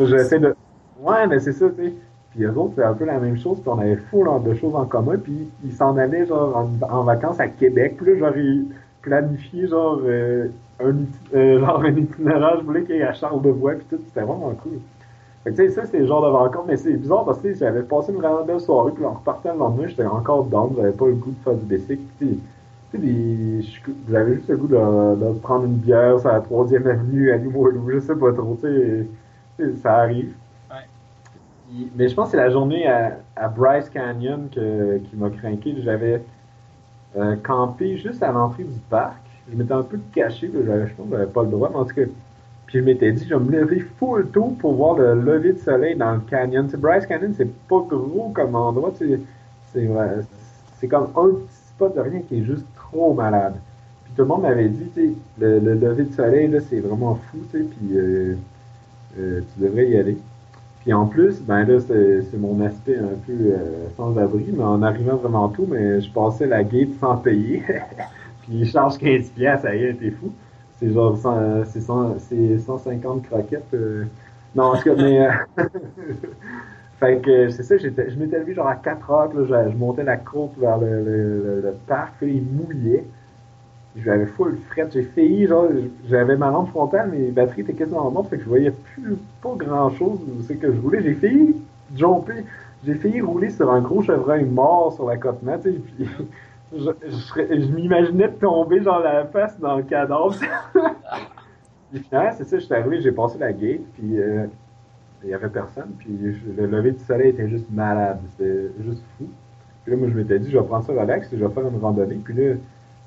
euh, 0.00 0.06
J'essaie 0.06 0.38
de. 0.40 0.54
Ouais, 0.98 1.26
mais 1.26 1.40
c'est 1.40 1.52
ça, 1.52 1.68
tu 1.70 1.76
sais. 1.84 1.94
Puis 2.30 2.44
eux 2.44 2.56
autres, 2.58 2.74
c'est 2.76 2.84
un 2.84 2.94
peu 2.94 3.04
la 3.04 3.20
même 3.20 3.36
chose, 3.36 3.60
puis 3.60 3.68
on 3.68 3.78
avait 3.78 3.96
full 3.96 4.26
de 4.44 4.54
choses 4.54 4.74
en 4.74 4.86
commun, 4.86 5.18
puis 5.18 5.50
ils 5.64 5.72
s'en 5.72 5.96
allaient 5.98 6.26
genre 6.26 6.56
en, 6.56 6.70
en 6.90 7.04
vacances 7.04 7.40
à 7.40 7.48
Québec, 7.48 7.96
puis 7.98 8.06
là, 8.14 8.18
genre, 8.18 8.36
ils 8.38 8.66
planifiaient 9.02 9.66
genre, 9.68 10.00
un, 10.84 10.96
euh, 11.34 11.60
genre 11.66 11.80
un 11.82 11.96
itinéraire, 11.96 12.58
je 12.60 12.64
voulais 12.64 12.84
qu'il 12.84 12.96
y 12.96 12.98
ait 12.98 13.04
à 13.04 13.12
Charlevoix, 13.12 13.74
puis 13.74 13.86
tout, 13.90 14.02
c'était 14.06 14.22
vraiment 14.22 14.52
cool. 14.62 14.80
Fait 15.44 15.50
que 15.50 15.56
tu 15.56 15.68
sais, 15.68 15.70
ça, 15.70 15.86
c'est 15.86 15.98
le 15.98 16.06
genre 16.06 16.22
de 16.22 16.28
rencontre, 16.28 16.66
mais 16.68 16.76
c'est 16.76 16.92
bizarre 16.94 17.24
parce 17.24 17.40
que 17.40 17.52
j'avais 17.54 17.82
passé 17.82 18.12
une 18.12 18.18
vraiment 18.18 18.44
belle 18.44 18.60
soirée, 18.60 18.92
puis 18.92 19.04
en 19.04 19.14
repartant 19.14 19.52
le 19.52 19.58
lendemain, 19.58 19.86
j'étais 19.88 20.04
encore 20.06 20.44
down, 20.44 20.72
j'avais 20.76 20.92
pas 20.92 21.06
le 21.06 21.14
goût 21.14 21.30
de 21.30 21.44
faire 21.44 21.54
du 21.54 21.64
basic, 21.64 22.00
tu 22.18 22.38
j'avais 24.10 24.34
juste 24.34 24.48
le 24.48 24.56
goût 24.58 24.66
de, 24.66 24.76
de 24.76 25.38
prendre 25.38 25.64
une 25.64 25.76
bière 25.76 26.20
sur 26.20 26.30
la 26.30 26.40
troisième 26.40 26.86
avenue 26.86 27.32
à 27.32 27.38
Limoilou, 27.38 27.90
je 27.90 28.00
sais 28.00 28.14
pas 28.14 28.32
trop, 28.32 28.58
tu 28.62 29.08
sais, 29.58 29.76
ça 29.82 29.96
arrive. 29.96 30.34
Mais 31.94 32.08
je 32.08 32.14
pense 32.14 32.26
que 32.26 32.30
c'est 32.32 32.36
la 32.36 32.50
journée 32.50 32.86
à, 32.86 33.18
à 33.36 33.48
Bryce 33.48 33.88
Canyon 33.88 34.48
que, 34.50 34.98
qui 34.98 35.16
m'a 35.16 35.30
craqué. 35.30 35.74
J'avais 35.82 36.22
euh, 37.16 37.36
campé 37.36 37.96
juste 37.98 38.22
à 38.22 38.32
l'entrée 38.32 38.64
du 38.64 38.80
parc. 38.80 39.21
Je 39.48 39.56
m'étais 39.56 39.72
un 39.72 39.82
peu 39.82 39.98
caché, 40.14 40.50
j'avais- 40.52 40.88
je 40.88 40.94
pense 40.94 41.08
pas 41.32 41.42
le 41.44 41.50
droit, 41.50 41.70
mais 41.70 41.76
en 41.76 41.84
tout 41.84 41.94
cas. 41.94 42.02
Puis 42.66 42.78
je 42.78 42.84
m'étais 42.84 43.12
dit, 43.12 43.26
je 43.28 43.34
vais 43.34 43.40
me 43.44 43.50
lever 43.52 43.80
full 43.80 44.30
tôt 44.30 44.56
pour 44.60 44.74
voir 44.74 44.94
le 44.96 45.14
lever 45.20 45.52
de 45.54 45.58
soleil 45.58 45.96
dans 45.96 46.14
le 46.14 46.20
canyon. 46.20 46.66
Tu 46.66 46.72
sais, 46.72 46.76
Bryce 46.78 47.06
Canyon, 47.06 47.34
c'est 47.36 47.52
pas 47.68 47.80
gros 47.88 48.30
comme 48.34 48.54
endroit. 48.56 48.92
tu 48.98 49.08
sais, 49.08 49.20
C'est 50.78 50.88
comme 50.88 51.04
un 51.16 51.28
petit 51.30 51.54
spot 51.70 51.94
de 51.94 52.00
rien 52.00 52.20
qui 52.22 52.40
est 52.40 52.44
juste 52.44 52.66
trop 52.74 53.14
malade. 53.14 53.54
Puis 54.04 54.12
tout 54.14 54.22
le 54.22 54.28
monde 54.28 54.42
m'avait 54.42 54.68
dit, 54.68 54.90
le 55.38 55.58
lever 55.60 56.04
de 56.04 56.12
soleil, 56.12 56.48
là, 56.48 56.60
c'est 56.60 56.80
vraiment 56.80 57.14
fou, 57.16 57.38
tu 57.50 57.58
sais, 57.58 57.64
puis 57.64 57.96
euh, 57.96 58.34
euh, 59.18 59.42
tu 59.54 59.60
devrais 59.62 59.88
y 59.88 59.96
aller. 59.98 60.18
Puis 60.80 60.92
en 60.92 61.06
plus, 61.06 61.40
ben 61.42 61.64
là, 61.64 61.80
c'est 61.80 62.22
c'est 62.24 62.38
mon 62.38 62.60
aspect 62.60 62.98
un 62.98 63.16
peu 63.26 63.32
euh, 63.32 63.88
sans 63.96 64.16
abri, 64.18 64.46
mais 64.52 64.64
en 64.64 64.82
arrivant 64.82 65.16
vraiment 65.16 65.48
tôt, 65.50 65.66
mais 65.68 66.00
je 66.00 66.12
passais 66.12 66.46
la 66.46 66.64
gate 66.64 66.94
sans 67.00 67.16
payer. 67.18 67.64
puis 68.42 68.52
ils 68.60 68.68
chargent 68.70 68.98
15 68.98 69.30
piastres, 69.30 69.66
ça 69.66 69.74
y 69.74 69.84
est, 69.84 69.94
t'es 69.94 70.10
fou. 70.10 70.32
C'est 70.78 70.92
genre 70.92 71.16
100, 71.16 71.38
euh, 71.38 71.64
c'est 71.66 71.80
100 71.80 72.18
c'est 72.18 72.58
150 72.58 73.22
croquettes. 73.28 73.64
euh. 73.74 74.04
Non, 74.54 74.64
en 74.64 74.76
tout 74.76 74.84
cas, 74.84 74.94
mais... 74.96 75.26
euh, 75.26 75.30
fait 77.00 77.20
que 77.22 77.48
c'est 77.50 77.62
ça, 77.62 77.76
je 77.78 77.88
m'étais 77.88 78.38
levé 78.38 78.54
genre 78.54 78.68
à 78.68 78.76
4 78.76 79.10
heures, 79.10 79.32
là, 79.34 79.68
je, 79.70 79.76
montais 79.76 80.04
la 80.04 80.16
côte 80.16 80.52
vers 80.58 80.78
le, 80.78 81.04
le, 81.04 81.60
le, 81.62 81.74
parc, 81.86 82.14
puis 82.20 82.36
il 82.36 82.42
mouillait. 82.42 83.04
J'avais 83.96 84.26
full 84.26 84.56
fret, 84.70 84.88
j'ai 84.90 85.02
failli, 85.02 85.46
genre, 85.46 85.68
j'avais 86.08 86.36
ma 86.36 86.50
lampe 86.50 86.70
frontale, 86.70 87.10
mes 87.10 87.30
batteries 87.30 87.60
étaient 87.60 87.74
quasiment 87.74 88.10
mortes, 88.10 88.30
fait 88.30 88.38
que 88.38 88.44
je 88.44 88.48
voyais 88.48 88.70
plus 88.70 89.16
pas 89.42 89.54
grand 89.54 89.90
chose 89.90 90.18
où 90.20 90.42
c'est 90.42 90.56
que 90.56 90.72
je 90.72 90.78
voulais. 90.78 91.02
J'ai 91.02 91.14
failli 91.14 91.56
jumper, 91.94 92.44
j'ai 92.84 92.94
failli 92.94 93.20
rouler 93.20 93.50
sur 93.50 93.70
un 93.70 93.80
gros 93.80 94.02
chevreuil 94.02 94.44
mort 94.44 94.94
sur 94.94 95.06
la 95.06 95.16
côte 95.18 95.40
puis 95.42 96.08
je, 96.74 96.90
je, 97.04 97.60
je 97.62 97.72
m'imaginais 97.72 98.30
tomber 98.32 98.82
genre 98.82 99.00
la 99.00 99.26
face 99.26 99.58
dans 99.60 99.76
le 99.76 99.82
cadavre. 99.82 100.34
puis 101.92 102.00
finalement, 102.00 102.32
c'est 102.36 102.44
ça, 102.44 102.58
je 102.58 102.64
suis 102.64 102.74
arrivé, 102.74 103.00
j'ai 103.00 103.12
passé 103.12 103.38
la 103.38 103.52
gate, 103.52 103.82
puis 103.94 104.18
euh, 104.18 104.46
il 105.22 105.30
y 105.30 105.34
avait 105.34 105.48
personne, 105.48 105.90
puis 105.98 106.10
le 106.56 106.66
lever 106.66 106.92
du 106.92 107.04
soleil 107.04 107.30
était 107.30 107.48
juste 107.48 107.70
malade, 107.70 108.18
c'était 108.30 108.70
juste 108.82 109.02
fou. 109.16 109.28
Puis 109.84 109.92
là, 109.92 109.98
moi, 109.98 110.08
je 110.08 110.14
m'étais 110.14 110.38
dit, 110.38 110.50
je 110.50 110.58
vais 110.58 110.64
prendre 110.64 110.84
ça 110.84 110.92
relax, 110.92 111.28
je 111.32 111.44
vais 111.44 111.52
faire 111.52 111.66
une 111.66 111.80
randonnée, 111.80 112.20
puis 112.22 112.34
là, 112.34 112.54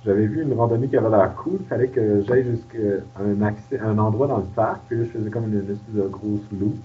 j'avais 0.05 0.27
vu 0.27 0.43
une 0.43 0.53
randonnée 0.53 0.87
qui 0.87 0.97
avait 0.97 1.09
l'air 1.09 1.33
cool, 1.35 1.57
il 1.61 1.65
fallait 1.65 1.87
que 1.87 2.21
j'aille 2.27 2.45
jusqu'à 2.45 2.77
un, 3.19 3.41
accès, 3.41 3.79
un 3.79 3.97
endroit 3.97 4.27
dans 4.27 4.37
le 4.37 4.45
parc, 4.55 4.81
puis 4.87 4.99
là, 4.99 5.03
je 5.05 5.09
faisais 5.09 5.29
comme 5.29 5.45
une, 5.51 5.59
espèce 5.59 5.79
de 5.89 6.07
grosse 6.07 6.45
loop. 6.51 6.75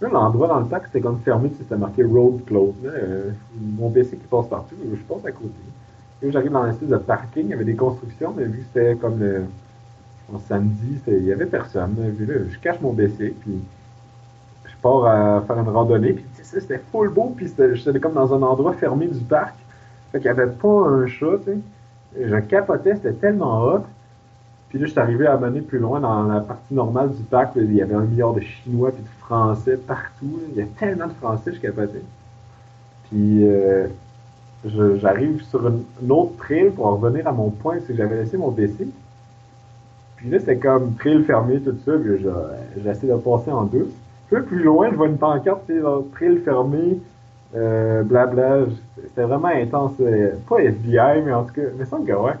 Là, 0.00 0.08
l'endroit 0.08 0.48
dans 0.48 0.60
le 0.60 0.66
parc, 0.66 0.86
c'était 0.86 1.00
comme 1.00 1.18
fermé, 1.18 1.50
c'était 1.58 1.76
marqué 1.76 2.04
road 2.04 2.44
closed. 2.46 2.86
Euh, 2.86 3.30
mon 3.60 3.90
PC 3.90 4.16
qui 4.16 4.26
passe 4.28 4.46
partout, 4.46 4.76
je 4.82 5.02
passe 5.02 5.26
à 5.26 5.32
côté. 5.32 5.50
J'arrive 6.22 6.52
dans 6.52 6.64
l'espèce 6.64 6.88
de 6.88 6.96
parking, 6.98 7.46
il 7.46 7.50
y 7.50 7.54
avait 7.54 7.64
des 7.64 7.76
constructions, 7.76 8.34
mais 8.36 8.44
vu 8.44 8.58
que 8.58 8.64
c'était 8.72 8.96
comme 8.96 9.18
le, 9.20 9.44
samedi, 10.46 11.00
il 11.06 11.24
y 11.24 11.32
avait 11.32 11.46
personne. 11.46 11.96
Là, 11.98 12.34
je 12.50 12.58
cache 12.58 12.80
mon 12.80 12.92
BC, 12.92 13.34
puis 13.40 13.58
je 14.66 14.72
pars 14.82 15.06
à 15.06 15.40
faire 15.46 15.58
une 15.58 15.68
randonnée, 15.68 16.12
puis 16.12 16.24
c'était 16.42 16.80
full 16.92 17.08
beau, 17.08 17.32
puis 17.34 17.50
j'étais 17.74 18.00
comme 18.00 18.14
dans 18.14 18.34
un 18.34 18.42
endroit 18.42 18.74
fermé 18.74 19.06
du 19.06 19.20
parc. 19.20 19.54
Fait 20.12 20.18
qu'il 20.20 20.30
n'y 20.30 20.38
avait 20.38 20.50
pas 20.50 20.68
un 20.68 21.06
chat. 21.06 21.38
Je 22.18 22.36
capotais, 22.36 22.96
c'était 22.96 23.12
tellement 23.12 23.62
hot. 23.62 23.84
Puis 24.68 24.78
là, 24.78 24.86
je 24.86 24.92
suis 24.92 25.00
arrivé 25.00 25.26
à 25.26 25.36
mener 25.36 25.62
plus 25.62 25.78
loin 25.78 26.00
dans 26.00 26.24
la 26.24 26.40
partie 26.40 26.74
normale 26.74 27.10
du 27.10 27.22
parc. 27.22 27.56
il 27.56 27.74
y 27.74 27.82
avait 27.82 27.94
un 27.94 28.02
milliard 28.02 28.34
de 28.34 28.40
Chinois 28.40 28.92
puis 28.92 29.02
de 29.02 29.08
Français 29.20 29.76
partout. 29.76 30.40
Il 30.50 30.58
y 30.58 30.62
a 30.62 30.66
tellement 30.78 31.06
de 31.06 31.12
Français, 31.14 31.52
je 31.54 31.60
capotais. 31.60 32.02
Puis 33.08 33.48
euh, 33.48 33.88
j'arrive 34.64 35.42
sur 35.44 35.66
une, 35.66 36.10
autre 36.10 36.36
trail 36.36 36.70
pour 36.70 36.86
revenir 36.86 37.26
à 37.26 37.32
mon 37.32 37.50
point, 37.50 37.76
c'est 37.80 37.92
que 37.92 37.98
j'avais 37.98 38.16
laissé 38.16 38.36
mon 38.36 38.50
PC. 38.50 38.88
Puis 40.16 40.30
là, 40.30 40.38
c'était 40.38 40.58
comme 40.58 40.94
trail 40.94 41.22
fermé, 41.24 41.60
tout 41.60 41.76
ça. 41.84 41.92
Puis 41.92 42.24
j'essaie 42.82 43.06
de 43.06 43.14
passer 43.14 43.50
en 43.50 43.64
douce. 43.64 43.92
Un 44.32 44.36
peu 44.36 44.42
plus 44.42 44.62
loin, 44.62 44.90
je 44.90 44.96
vois 44.96 45.06
une 45.06 45.18
pancarte, 45.18 45.62
c'est 45.66 45.80
trail 46.14 46.38
fermé, 46.44 46.98
euh, 47.56 48.02
blabla. 48.02 48.66
C'était 49.02 49.22
vraiment 49.22 49.48
intense. 49.48 49.92
Euh, 50.00 50.32
pas 50.48 50.58
FBI, 50.62 51.22
mais 51.24 51.32
en 51.32 51.44
tout 51.44 51.54
cas, 51.54 51.62
mais 51.78 51.84
ça 51.84 51.98
que 52.06 52.12
ouais. 52.12 52.32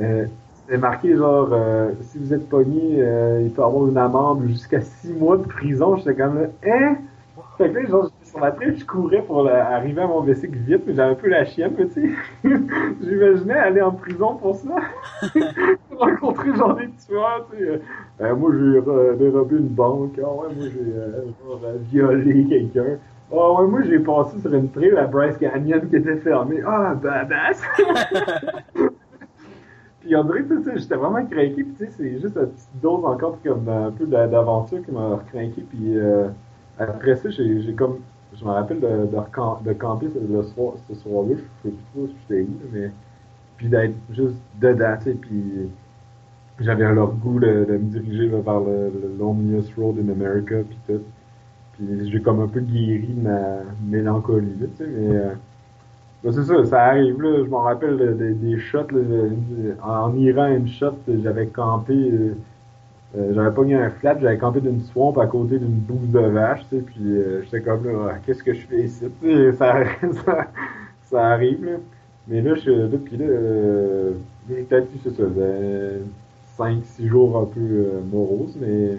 Euh, 0.00 0.26
c'était 0.70 0.78
marqué 0.78 1.16
genre, 1.16 1.48
euh, 1.50 1.90
si 2.10 2.18
vous 2.18 2.32
êtes 2.32 2.48
pogné, 2.48 2.96
euh, 2.98 3.42
il 3.44 3.50
peut 3.50 3.64
avoir 3.64 3.88
une 3.88 3.98
amende 3.98 4.46
jusqu'à 4.46 4.80
six 4.80 5.12
mois 5.12 5.36
de 5.36 5.42
prison. 5.42 5.96
J'étais 5.96 6.14
comme 6.14 6.46
hein? 6.64 6.96
Fait 7.58 7.68
là, 7.72 7.84
genre, 7.86 8.10
sur 8.30 8.40
la 8.40 8.52
traite, 8.52 8.78
je 8.78 8.84
courais 8.84 9.22
pour 9.22 9.48
arriver 9.48 10.02
à 10.02 10.06
mon 10.06 10.22
bicycle 10.22 10.58
vite, 10.58 10.82
mais 10.86 10.94
j'avais 10.94 11.12
un 11.12 11.14
peu 11.16 11.28
la 11.28 11.44
chienne, 11.44 11.72
mais 11.76 11.86
tu 11.88 11.94
sais. 11.94 12.10
J'imaginais 13.02 13.54
aller 13.54 13.82
en 13.82 13.92
prison 13.92 14.36
pour 14.36 14.56
ça. 14.56 14.76
rencontrer 16.00 16.54
genre 16.54 16.74
des 16.76 16.88
tueurs, 17.06 17.46
tu 17.50 17.58
sais. 17.58 17.80
Euh, 18.20 18.36
moi, 18.36 18.52
j'ai 18.52 18.80
dérobé 19.16 19.56
une 19.56 19.68
banque. 19.68 20.18
Ah 20.18 20.28
ouais, 20.30 20.54
moi, 20.56 20.66
j'ai 20.68 21.78
violé 21.90 22.46
quelqu'un. 22.48 22.98
Oh, 23.32 23.56
ouais, 23.58 23.66
moi, 23.66 23.82
j'ai 23.82 23.98
passé 23.98 24.40
sur 24.40 24.52
une 24.52 24.70
trail 24.70 24.96
à 24.96 25.06
Bryce 25.06 25.36
Canyon 25.36 25.88
qui 25.88 25.96
était 25.96 26.16
fermée. 26.16 26.60
Ah, 26.66 26.94
badass! 26.94 27.62
puis 30.00 30.16
on 30.16 30.24
dirait 30.24 30.42
que 30.42 30.78
j'étais 30.78 30.96
vraiment 30.96 31.24
craqué, 31.26 31.62
puis 31.62 31.74
tu 31.78 31.84
sais, 31.84 31.90
c'est 31.96 32.12
juste 32.20 32.36
une 32.36 32.48
petite 32.48 32.80
dose 32.82 33.04
encore 33.04 33.38
comme 33.44 33.68
un 33.68 33.90
peu 33.92 34.06
d'aventure 34.06 34.84
qui 34.84 34.90
m'a 34.90 35.20
craqué, 35.30 35.64
puis 35.68 35.96
euh, 35.96 36.28
après 36.78 37.16
ça, 37.16 37.30
j'ai 37.30 37.74
comme, 37.74 37.98
je 38.38 38.44
me 38.44 38.50
rappelle 38.50 38.80
de, 38.80 38.86
de, 38.86 39.68
de 39.68 39.72
camper 39.74 40.06
le 40.28 40.42
soir, 40.42 40.74
ce 40.88 40.94
soir-là, 40.94 41.34
je 41.34 41.68
sais 41.68 41.74
plus 41.74 41.84
trop 41.92 42.08
j'étais 42.28 42.42
où, 42.42 42.56
mais, 42.72 42.90
puis 43.56 43.68
d'être 43.68 43.94
juste 44.10 44.36
dedans, 44.60 44.96
tu 44.98 45.04
sais, 45.04 45.14
puis 45.14 45.68
j'avais 46.60 46.92
leur 46.92 47.12
goût 47.12 47.40
de, 47.40 47.64
de, 47.68 47.72
me 47.72 47.90
diriger 47.90 48.28
vers 48.28 48.60
le, 48.60 48.92
le 49.02 49.16
loneliest 49.18 49.74
road 49.76 49.96
in 49.98 50.08
America, 50.10 50.56
puis 50.68 50.78
tout 50.86 51.02
j'ai 52.04 52.20
comme 52.20 52.40
un 52.40 52.48
peu 52.48 52.60
guéri 52.60 53.14
ma 53.16 53.62
mélancolie, 53.86 54.52
tu 54.58 54.84
sais, 54.84 54.90
mais... 54.90 55.16
Euh, 55.16 55.34
ben, 56.22 56.32
c'est 56.32 56.44
ça, 56.44 56.64
ça 56.66 56.82
arrive, 56.82 57.22
là. 57.22 57.44
Je 57.44 57.48
m'en 57.48 57.62
rappelle 57.62 58.36
des 58.38 58.58
shots, 58.58 58.90
là, 58.92 59.00
En 59.82 60.14
Iran, 60.16 60.48
une 60.48 60.68
shot, 60.68 60.92
j'avais 61.22 61.46
campé... 61.46 61.94
Euh, 63.16 63.18
euh, 63.18 63.34
j'avais 63.34 63.50
pogné 63.54 63.74
un 63.74 63.90
flat, 63.90 64.18
j'avais 64.20 64.38
campé 64.38 64.60
d'une 64.60 64.82
swamp 64.82 65.18
à 65.18 65.26
côté 65.26 65.58
d'une 65.58 65.78
bouse 65.78 66.10
de 66.10 66.20
vache, 66.20 66.60
tu 66.70 66.76
sais, 66.76 66.82
puis 66.82 67.16
j'étais 67.44 67.60
comme 67.60 67.84
là, 67.84 68.12
ah, 68.12 68.18
qu'est-ce 68.24 68.42
que 68.42 68.54
je 68.54 68.66
fais 68.66 68.82
ici, 68.82 69.06
sais, 69.22 69.52
ça, 69.52 69.74
ça, 71.04 71.26
arrive, 71.28 71.64
là. 71.64 71.76
Mais 72.28 72.40
là, 72.40 72.54
je, 72.54 72.70
là, 72.70 72.98
puis 73.04 73.16
là, 73.16 73.26
j'ai 74.48 74.62
peut-être 74.62 74.88
c'est 75.02 75.16
ça, 75.16 75.24
5-6 76.58 77.06
jours 77.08 77.38
un 77.38 77.46
peu 77.46 78.00
morose, 78.12 78.56
mais 78.60 78.98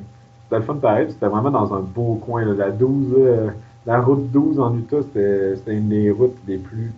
c'était 0.51 0.59
le 0.59 0.65
fun 0.65 0.75
pareil, 0.75 1.07
c'était 1.09 1.27
vraiment 1.27 1.49
dans 1.49 1.73
un 1.73 1.79
beau 1.79 2.15
coin. 2.15 2.43
La 2.43 2.71
12, 2.71 3.13
euh, 3.17 3.51
la 3.85 4.01
route 4.01 4.29
12 4.31 4.59
en 4.59 4.77
Utah, 4.77 4.97
c'était 5.01 5.73
une 5.73 5.87
des 5.87 6.11
routes 6.11 6.37
les 6.45 6.57
plus 6.57 6.91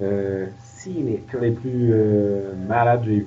euh, 0.00 0.46
les 0.86 1.50
plus 1.50 1.90
euh, 1.92 2.54
malades 2.66 3.04
j'ai 3.04 3.16
vues. 3.16 3.26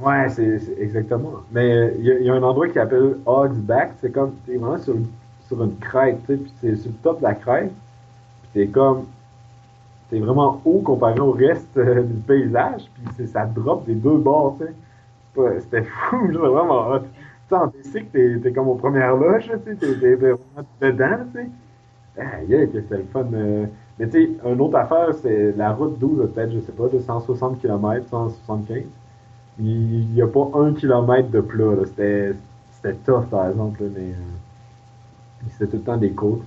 Ouais, 0.00 0.28
c'est 0.30 0.60
exactement. 0.78 1.42
Mais 1.52 1.94
il 1.98 2.04
y, 2.04 2.30
a 2.30 2.34
un 2.34 2.42
endroit 2.42 2.66
qui 2.66 2.74
s'appelle 2.74 3.18
Hogs 3.26 3.56
Back, 3.56 3.92
c'est 4.00 4.10
comme, 4.10 4.32
t'es 4.46 4.56
vraiment 4.56 4.78
sur, 4.78 4.94
sur 5.46 5.62
une 5.62 5.76
crête, 5.78 6.18
tu 6.26 6.26
sais, 6.26 6.36
puis 6.38 6.52
c'est 6.60 6.76
sur 6.76 6.90
le 6.90 6.96
top 7.02 7.18
de 7.18 7.24
la 7.24 7.34
crête, 7.34 7.72
puis 8.42 8.50
t'es 8.54 8.66
comme, 8.68 9.04
t'es 10.10 10.18
vraiment 10.18 10.60
haut 10.64 10.80
comparé 10.80 11.20
au 11.20 11.32
reste 11.32 11.76
euh, 11.76 12.02
du 12.02 12.20
paysage, 12.22 12.90
puis 12.94 13.26
ça 13.26 13.44
drop 13.44 13.84
des 13.84 13.94
deux 13.94 14.16
bords, 14.16 14.56
tu 14.58 14.66
sais 14.66 14.72
c'était 15.60 15.82
fou, 15.82 16.26
c'était 16.26 16.38
vraiment 16.38 16.90
hot. 16.90 17.00
Tu 17.48 17.54
en 17.54 17.68
que 17.68 17.98
t'es, 18.12 18.38
t'es 18.42 18.52
comme 18.52 18.68
aux 18.68 18.76
premières 18.76 19.16
loges, 19.16 19.50
tu 19.64 19.70
sais, 19.70 19.76
t'es, 19.76 19.98
t'es 19.98 20.14
vraiment 20.14 20.38
dedans, 20.80 21.24
tu 21.34 21.40
sais. 21.40 21.48
Ah, 22.18 22.42
yeah, 22.46 22.66
que 22.66 22.82
c'est 22.88 22.98
le 22.98 23.04
fun. 23.04 23.26
Euh. 23.32 23.66
Mais 23.98 24.06
tu 24.08 24.12
sais, 24.12 24.30
une 24.44 24.60
autre 24.60 24.76
affaire, 24.76 25.14
c'est 25.14 25.52
la 25.56 25.72
route 25.72 25.98
12, 25.98 26.30
peut-être, 26.32 26.52
je 26.52 26.60
sais 26.60 26.72
pas, 26.72 26.88
de 26.88 26.98
160 26.98 27.60
km, 27.60 28.08
175. 28.08 28.82
Il 29.58 30.08
n'y 30.08 30.22
a 30.22 30.26
pas 30.26 30.50
un 30.54 30.72
kilomètre 30.72 31.30
de 31.30 31.40
plat, 31.40 31.74
là. 31.74 31.84
C'était, 31.86 32.94
tough, 33.04 33.26
par 33.30 33.48
exemple, 33.48 33.82
mais 33.94 34.00
euh, 34.00 35.48
c'était 35.50 35.66
tout 35.66 35.76
le 35.76 35.82
temps 35.82 35.96
des 35.96 36.12
côtes. 36.12 36.42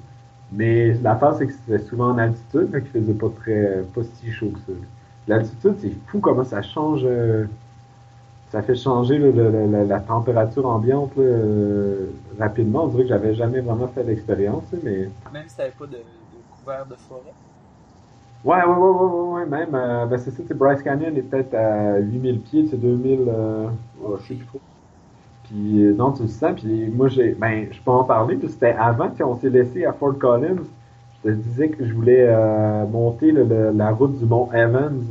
Mais 0.51 0.93
l'affaire, 0.95 1.35
c'est 1.35 1.47
que 1.47 1.53
c'était 1.53 1.83
souvent 1.83 2.11
en 2.11 2.17
altitude, 2.17 2.69
mais 2.71 2.81
qu'il 2.81 2.91
faisait 2.91 3.13
pas 3.13 3.29
très, 3.41 3.83
pas 3.93 4.01
si 4.03 4.31
chaud 4.31 4.51
que 4.51 4.59
ça. 4.59 4.77
L'altitude, 5.27 5.75
c'est 5.79 5.93
fou 6.07 6.19
comment 6.19 6.43
ça 6.43 6.61
change. 6.61 7.01
Euh, 7.03 7.45
ça 8.51 8.61
fait 8.61 8.75
changer 8.75 9.17
la, 9.17 9.99
température 9.99 10.65
ambiante 10.65 11.11
euh, 11.17 12.07
rapidement. 12.39 12.85
On 12.85 12.87
dirait 12.87 13.03
que 13.03 13.09
j'avais 13.09 13.35
jamais 13.35 13.59
vraiment 13.59 13.87
fait 13.87 14.03
l'expérience, 14.03 14.63
mais... 14.83 15.09
Même 15.33 15.43
si 15.47 15.57
t'avais 15.57 15.71
pas 15.71 15.85
de, 15.87 15.97
couvert 16.59 16.85
de 16.85 16.95
forêt? 16.95 17.33
Ouais, 18.45 18.57
ouais, 18.57 18.63
ouais, 18.63 18.89
ouais, 18.89 19.33
ouais, 19.33 19.45
même. 19.47 19.73
Euh, 19.73 20.05
ben 20.05 20.17
c'est 20.19 20.31
ça, 20.31 20.53
Bryce 20.53 20.83
Canyon 20.83 21.17
est 21.17 21.23
peut-être 21.23 21.53
à 21.55 21.97
8000 21.99 22.39
pieds, 22.41 22.67
c'est 22.69 22.79
2000, 22.79 23.25
euh, 23.27 23.67
oh, 24.03 24.17
je 24.21 24.27
sais 24.27 24.35
plus 24.35 24.45
trop. 24.45 24.61
Puis 25.45 25.93
non, 25.97 26.11
tu 26.11 26.23
le 26.23 26.27
sens, 26.27 26.53
puis 26.61 26.89
moi, 26.89 27.07
j'ai, 27.07 27.33
ben, 27.33 27.67
je 27.71 27.79
peux 27.81 27.91
en 27.91 28.03
parler, 28.03 28.35
puis 28.35 28.49
c'était 28.49 28.75
avant 28.77 29.09
qu'on 29.09 29.35
s'est 29.35 29.49
laissé 29.49 29.85
à 29.85 29.93
Fort 29.93 30.17
Collins. 30.17 30.63
Je 31.23 31.29
te 31.29 31.35
disais 31.35 31.69
que 31.69 31.85
je 31.85 31.93
voulais 31.93 32.27
monter 32.91 33.31
la 33.31 33.91
route 33.91 34.17
du 34.17 34.25
mont 34.25 34.49
Evans, 34.53 35.03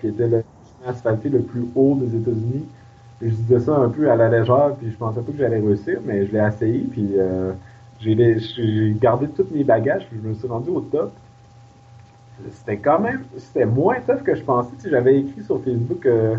qui 0.00 0.08
était 0.08 0.28
le 0.28 0.44
asphalté 0.86 1.28
le 1.28 1.40
plus 1.40 1.66
haut 1.74 1.96
des 2.00 2.16
États-Unis. 2.16 2.64
Je 3.20 3.28
disais 3.28 3.60
ça 3.60 3.76
un 3.76 3.88
peu 3.88 4.10
à 4.10 4.16
la 4.16 4.28
légère, 4.28 4.74
puis 4.78 4.90
je 4.90 4.96
pensais 4.96 5.20
pas 5.20 5.32
que 5.32 5.38
j'allais 5.38 5.58
réussir, 5.58 5.98
mais 6.04 6.26
je 6.26 6.32
l'ai 6.32 6.46
essayé, 6.46 6.86
puis 6.90 7.10
euh, 7.18 7.52
j'ai 8.00 8.96
gardé 8.98 9.28
tous 9.28 9.46
mes 9.52 9.62
bagages, 9.62 10.06
puis 10.08 10.18
je 10.22 10.28
me 10.28 10.34
suis 10.34 10.48
rendu 10.48 10.70
au 10.70 10.80
top. 10.80 11.12
C'était 12.52 12.76
quand 12.78 13.00
même, 13.00 13.22
c'était 13.36 13.66
moins 13.66 13.96
tough 14.06 14.22
que 14.22 14.34
je 14.34 14.42
pensais. 14.42 14.70
Tu 14.82 14.90
J'avais 14.90 15.18
écrit 15.20 15.42
sur 15.42 15.62
Facebook, 15.62 16.04
euh, 16.06 16.36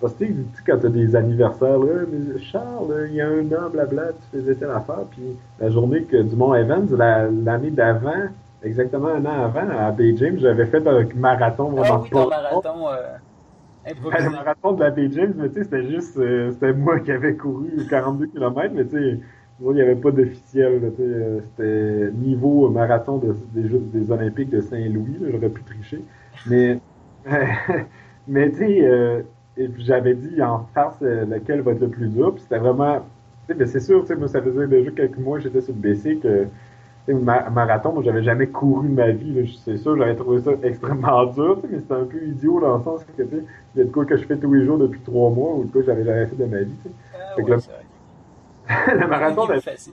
parce 0.00 0.14
que 0.14 0.24
tu 0.24 0.32
sais, 0.32 0.62
quand 0.66 0.78
t'as 0.80 0.88
des 0.88 1.14
anniversaires, 1.14 1.78
là, 1.78 2.02
mais 2.10 2.40
Charles, 2.40 3.08
il 3.08 3.14
y 3.14 3.20
a 3.20 3.28
un 3.28 3.46
an, 3.52 3.70
blabla, 3.70 4.08
tu 4.12 4.38
faisais 4.38 4.54
telle 4.54 4.70
affaire, 4.70 5.04
puis 5.10 5.36
la 5.60 5.70
journée 5.70 6.02
que 6.02 6.16
du 6.16 6.34
Mont 6.34 6.54
Evans, 6.54 6.88
l'année 7.44 7.70
d'avant, 7.70 8.28
exactement 8.62 9.08
un 9.08 9.24
an 9.24 9.44
avant, 9.44 9.68
à 9.70 9.90
Bay 9.92 10.14
James, 10.16 10.38
j'avais 10.40 10.66
fait 10.66 10.86
un 10.86 11.06
marathon 11.14 11.70
vraiment 11.70 11.94
ah 11.94 12.00
oui, 12.02 12.10
ton 12.10 12.28
marathon. 12.28 12.88
Euh, 12.88 13.92
le 13.94 14.30
marathon 14.30 14.72
de 14.72 14.80
la 14.80 14.90
Bay 14.90 15.08
James, 15.12 15.34
mais 15.36 15.48
tu 15.48 15.54
sais, 15.54 15.64
c'était 15.64 15.88
juste, 15.88 16.16
euh, 16.18 16.50
c'était 16.52 16.72
moi 16.72 17.00
qui 17.00 17.12
avais 17.12 17.34
couru 17.34 17.70
42 17.88 18.26
km, 18.26 18.72
mais 18.74 18.84
tu 18.84 18.90
sais, 18.90 19.20
il 19.70 19.74
n'y 19.74 19.80
avait 19.80 19.96
pas 19.96 20.10
d'officiel, 20.10 20.92
euh, 21.00 21.40
c'était 21.40 22.12
niveau 22.16 22.68
marathon 22.68 23.20
des 23.54 23.68
Jeux 23.68 23.80
des 23.92 24.10
Olympiques 24.10 24.50
de 24.50 24.60
Saint-Louis, 24.60 25.18
j'aurais 25.30 25.48
pu 25.48 25.62
tricher, 25.62 26.02
mais, 26.46 26.80
mais 28.28 28.50
tu 28.50 28.58
sais, 28.58 28.84
euh, 28.84 29.22
j'avais 29.78 30.14
dit 30.14 30.42
en 30.42 30.66
face 30.74 31.00
lequel 31.00 31.60
va 31.60 31.72
être 31.72 31.80
le 31.80 31.88
plus 31.88 32.08
dur, 32.08 32.34
puis 32.34 32.42
c'était 32.42 32.58
vraiment, 32.58 33.04
tu 33.48 33.56
sais, 33.56 33.66
c'est 33.66 33.80
sûr, 33.80 34.00
tu 34.02 34.08
sais, 34.08 34.16
moi 34.16 34.28
ça 34.28 34.42
faisait 34.42 34.66
déjà 34.66 34.90
quelques 34.90 35.18
mois 35.18 35.38
j'étais 35.38 35.60
sur 35.60 35.74
le 35.74 35.80
BC 35.80 36.16
que 36.16 36.46
marathon, 37.50 37.92
moi 37.92 38.02
j'avais 38.02 38.22
jamais 38.22 38.46
couru 38.48 38.88
de 38.88 38.94
ma 38.94 39.10
vie, 39.10 39.60
c'est 39.64 39.76
sûr, 39.76 39.96
j'avais 39.96 40.16
trouvé 40.16 40.40
ça 40.40 40.52
extrêmement 40.62 41.26
dur, 41.26 41.60
mais 41.70 41.78
c'était 41.78 41.94
un 41.94 42.04
peu 42.04 42.22
idiot 42.24 42.60
dans 42.60 42.78
le 42.78 42.82
sens 42.82 43.04
que 43.04 43.22
il 43.22 43.78
y 43.78 43.80
a 43.80 43.84
de 43.84 43.90
quoi 43.90 44.04
que 44.04 44.16
je 44.16 44.24
fais 44.24 44.36
tous 44.36 44.52
les 44.52 44.64
jours 44.64 44.78
depuis 44.78 45.00
trois 45.00 45.30
mois 45.30 45.54
ou 45.54 45.64
de 45.64 45.70
quoi 45.70 45.82
j'avais 45.82 46.04
jamais 46.04 46.26
fait 46.26 46.36
de 46.36 46.44
ma 46.46 46.62
vie. 46.62 46.78
Ah, 47.14 47.34
le 47.38 47.44
marathon 49.08 49.46
C'est 49.46 49.54
de... 49.54 49.60
facile. 49.60 49.92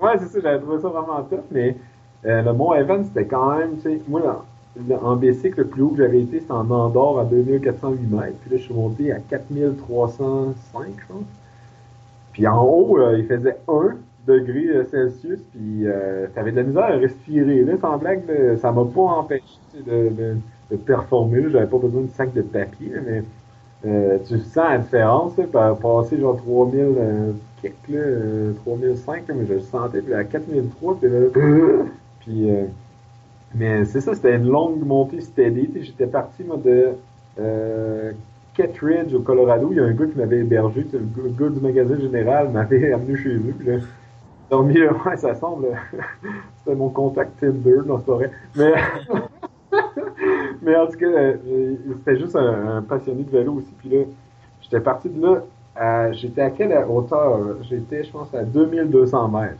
Ouais, 0.00 0.12
c'est 0.18 0.26
ça, 0.26 0.40
j'avais 0.42 0.58
trouvé 0.58 0.80
ça 0.80 0.88
vraiment 0.88 1.22
top, 1.22 1.44
mais 1.50 1.76
euh, 2.24 2.42
le 2.42 2.52
Mont 2.52 2.74
Evans, 2.74 3.04
c'était 3.04 3.26
quand 3.26 3.56
même, 3.56 3.76
tu 3.76 3.82
sais, 3.82 4.00
moi, 4.08 4.44
en 5.02 5.16
bicycle, 5.16 5.60
le 5.60 5.66
plus 5.66 5.82
haut 5.82 5.90
que 5.90 5.98
j'avais 5.98 6.20
été, 6.22 6.40
c'était 6.40 6.52
en 6.52 6.70
Andorre 6.70 7.20
à 7.20 7.24
2408 7.24 8.10
mètres, 8.10 8.38
puis 8.42 8.50
là, 8.50 8.56
je 8.56 8.62
suis 8.62 8.74
monté 8.74 9.12
à 9.12 9.18
4305, 9.18 10.86
je 10.98 11.06
pense. 11.12 11.24
Puis 12.32 12.46
en 12.46 12.64
haut, 12.64 12.98
euh, 12.98 13.18
il 13.18 13.26
faisait 13.26 13.56
1 13.68 13.96
degré 14.26 14.68
euh, 14.68 14.84
Celsius, 14.90 15.40
puis 15.52 15.86
euh, 15.86 16.26
t'avais 16.34 16.52
de 16.52 16.56
la 16.56 16.62
misère 16.62 16.84
à 16.84 16.96
respirer, 16.96 17.64
là, 17.64 17.74
sans 17.80 17.98
blague, 17.98 18.22
là, 18.28 18.56
ça 18.56 18.72
m'a 18.72 18.84
pas 18.84 19.00
empêché 19.00 19.42
de, 19.76 20.08
de, 20.08 20.36
de 20.70 20.76
performer, 20.76 21.50
j'avais 21.50 21.66
pas 21.66 21.78
besoin 21.78 22.02
de 22.02 22.10
sac 22.10 22.32
de 22.32 22.42
papier, 22.42 22.92
mais 23.04 23.24
euh, 23.84 24.18
tu 24.26 24.38
sens 24.38 24.56
la 24.56 24.78
différence, 24.78 25.36
là, 25.36 25.74
passer 25.74 26.18
genre 26.18 26.36
3000 26.36 26.86
euh, 27.64 27.68
kicks, 27.68 27.88
là, 27.88 27.98
euh, 27.98 28.52
3005, 28.64 29.28
là, 29.28 29.34
mais 29.34 29.46
je 29.46 29.54
le 29.54 29.60
sentais, 29.60 30.02
puis 30.02 30.14
à 30.14 30.24
4003, 30.24 30.98
puis 31.00 31.08
là, 31.08 31.20
puis, 32.20 32.50
euh, 32.50 32.64
mais 33.54 33.84
c'est 33.84 34.00
ça, 34.00 34.14
c'était 34.14 34.36
une 34.36 34.48
longue 34.48 34.84
montée 34.84 35.20
steady, 35.20 35.70
j'étais 35.82 36.06
parti, 36.06 36.44
moi, 36.44 36.56
de 36.58 36.88
euh, 37.40 38.12
Kettridge 38.54 39.14
au 39.14 39.20
Colorado, 39.20 39.68
il 39.70 39.76
y 39.78 39.80
a 39.80 39.84
un 39.84 39.92
gars 39.92 40.06
qui 40.06 40.18
m'avait 40.18 40.40
hébergé, 40.40 40.86
le 40.92 41.30
gars- 41.30 41.50
du 41.50 41.60
magasin 41.60 41.98
général 41.98 42.50
m'avait 42.50 42.92
amené 42.94 43.16
chez 43.16 43.34
eux, 43.36 43.54
puis 43.58 43.68
là, 43.68 43.78
dormi, 44.50 44.78
euh, 44.78 44.92
ouais, 45.06 45.16
ça 45.16 45.34
semble, 45.34 45.68
c'était 46.64 46.76
mon 46.76 46.90
contact 46.90 47.38
Tinder, 47.40 47.80
c'est 47.86 48.06
pas 48.06 48.14
vrai, 48.14 48.30
mais... 48.56 48.72
Mais 50.62 50.76
en 50.76 50.86
tout 50.86 50.98
cas, 50.98 51.06
euh, 51.06 51.36
euh, 51.46 51.76
c'était 51.98 52.18
juste 52.18 52.36
un, 52.36 52.76
un 52.78 52.82
passionné 52.82 53.24
de 53.24 53.30
vélo 53.30 53.54
aussi. 53.54 53.72
Puis 53.78 53.88
là, 53.88 54.04
j'étais 54.60 54.80
parti 54.80 55.08
de 55.08 55.20
là. 55.20 55.42
À- 55.76 56.12
J'étais 56.12 56.42
à 56.42 56.50
quelle 56.50 56.72
hauteur? 56.88 57.38
J'étais, 57.68 58.04
je 58.04 58.10
pense, 58.10 58.32
à 58.34 58.42
2200 58.44 59.28
mètres. 59.28 59.54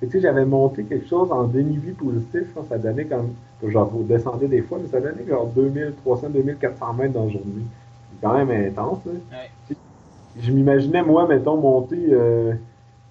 Et 0.00 0.06
tu 0.06 0.12
sais, 0.12 0.20
j'avais 0.20 0.44
monté 0.44 0.84
quelque 0.84 1.08
chose 1.08 1.30
en 1.32 1.44
dénivelé 1.44 1.92
positif. 1.92 2.42
Je 2.48 2.52
pense 2.54 2.66
ça 2.68 2.78
donnait 2.78 3.04
comme, 3.06 3.30
genre, 3.66 3.88
vous 3.88 4.04
descendez 4.04 4.46
des 4.46 4.62
fois, 4.62 4.78
mais 4.80 4.88
ça 4.88 5.00
donnait 5.00 5.26
genre 5.28 5.46
2300, 5.46 6.28
2400 6.30 6.92
mètres 6.94 7.14
dans 7.14 7.24
la 7.24 7.30
journée. 7.30 7.64
C'est 8.12 8.26
quand 8.26 8.34
même 8.44 8.50
intense, 8.50 8.98
là. 9.06 9.12
Ouais. 9.12 9.76
Je 10.40 10.52
m'imaginais, 10.52 11.02
moi, 11.02 11.26
mettons, 11.26 11.56
monter 11.56 11.98
euh, 12.12 12.52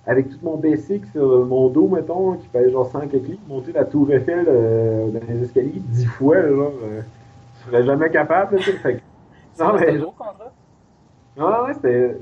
avec 0.06 0.30
tout 0.30 0.38
mon 0.42 0.56
basic 0.56 1.06
sur 1.08 1.46
mon 1.46 1.68
dos, 1.68 1.90
mettons, 1.90 2.34
qui 2.36 2.48
fait 2.48 2.72
genre 2.72 2.90
100 2.90 3.02
quelques 3.08 3.28
livres, 3.28 3.42
monter 3.50 3.74
la 3.74 3.84
tour 3.84 4.10
Eiffel 4.14 4.46
euh, 4.48 5.10
dans 5.10 5.20
les 5.28 5.44
escaliers 5.44 5.74
10 5.76 6.06
fois, 6.06 6.38
là, 6.38 6.50
genre, 6.56 6.72
euh, 6.84 7.02
je 7.60 7.66
serais 7.72 7.84
jamais 7.84 8.10
capable, 8.10 8.56
tu 8.58 8.64
sais. 8.64 8.72
Fait 8.78 8.94
que- 8.96 9.62
Non, 9.62 9.74
mais- 9.78 9.98
gros 9.98 10.12
contrat? 10.12 10.52
non, 11.36 11.50
non, 11.50 11.66
ouais, 11.66 11.74
c'était. 11.74 12.18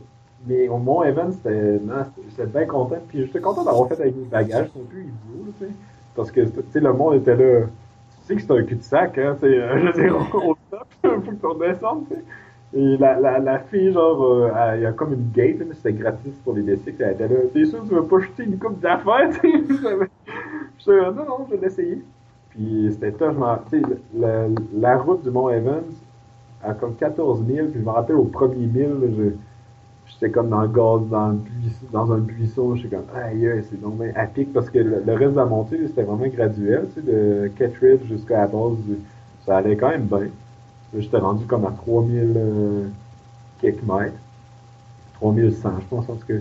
Mais 0.48 0.68
au 0.68 0.78
Mont 0.78 1.04
Evans, 1.04 1.32
j'étais 1.44 2.46
bien 2.46 2.66
content. 2.66 2.98
Puis 3.08 3.26
j'étais 3.26 3.40
content 3.42 3.64
d'avoir 3.64 3.88
fait 3.88 4.00
avec 4.02 4.16
mes 4.16 4.26
bagages. 4.26 4.68
C'était 4.68 4.80
un 4.80 4.92
peu 4.92 5.00
idiot, 5.00 5.54
tu 5.60 5.66
sais. 5.66 5.72
Parce 6.16 6.32
que, 6.32 6.42
tu 6.42 6.52
sais, 6.72 6.80
le 6.80 6.94
monde 6.94 7.16
était 7.16 7.36
là. 7.36 7.66
Tu 7.66 8.28
sais 8.28 8.36
que 8.36 8.42
c'est 8.42 8.52
un 8.52 8.64
cul-de-sac, 8.64 9.18
hein. 9.18 9.36
Tu 9.42 9.48
sais, 9.48 9.62
euh, 9.62 9.78
je 9.80 9.86
veux 9.86 9.94
dire, 9.94 10.16
au 10.34 10.56
top, 10.72 10.88
faut 11.04 11.32
que 11.32 11.36
tu 11.36 11.46
redescendes. 11.46 12.04
Et 12.74 12.98
la, 12.98 13.20
la, 13.20 13.40
la 13.40 13.60
fille, 13.60 13.92
genre, 13.94 14.22
euh, 14.24 14.50
il 14.76 14.82
y 14.82 14.86
a 14.86 14.92
comme 14.92 15.14
une 15.14 15.32
gate, 15.32 15.58
mais 15.66 15.74
c'était 15.76 15.94
gratis 15.94 16.34
pour 16.44 16.54
les 16.54 16.62
bicycles. 16.62 17.02
Elle 17.02 17.14
était 17.14 17.28
là. 17.28 17.36
T'es 17.54 17.66
sûr 17.66 17.82
que 17.84 17.88
tu 17.88 17.96
veux 17.96 18.06
pas 18.06 18.20
jeter 18.20 18.44
une 18.44 18.58
coupe 18.60 18.80
d'affaires, 18.80 19.30
tu 19.42 19.68
sais? 20.84 20.92
Non, 21.02 21.12
non, 21.14 21.46
je 21.50 21.56
vais 21.56 21.62
l'essayer. 21.62 22.02
Puis 22.50 22.90
c'était 22.92 23.12
tough, 23.12 23.36
tu 23.72 23.80
sais, 23.82 23.86
la, 24.18 24.48
la 24.74 24.98
route 24.98 25.24
du 25.24 25.30
Mont 25.32 25.50
Evans, 25.50 25.84
à 26.64 26.74
comme 26.74 26.96
14 26.96 27.44
000, 27.46 27.68
puis 27.68 27.80
je 27.80 27.86
me 27.86 27.90
rappelle 27.92 28.16
au 28.16 28.24
premier 28.26 28.66
1000, 28.66 28.82
là, 28.84 29.08
je- 29.18 29.36
j'étais 30.16 30.32
comme 30.32 30.50
dans 30.50 30.62
le 30.62 30.68
gaz, 30.68 31.02
dans, 31.10 31.30
le 31.30 31.36
buisson, 31.36 31.86
dans 31.92 32.12
un 32.12 32.18
buisson, 32.18 32.76
j'étais 32.76 32.96
comme, 32.96 33.06
aïe, 33.16 33.64
c'est 33.70 33.80
donc 33.80 33.98
bien 33.98 34.12
à 34.16 34.26
pic, 34.26 34.52
parce 34.54 34.70
que 34.70 34.80
le, 34.80 35.14
reste 35.14 35.32
de 35.32 35.38
la 35.38 35.46
montée, 35.46 35.80
c'était 35.88 36.04
vraiment 36.04 36.28
graduel, 36.28 36.88
tu 36.94 37.02
sais, 37.02 37.06
de 37.06 37.52
Kettridge 37.58 38.06
jusqu'à 38.08 38.42
la 38.42 38.48
base, 38.48 38.78
ça 39.46 39.58
allait 39.58 39.76
quand 39.76 39.90
même 39.90 40.06
bien. 40.06 40.28
J'étais 40.98 41.18
rendu 41.18 41.46
comme 41.46 41.66
à 41.66 41.72
3000 41.72 42.34
euh, 42.36 42.88
quelques 43.62 43.84
mètres, 43.84 44.16
3100, 45.16 45.70
je 45.82 45.86
pense, 45.88 46.10
en 46.10 46.16
tout 46.16 46.28
cas, 46.28 46.34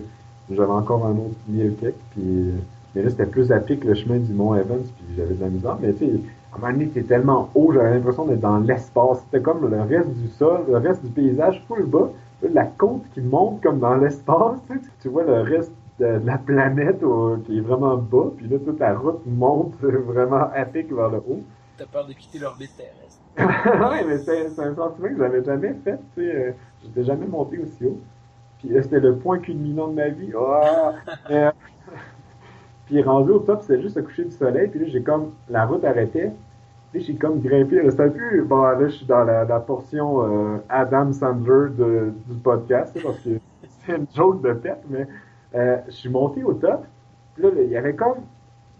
j'avais 0.51 0.71
encore 0.71 1.05
un 1.05 1.11
autre 1.11 1.35
1000 1.49 1.75
quelques, 1.79 1.95
puis, 2.11 2.51
mais 2.95 3.03
là, 3.03 3.09
c'était 3.09 3.25
plus 3.25 3.51
à 3.51 3.59
pic 3.59 3.83
le 3.83 3.93
chemin 3.93 4.17
du 4.17 4.33
Mont 4.33 4.55
Evans, 4.55 4.79
puis 4.79 5.15
j'avais 5.17 5.33
de 5.33 5.41
la 5.41 5.49
misère, 5.49 5.77
mais 5.81 5.91
tu 5.93 6.05
sais, 6.05 6.11
à 6.55 6.57
un 6.57 6.61
moment 6.61 6.73
donné, 6.73 6.87
t'es 6.89 7.03
tellement 7.03 7.49
haut, 7.53 7.73
j'avais 7.73 7.95
l'impression 7.95 8.25
d'être 8.25 8.39
dans 8.39 8.59
l'espace. 8.59 9.19
C'était 9.25 9.43
comme 9.43 9.69
le 9.69 9.81
reste 9.81 10.09
du 10.09 10.29
sol, 10.29 10.61
le 10.69 10.77
reste 10.77 11.03
du 11.03 11.11
paysage 11.11 11.61
full 11.67 11.85
bas. 11.85 12.09
La 12.41 12.65
côte 12.65 13.03
qui 13.13 13.21
monte 13.21 13.61
comme 13.63 13.79
dans 13.79 13.95
l'espace, 13.95 14.59
tu, 15.01 15.09
vois 15.09 15.23
le 15.23 15.41
reste 15.41 15.71
de, 15.99 16.19
de 16.19 16.25
la 16.25 16.37
planète 16.37 17.01
euh, 17.03 17.37
qui 17.45 17.57
est 17.57 17.61
vraiment 17.61 17.97
bas, 17.97 18.31
puis 18.37 18.47
là, 18.47 18.57
toute 18.59 18.79
la 18.79 18.93
route 18.97 19.21
monte 19.25 19.73
vraiment 19.81 20.49
à 20.53 20.65
pic 20.65 20.91
vers 20.93 21.09
le 21.09 21.17
haut. 21.17 21.41
T'as 21.77 21.85
peur 21.85 22.05
de 22.07 22.13
quitter 22.13 22.39
l'orbite 22.39 22.71
terrestre. 22.75 23.21
ouais, 23.91 24.03
mais 24.05 24.17
c'est 24.19 24.49
c'est 24.49 24.61
un 24.61 24.75
sentiment 24.75 25.09
que 25.09 25.17
j'avais 25.17 25.43
jamais 25.43 25.73
fait, 25.83 25.97
tu 26.15 26.21
sais. 26.21 26.35
euh, 26.35 26.51
J'étais 26.83 27.03
jamais 27.03 27.27
monté 27.27 27.59
aussi 27.59 27.85
haut. 27.85 27.99
Puis 28.59 28.69
là, 28.69 28.81
c'était 28.83 28.99
le 28.99 29.17
point 29.17 29.39
culminant 29.39 29.87
de 29.89 29.93
ma 29.95 30.09
vie. 30.09 30.31
Euh, 31.31 31.51
puis 32.85 33.01
rendu 33.01 33.31
au 33.31 33.39
top, 33.39 33.61
c'était 33.63 33.81
juste 33.81 33.95
le 33.97 34.03
coucher 34.03 34.25
du 34.25 34.31
soleil. 34.31 34.67
Puis 34.69 34.79
là, 34.79 34.85
j'ai 34.87 35.01
comme, 35.03 35.33
la 35.49 35.65
route 35.65 35.83
arrêtait. 35.83 36.31
J'ai 36.99 37.15
comme 37.15 37.41
grimpé. 37.41 37.79
un 37.81 38.09
peu, 38.09 38.41
bon, 38.43 38.61
là, 38.61 38.87
je 38.87 38.95
suis 38.95 39.05
dans 39.05 39.23
la, 39.23 39.43
la 39.45 39.59
portion 39.59 40.23
euh, 40.55 40.57
Adam 40.69 41.11
Sandler 41.11 41.69
de- 41.77 42.13
du 42.27 42.39
podcast, 42.41 42.97
parce 43.03 43.19
que 43.19 43.29
c'est 43.85 43.95
une 43.97 44.07
joke 44.15 44.41
de 44.41 44.53
tête, 44.53 44.83
mais 44.89 45.07
euh, 45.55 45.77
je 45.87 45.91
suis 45.91 46.09
monté 46.09 46.43
au 46.43 46.53
top. 46.53 46.85
Là, 47.37 47.49
il 47.57 47.69
y 47.69 47.77
avait 47.77 47.95
comme, 47.95 48.17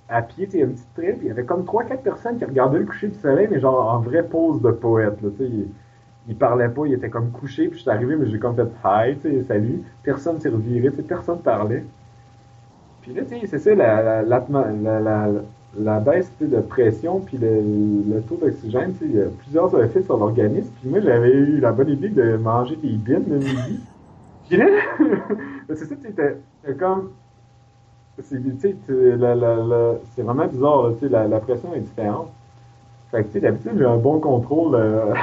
à 0.10 0.22
pied, 0.22 0.48
il 0.54 0.60
y 0.60 0.64
a 0.64 0.66
une 0.66 0.74
petite 0.74 0.88
puis 0.96 1.18
il 1.24 1.28
y 1.28 1.32
avait 1.32 1.46
comme 1.46 1.66
trois, 1.66 1.84
quatre 1.84 2.04
personnes 2.04 2.38
qui 2.38 2.46
regardaient 2.46 2.80
le 2.80 2.86
coucher 2.86 3.08
du 3.08 3.20
soleil, 3.20 3.48
mais 3.52 3.60
genre 3.60 3.94
en 3.94 4.00
vraie 4.00 4.24
pose 4.24 4.62
de 4.62 4.72
poète, 4.72 5.22
là. 5.22 5.30
Ils, 5.40 5.68
ils 6.28 6.36
parlaient 6.38 6.70
pas, 6.70 6.86
ils 6.88 6.94
étaient 6.94 7.10
comme 7.10 7.32
couchés, 7.32 7.68
puis 7.68 7.78
je 7.78 7.82
suis 7.84 7.92
arrivé, 7.92 8.16
mais 8.16 8.28
j'ai 8.28 8.40
comme 8.40 8.56
fait 8.56 8.70
hi, 8.84 9.18
tu 9.18 9.30
sais, 9.32 9.44
salut. 9.44 9.84
Personne 10.04 10.40
s'est 10.40 10.50
reviré, 10.50 10.90
tu 10.92 10.98
sais, 10.98 11.04
personne 11.04 11.40
parlait. 11.40 11.84
Puis 13.02 13.14
là, 13.14 13.24
tu 13.24 13.40
sais, 13.40 13.48
c'est 13.48 13.60
ça, 13.60 13.76
la, 13.76 14.02
la, 14.02 15.28
la, 15.80 16.00
baisse 16.00 16.32
de 16.40 16.60
pression, 16.62 17.20
puis 17.20 17.38
le, 17.38 17.62
le 18.16 18.22
taux 18.22 18.38
d'oxygène, 18.38 18.94
tu 18.94 19.00
sais, 19.00 19.06
il 19.06 19.16
y 19.16 19.22
a 19.22 19.26
plusieurs 19.26 19.84
effets 19.84 20.02
sur 20.04 20.18
l'organisme. 20.18 20.72
Puis 20.80 20.90
moi, 20.90 21.00
j'avais 21.02 21.32
eu 21.32 21.60
la 21.60 21.72
bonne 21.72 21.90
idée 21.90 22.10
de 22.10 22.38
manger 22.38 22.76
des 22.76 22.90
bines 22.94 23.26
le 23.28 23.38
midi. 23.38 23.80
Puis 24.48 24.58
là, 24.58 24.68
c'est 25.70 25.76
ça, 25.86 25.96
tu 25.96 26.76
comme 26.76 27.12
c'est 28.22 28.42
tu 28.42 28.60
sais, 28.60 28.76
tu- 28.86 29.18
la- 29.18 29.36
la- 29.36 29.56
la- 29.56 29.96
c'est 30.16 30.22
vraiment 30.22 30.48
bizarre, 30.48 30.84
là, 30.88 30.94
tu 30.94 31.00
sais, 31.00 31.10
la, 31.10 31.28
la 31.28 31.40
pression 31.40 31.74
est 31.74 31.80
différente. 31.82 32.30
Fait 33.12 33.24
que, 33.24 33.28
tu 33.28 33.34
sais, 33.34 33.40
d'habitude, 33.42 33.74
j'ai 33.78 33.86
un 33.86 33.98
bon 33.98 34.20
contrôle. 34.20 34.76
euh, 34.76 35.14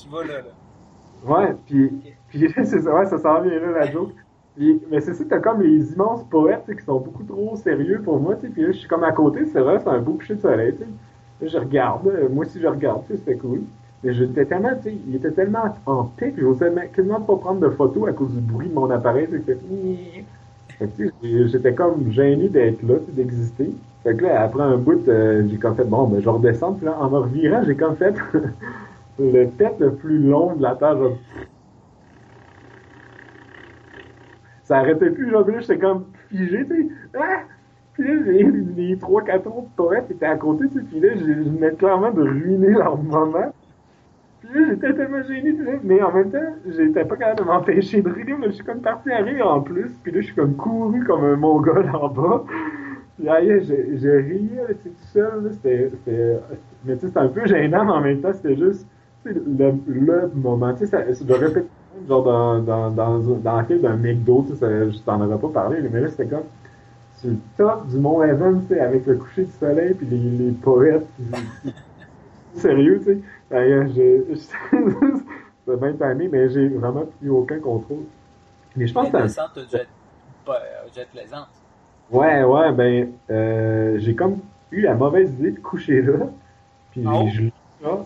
Tu 0.00 0.08
vas 0.08 0.24
là, 0.24 0.38
là. 0.38 0.50
ouais, 1.24 1.56
puis, 1.66 1.90
puis 2.28 2.52
c'est 2.54 2.80
ça, 2.82 2.94
ouais, 2.94 3.06
ça 3.06 3.18
s'en 3.18 3.40
vient 3.40 3.58
là, 3.58 3.70
la 3.80 3.90
joke. 3.90 4.12
Mais 4.56 5.00
c'est 5.00 5.14
ça, 5.14 5.24
t'as 5.28 5.38
comme 5.38 5.62
les 5.62 5.92
immenses 5.92 6.24
poètes, 6.24 6.64
qui 6.66 6.84
sont 6.84 7.00
beaucoup 7.00 7.22
trop 7.24 7.56
sérieux 7.56 8.00
pour 8.04 8.20
moi, 8.20 8.34
tu 8.36 8.42
sais, 8.42 8.52
puis 8.52 8.62
là, 8.62 8.72
je 8.72 8.78
suis 8.78 8.88
comme 8.88 9.04
à 9.04 9.12
côté, 9.12 9.46
c'est 9.46 9.60
vrai, 9.60 9.78
c'est 9.82 9.88
un 9.88 9.98
beau 10.00 10.12
coucher 10.14 10.34
de 10.34 10.40
soleil, 10.40 10.74
tu 10.74 10.84
sais. 10.84 11.48
Je 11.48 11.58
regarde, 11.58 12.06
euh, 12.06 12.28
moi 12.28 12.44
aussi, 12.44 12.60
je 12.60 12.66
regarde, 12.66 13.02
tu 13.06 13.14
sais, 13.14 13.18
c'était 13.18 13.36
cool. 13.36 13.62
Mais 14.04 14.12
j'étais 14.12 14.44
tellement, 14.44 14.74
tu 14.76 14.90
sais, 14.90 14.96
il 15.08 15.14
était 15.16 15.30
tellement 15.32 15.74
en 15.86 16.04
pic, 16.04 16.38
j'osais 16.38 16.70
même- 16.70 16.90
quasiment 16.90 17.20
pas 17.20 17.36
prendre 17.36 17.60
de 17.60 17.68
photos 17.70 18.08
à 18.08 18.12
cause 18.12 18.32
du 18.32 18.40
bruit 18.40 18.68
de 18.68 18.74
mon 18.74 18.90
appareil, 18.90 19.26
tu 19.28 19.42
sais, 19.42 19.58
que, 20.78 21.46
j'étais 21.48 21.74
comme 21.74 22.10
gêné 22.10 22.48
d'être 22.48 22.82
là, 22.82 22.96
d'exister. 23.08 23.70
Fait 24.02 24.16
que 24.16 24.24
là, 24.24 24.42
après 24.42 24.64
un 24.64 24.76
bout, 24.76 25.06
euh, 25.08 25.46
j'ai 25.48 25.56
comme 25.58 25.76
fait, 25.76 25.84
bon, 25.84 26.08
ben, 26.08 26.20
je 26.20 26.28
redescends, 26.28 26.74
puis 26.74 26.86
là, 26.86 26.96
en 27.00 27.08
me 27.08 27.18
revirant, 27.18 27.62
j'ai 27.64 27.76
comme 27.76 27.96
fait 27.96 28.14
le 29.18 29.46
tête 29.50 29.76
le 29.78 29.94
plus 29.94 30.18
long 30.18 30.56
de 30.56 30.62
la 30.62 30.74
Terre, 30.74 30.96
ça 34.64 34.78
arrêtait 34.78 35.10
plus, 35.10 35.30
genre, 35.30 35.46
là, 35.48 35.60
j'étais 35.60 35.78
comme 35.78 36.06
figé, 36.30 36.66
tu 36.66 36.88
sais. 36.88 36.88
Ah! 37.18 37.42
Puis 37.94 38.04
là, 38.04 38.14
les, 38.24 38.42
les 38.76 38.98
trois, 38.98 39.22
quatre 39.22 39.46
autres 39.46 39.70
poètes 39.76 40.10
étaient 40.10 40.26
à 40.26 40.36
côté, 40.36 40.68
tu 40.68 40.78
sais, 40.78 40.84
puis 40.84 41.00
là, 41.00 41.10
je 41.14 41.24
je 41.24 41.48
venais 41.50 41.72
clairement 41.74 42.10
de 42.10 42.22
ruiner 42.22 42.70
leur 42.70 42.96
moment. 42.96 43.52
Puis 44.40 44.50
là, 44.54 44.66
j'étais 44.70 44.94
tellement 44.94 45.22
gêné, 45.22 45.54
mais 45.84 46.02
en 46.02 46.12
même 46.12 46.30
temps, 46.30 46.54
j'étais 46.66 47.04
pas 47.04 47.16
capable 47.16 47.40
de 47.40 47.44
m'empêcher 47.44 48.02
de 48.02 48.10
rire, 48.10 48.36
mais 48.38 48.48
je 48.48 48.52
suis 48.52 48.64
comme 48.64 48.80
parti 48.80 49.10
à 49.10 49.18
rire 49.18 49.46
en 49.46 49.60
plus, 49.60 49.90
puis 50.02 50.12
là, 50.12 50.20
je 50.20 50.26
suis 50.26 50.34
comme 50.34 50.56
couru 50.56 51.04
comme 51.04 51.24
un 51.24 51.36
mongol 51.36 51.88
en 51.94 52.08
bas. 52.08 52.44
Puis 53.16 53.24
là, 53.26 53.40
j'ai 53.60 53.98
j'ai 53.98 54.16
ri, 54.18 54.50
là, 54.56 54.62
tu 54.68 54.74
sais, 54.82 54.90
tout 54.90 55.04
seul, 55.12 55.52
c'était, 55.52 55.90
mais 56.84 56.94
tu 56.94 57.00
sais, 57.00 57.06
c'était 57.08 57.20
un 57.20 57.28
peu 57.28 57.46
gênant, 57.46 57.84
mais 57.84 57.92
en 57.92 58.00
même 58.00 58.20
temps, 58.20 58.32
c'était 58.32 58.56
juste, 58.56 58.88
le, 59.24 59.74
le 59.86 60.30
moment, 60.34 60.72
tu 60.74 60.80
sais, 60.80 60.86
ça, 60.86 61.04
je 61.12 61.24
le 61.24 61.34
répète, 61.34 61.68
genre 62.08 62.22
dans, 62.24 62.58
dans, 62.60 62.90
dans, 62.90 63.18
dans 63.18 63.56
la 63.56 63.64
file 63.64 63.80
d'un 63.80 63.96
McDo, 63.96 64.44
tu 64.48 64.54
sais, 64.54 64.60
ça- 64.60 64.90
je 64.90 64.98
t'en 64.98 65.20
aurais 65.20 65.38
pas 65.38 65.48
parlé, 65.48 65.78
mais 65.90 66.00
là, 66.00 66.08
c'était 66.08 66.26
comme, 66.26 66.44
sur 67.16 67.30
le 67.30 67.36
top 67.56 67.86
du 67.88 67.98
Mont 67.98 68.22
Evans, 68.22 68.60
tu 68.66 68.74
sais, 68.74 68.80
avec 68.80 69.06
le 69.06 69.16
coucher 69.16 69.44
du 69.44 69.52
soleil, 69.52 69.94
puis 69.94 70.06
les, 70.06 70.16
les 70.18 70.50
poètes, 70.52 71.06
puis- 71.16 71.72
sérieux, 72.54 72.98
tu 72.98 73.04
sais. 73.04 73.18
D'ailleurs, 73.50 73.86
j'ai, 73.94 74.24
c'est 74.36 75.80
bien 75.80 75.92
timé, 75.92 76.28
mais 76.28 76.48
j'ai 76.48 76.68
vraiment 76.68 77.04
plus 77.20 77.30
aucun 77.30 77.58
contrôle. 77.60 78.04
Mais 78.76 78.86
je 78.86 78.94
pense 78.94 79.06
que 79.08 79.12
pas 80.44 80.54
euh, 80.56 80.88
jet 80.94 81.08
plaisante. 81.12 81.48
Ouais, 82.10 82.42
ouais, 82.42 82.72
ben, 82.72 83.12
euh, 83.30 83.98
j'ai 83.98 84.14
comme 84.14 84.38
eu 84.70 84.80
la 84.80 84.94
mauvaise 84.94 85.32
idée 85.34 85.52
de 85.52 85.60
coucher 85.60 86.02
là. 86.02 86.14
Puis 86.90 87.04
Oh? 87.06 87.28
je. 87.32 87.44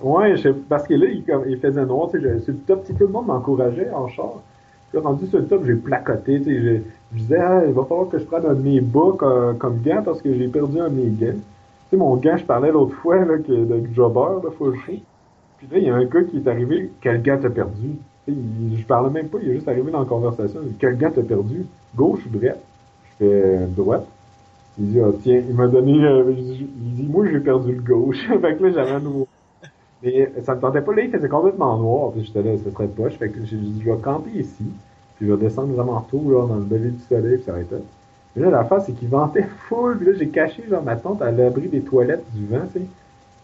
Ouais, 0.03 0.35
parce 0.69 0.87
que 0.87 0.95
là, 0.95 1.07
il, 1.07 1.25
comme- 1.25 1.45
il 1.49 1.59
faisait 1.59 1.85
noir, 1.85 2.09
tu 2.11 2.21
sais, 2.21 2.27
le 2.53 2.57
top, 2.67 2.85
tout 2.87 2.95
le 2.99 3.09
monde 3.09 3.27
m'encourageait 3.27 3.91
en 3.91 4.09
char. 4.09 4.43
Puis 4.91 4.99
rendu 5.01 5.27
sur 5.27 5.39
le 5.39 5.47
top, 5.47 5.65
j'ai 5.67 5.75
placoté, 5.75 6.39
tu 6.41 6.45
sais, 6.45 6.61
je, 6.63 6.83
je 7.15 7.19
disais, 7.23 7.39
ah, 7.39 7.63
il 7.67 7.73
va 7.75 7.85
falloir 7.85 8.09
que 8.09 8.19
je 8.19 8.25
prenne 8.25 8.47
un 8.47 8.55
de 8.55 8.63
mes 8.63 8.81
bas 8.81 9.13
comme, 9.19 9.59
comme 9.59 9.83
gant 9.83 10.03
parce 10.03 10.23
que 10.23 10.33
j'ai 10.35 10.49
perdu 10.49 10.81
un 10.81 10.89
de 10.89 10.95
mes 10.95 11.11
gants. 11.11 11.35
Tu 11.37 11.41
sais, 11.91 11.97
mon 11.97 12.17
gant, 12.17 12.37
je 12.37 12.45
parlais 12.45 12.73
l'autre 12.73 12.95
fois, 12.97 13.25
là, 13.25 13.39
que, 13.39 13.53
de 13.53 13.95
jobber, 13.95 14.21
là, 14.43 14.51
show. 14.59 14.73
Puis 15.59 15.69
là, 15.71 15.79
il 15.79 15.85
y 15.85 15.91
a 15.91 15.95
un 15.97 16.05
gars 16.05 16.25
qui 16.25 16.39
est 16.39 16.49
arrivé, 16.49 16.93
quel 17.01 17.23
gant 17.23 17.39
t'as 17.41 17.51
perdu? 17.51 17.97
Je 18.29 18.85
parlais 18.87 19.11
même 19.11 19.29
pas, 19.29 19.39
il 19.43 19.51
est 19.51 19.55
juste 19.55 19.69
arrivé 19.69 19.91
dans 19.93 20.01
la 20.01 20.07
conversation. 20.07 20.61
Quel 20.79 20.97
gant 20.99 21.11
t'as 21.15 21.23
perdu? 21.23 21.67
Gauche 21.95 22.27
ou 22.27 22.31
droite? 22.31 22.61
Je 23.05 23.11
fais 23.19 23.33
euh, 23.33 23.67
droite. 23.69 24.07
Il 24.79 24.93
dit, 24.93 25.01
ah, 25.01 25.11
tiens, 25.23 25.43
il 25.49 25.55
m'a 25.55 25.69
donné, 25.69 26.05
euh, 26.05 26.33
il 26.37 26.95
dit, 26.95 27.09
moi, 27.09 27.27
j'ai 27.31 27.41
perdu 27.41 27.73
le 27.75 27.83
gauche. 27.83 28.27
fait 28.29 28.57
que 28.59 28.65
là, 28.65 28.73
j'avais 28.73 28.93
un 28.93 29.01
nouveau. 29.01 29.29
Mais 30.03 30.31
ça 30.43 30.55
me 30.55 30.61
tentait 30.61 30.83
pas, 30.83 30.95
là, 30.95 31.03
il 31.03 31.11
faisait 31.11 31.29
complètement 31.29 31.77
noir. 31.77 32.13
Puis 32.13 32.25
j'étais 32.25 32.43
là, 32.43 32.57
ce 32.63 32.71
serait 32.71 32.87
poche. 32.87 33.15
Fait 33.15 33.29
que 33.29 33.45
j'ai 33.45 33.57
dit, 33.57 33.83
je 33.85 33.91
vais 33.91 33.99
camper 33.99 34.31
ici. 34.31 34.65
Puis 35.17 35.27
je 35.27 35.33
vais 35.33 35.39
descendre 35.43 35.75
vraiment 35.75 36.01
tôt, 36.11 36.23
là, 36.31 36.47
dans 36.47 36.57
le 36.57 36.65
lever 36.65 36.91
du 36.91 37.03
soleil, 37.09 37.37
puis 37.37 37.45
ça 37.45 37.53
va 37.53 37.61
être. 37.61 37.75
Mais 38.35 38.43
là, 38.43 38.51
l'affaire, 38.51 38.83
c'est 38.83 38.93
qu'il 38.93 39.09
ventait 39.09 39.47
full. 39.69 39.97
Puis 39.97 40.07
là, 40.07 40.13
j'ai 40.19 40.29
caché, 40.29 40.65
genre, 40.69 40.83
ma 40.83 40.97
tente 40.97 41.23
à 41.23 41.31
l'abri 41.31 41.69
des 41.69 41.81
toilettes 41.81 42.25
du 42.35 42.47
vent, 42.47 42.67
tu 42.73 42.81
sais. 42.81 42.87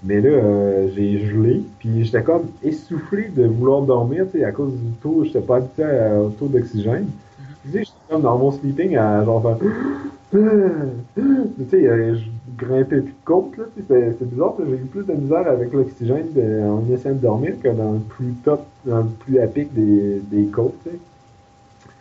Mais 0.05 0.21
là, 0.21 0.31
euh, 0.31 0.89
j'ai 0.95 1.19
gelé, 1.27 1.65
puis 1.79 2.05
j'étais 2.05 2.25
comme 2.25 2.51
essoufflé 2.63 3.29
de 3.29 3.47
vouloir 3.47 3.83
dormir, 3.83 4.27
tu 4.31 4.39
sais, 4.39 4.45
à 4.45 4.51
cause 4.51 4.73
du 4.73 4.93
taux, 5.01 5.25
j'étais 5.25 5.41
pas 5.41 5.59
habitué 5.59 5.85
au 6.21 6.31
taux 6.31 6.49
d'oxygène. 6.49 7.07
Puis, 7.63 7.73
tu 7.73 7.79
sais, 7.79 7.85
j'étais 7.85 8.02
comme 8.13 8.23
dans 8.23 8.37
mon 8.37 8.53
sleeping 8.53 8.97
à 8.97 9.25
genre 9.25 9.43
faire... 9.43 9.57
tu 10.35 11.65
sais, 11.71 11.87
euh, 11.87 12.15
je 12.15 12.65
grimpais 12.65 13.01
plus 13.01 13.11
de 13.11 13.17
côte, 13.25 13.57
là, 13.57 13.65
c'est- 13.89 14.25
bizarre, 14.25 14.55
j'ai 14.59 14.75
eu 14.75 14.87
plus 14.91 15.05
de 15.05 15.13
misère 15.13 15.47
avec 15.49 15.73
l'oxygène 15.73 16.27
en 16.67 16.83
essayant 16.93 17.15
de 17.15 17.21
dormir 17.21 17.55
que 17.63 17.69
dans 17.69 17.93
le 17.93 17.99
plus 17.99 18.33
top, 18.45 18.65
dans 18.85 18.99
le 18.99 19.09
plus 19.21 19.39
à 19.41 19.47
pic 19.47 19.73
des, 19.75 20.21
des 20.31 20.45
côtes, 20.47 20.75
tu 20.85 20.91
sais. 20.91 20.97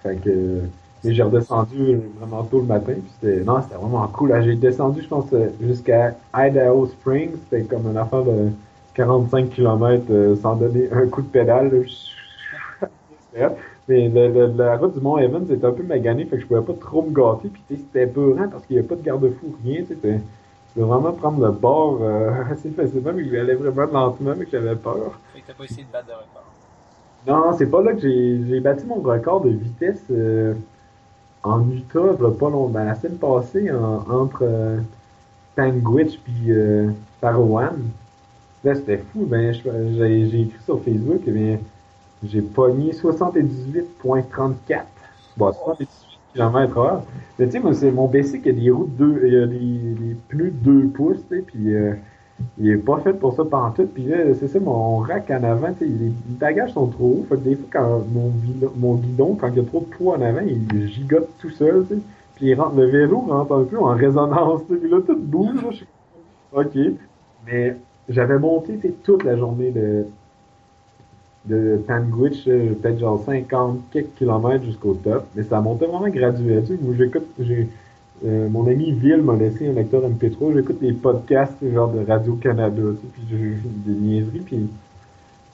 Fait 0.04 0.16
que... 0.16 0.62
Mais 1.04 1.14
j'ai 1.16 1.24
redescendu 1.24 2.00
vraiment 2.20 2.44
tôt 2.44 2.60
le 2.60 2.66
matin, 2.66 2.94
puis 2.94 3.12
c'était, 3.20 3.44
non, 3.44 3.62
c'était 3.64 3.76
vraiment 3.76 4.08
cool. 4.08 4.40
J'ai 4.44 4.56
descendu, 4.56 5.02
je 5.02 5.08
pense, 5.08 5.26
euh, 5.34 5.48
jusqu'à 5.60 6.16
Idaho 6.36 6.86
Springs. 6.86 7.32
C'était 7.50 7.64
comme 7.64 7.90
une 7.90 7.98
affaire 7.98 8.24
de 8.24 8.50
45 8.94 9.50
km 9.50 10.36
sans 10.40 10.56
donner 10.58 10.90
un 10.92 11.08
coup 11.08 11.24
de 11.24 11.28
pédale. 11.28 11.72
Mais 13.88 14.10
le- 14.10 14.30
le- 14.30 14.54
la 14.58 14.78
route 14.78 14.94
du 14.94 15.02
Mont 15.02 15.18
Evans 15.18 15.46
était 15.52 15.66
un 15.66 15.72
peu 15.72 15.84
maganée, 15.84 16.26
fait 16.26 16.38
que 16.38 16.42
je 16.44 16.48
pouvais 16.48 16.62
pas 16.62 16.74
trop 16.80 17.02
me 17.04 17.12
gâter. 17.12 17.50
Puis 17.50 17.78
c'était 17.78 18.08
peurant 18.08 18.48
parce 18.50 18.66
qu'il 18.66 18.78
n'y 18.78 18.82
a 18.82 18.88
pas 18.88 18.96
de 18.96 19.02
garde-fou, 19.02 19.56
rien. 19.64 19.84
Tu 19.84 19.96
peux 19.96 20.18
vraiment 20.76 21.12
prendre 21.14 21.46
le 21.46 21.52
bord 21.52 22.00
euh, 22.02 22.32
assez 22.52 22.70
facilement, 22.72 23.12
mais 23.14 23.24
il 23.26 23.36
allait 23.38 23.56
vraiment 23.56 23.86
lentement, 23.92 24.34
mais 24.38 24.46
que 24.46 24.52
j'avais 24.52 24.76
peur. 24.76 25.20
Fait 25.34 25.42
que 25.42 25.48
t'as 25.48 25.54
pas 25.54 25.64
essayé 25.66 25.84
de 25.84 25.92
battre 25.92 26.08
de 26.08 26.14
record. 26.14 26.46
Non, 27.28 27.56
c'est 27.58 27.68
pas 27.70 27.82
là 27.84 27.94
que 27.94 28.00
j'ai 28.02 28.44
j'ai 28.48 28.60
battu 28.60 28.86
mon 28.86 28.96
record 29.02 29.42
de 29.42 29.50
vitesse 29.50 30.04
euh, 30.10 30.56
en 31.44 31.70
Utah, 31.72 32.16
là, 32.20 32.32
pas 32.32 32.50
long, 32.50 32.68
ben, 32.70 32.86
la 32.86 32.96
semaine 32.96 33.18
passée, 33.18 33.72
en- 33.72 34.04
entre 34.10 34.44
euh, 34.44 34.80
Panguitch 35.56 36.20
puis 36.20 36.52
euh, 36.52 36.92
Parowan. 37.22 37.78
Là, 38.64 38.76
c'était 38.76 39.00
fou. 39.00 39.26
Ben, 39.26 39.54
j'ai 39.54 40.30
j'ai 40.30 40.42
écrit 40.42 40.64
sur 40.64 40.84
Facebook, 40.84 41.22
eh 41.28 41.32
bien, 41.32 41.60
j'ai 42.24 42.42
pogné 42.42 42.92
78.34. 42.92 44.84
Bon, 45.38 45.52
78 45.52 45.88
km 46.34 46.78
heure. 46.78 47.04
Mais 47.40 47.46
tu 47.46 47.54
sais, 47.54 47.60
moi, 47.60 47.74
c'est 47.74 47.92
mon 47.92 48.08
BC 48.08 48.42
qui 48.42 48.50
a 48.50 48.52
des 48.54 48.70
roues 48.70 48.90
de 48.98 49.06
deux, 49.06 49.22
il 49.26 49.34
y 49.34 49.38
a 49.38 49.48
des, 49.48 49.58
des 49.58 50.16
pneus 50.30 50.52
de 50.52 50.82
2 50.82 50.88
pouces, 50.90 51.26
tu 51.30 51.38
sais, 51.38 51.42
puis 51.42 51.74
euh, 51.74 51.94
il 52.58 52.70
est 52.70 52.78
pas 52.78 53.00
fait 53.00 53.14
pour 53.14 53.36
ça 53.36 53.44
pantoute. 53.44 53.94
Puis 53.94 54.04
là, 54.04 54.18
c'est 54.40 54.48
ça, 54.48 54.60
mon 54.60 54.98
rack 54.98 55.32
en 55.32 55.44
avant, 55.44 55.74
tu 55.74 55.80
sais, 55.80 55.86
les, 55.86 56.12
bagages 56.40 56.74
sont 56.74 56.88
trop 56.88 57.06
hauts. 57.22 57.26
Fait 57.30 57.36
que 57.36 57.42
des 57.42 57.56
fois, 57.56 57.68
quand 57.72 58.04
mon, 58.14 58.32
mon 58.76 58.96
guidon, 58.96 59.36
quand 59.40 59.48
il 59.50 59.58
y 59.58 59.60
a 59.60 59.64
trop 59.64 59.80
de 59.80 59.86
poids 59.86 60.18
en 60.18 60.22
avant, 60.22 60.42
il 60.42 60.88
gigote 60.88 61.30
tout 61.40 61.50
seul, 61.50 61.86
tu 61.88 61.96
sais. 61.96 62.02
Puis 62.36 62.48
il 62.48 62.54
rentre, 62.56 62.76
le 62.76 62.86
vélo 62.86 63.20
rentre 63.20 63.54
un 63.54 63.64
peu 63.64 63.80
en 63.80 63.96
résonance, 63.96 64.62
tu 64.68 64.80
sais. 64.80 64.88
Là, 64.88 64.98
tout 65.06 65.18
bouge, 65.18 65.56
là, 65.64 65.72
je 65.72 65.78
suis 65.78 65.88
OK. 66.54 66.78
Mais 67.48 67.76
j'avais 68.10 68.38
monté, 68.38 68.78
tu 68.78 68.90
sais, 68.90 68.94
toute 69.04 69.24
la 69.24 69.38
journée 69.38 69.72
de, 69.72 70.06
de 71.46 71.82
Panguitch, 71.88 72.46
là, 72.46 72.56
peut-être 72.82 73.00
genre 73.00 73.24
50 73.26 73.80
quelques 73.92 74.14
kilomètres 74.16 74.64
jusqu'au 74.64 74.94
top. 74.94 75.26
Mais 75.36 75.44
ça 75.44 75.60
montait 75.60 75.88
vraiment 75.88 76.10
graduel, 76.10 76.64
tu 76.64 76.76
sais. 76.76 76.80
Moi, 76.82 76.94
j'écoute, 76.98 77.26
j'ai, 77.40 77.68
euh, 78.26 78.48
mon 78.50 78.68
ami 78.68 78.92
Ville 78.92 79.24
m'a 79.24 79.36
laissé 79.36 79.68
un 79.68 79.74
lecteur 79.74 80.04
MP3. 80.04 80.54
J'écoute 80.54 80.80
des 80.80 80.94
podcasts 80.94 81.58
genre 81.74 81.92
de 81.92 82.06
Radio-Canada, 82.06 82.82
tu 82.82 83.08
sais, 83.08 83.14
puis 83.14 83.72
des 83.86 84.00
niaiseries, 84.00 84.40
puis 84.40 84.70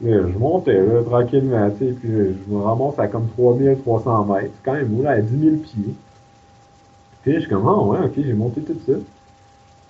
là, 0.02 0.28
je 0.28 0.38
montais 0.38 0.86
là, 0.86 1.02
tranquillement, 1.04 1.70
tu 1.72 1.86
sais, 1.86 1.92
puis 1.94 2.10
je 2.10 2.54
me 2.54 2.62
ramasse 2.62 3.00
à 3.00 3.08
comme 3.08 3.28
3300 3.38 4.26
mètres. 4.26 4.54
Quand 4.64 4.74
même 4.74 5.02
là, 5.02 5.12
à 5.12 5.22
10 5.22 5.40
000 5.40 5.56
pieds. 5.58 5.96
Puis 7.24 7.34
je 7.34 7.40
suis 7.40 7.50
comme, 7.50 7.68
ah 7.68 7.82
ouais, 7.82 8.00
ok, 8.06 8.14
j'ai 8.18 8.34
monté 8.34 8.62
tout 8.62 8.78
ça. 8.86 8.94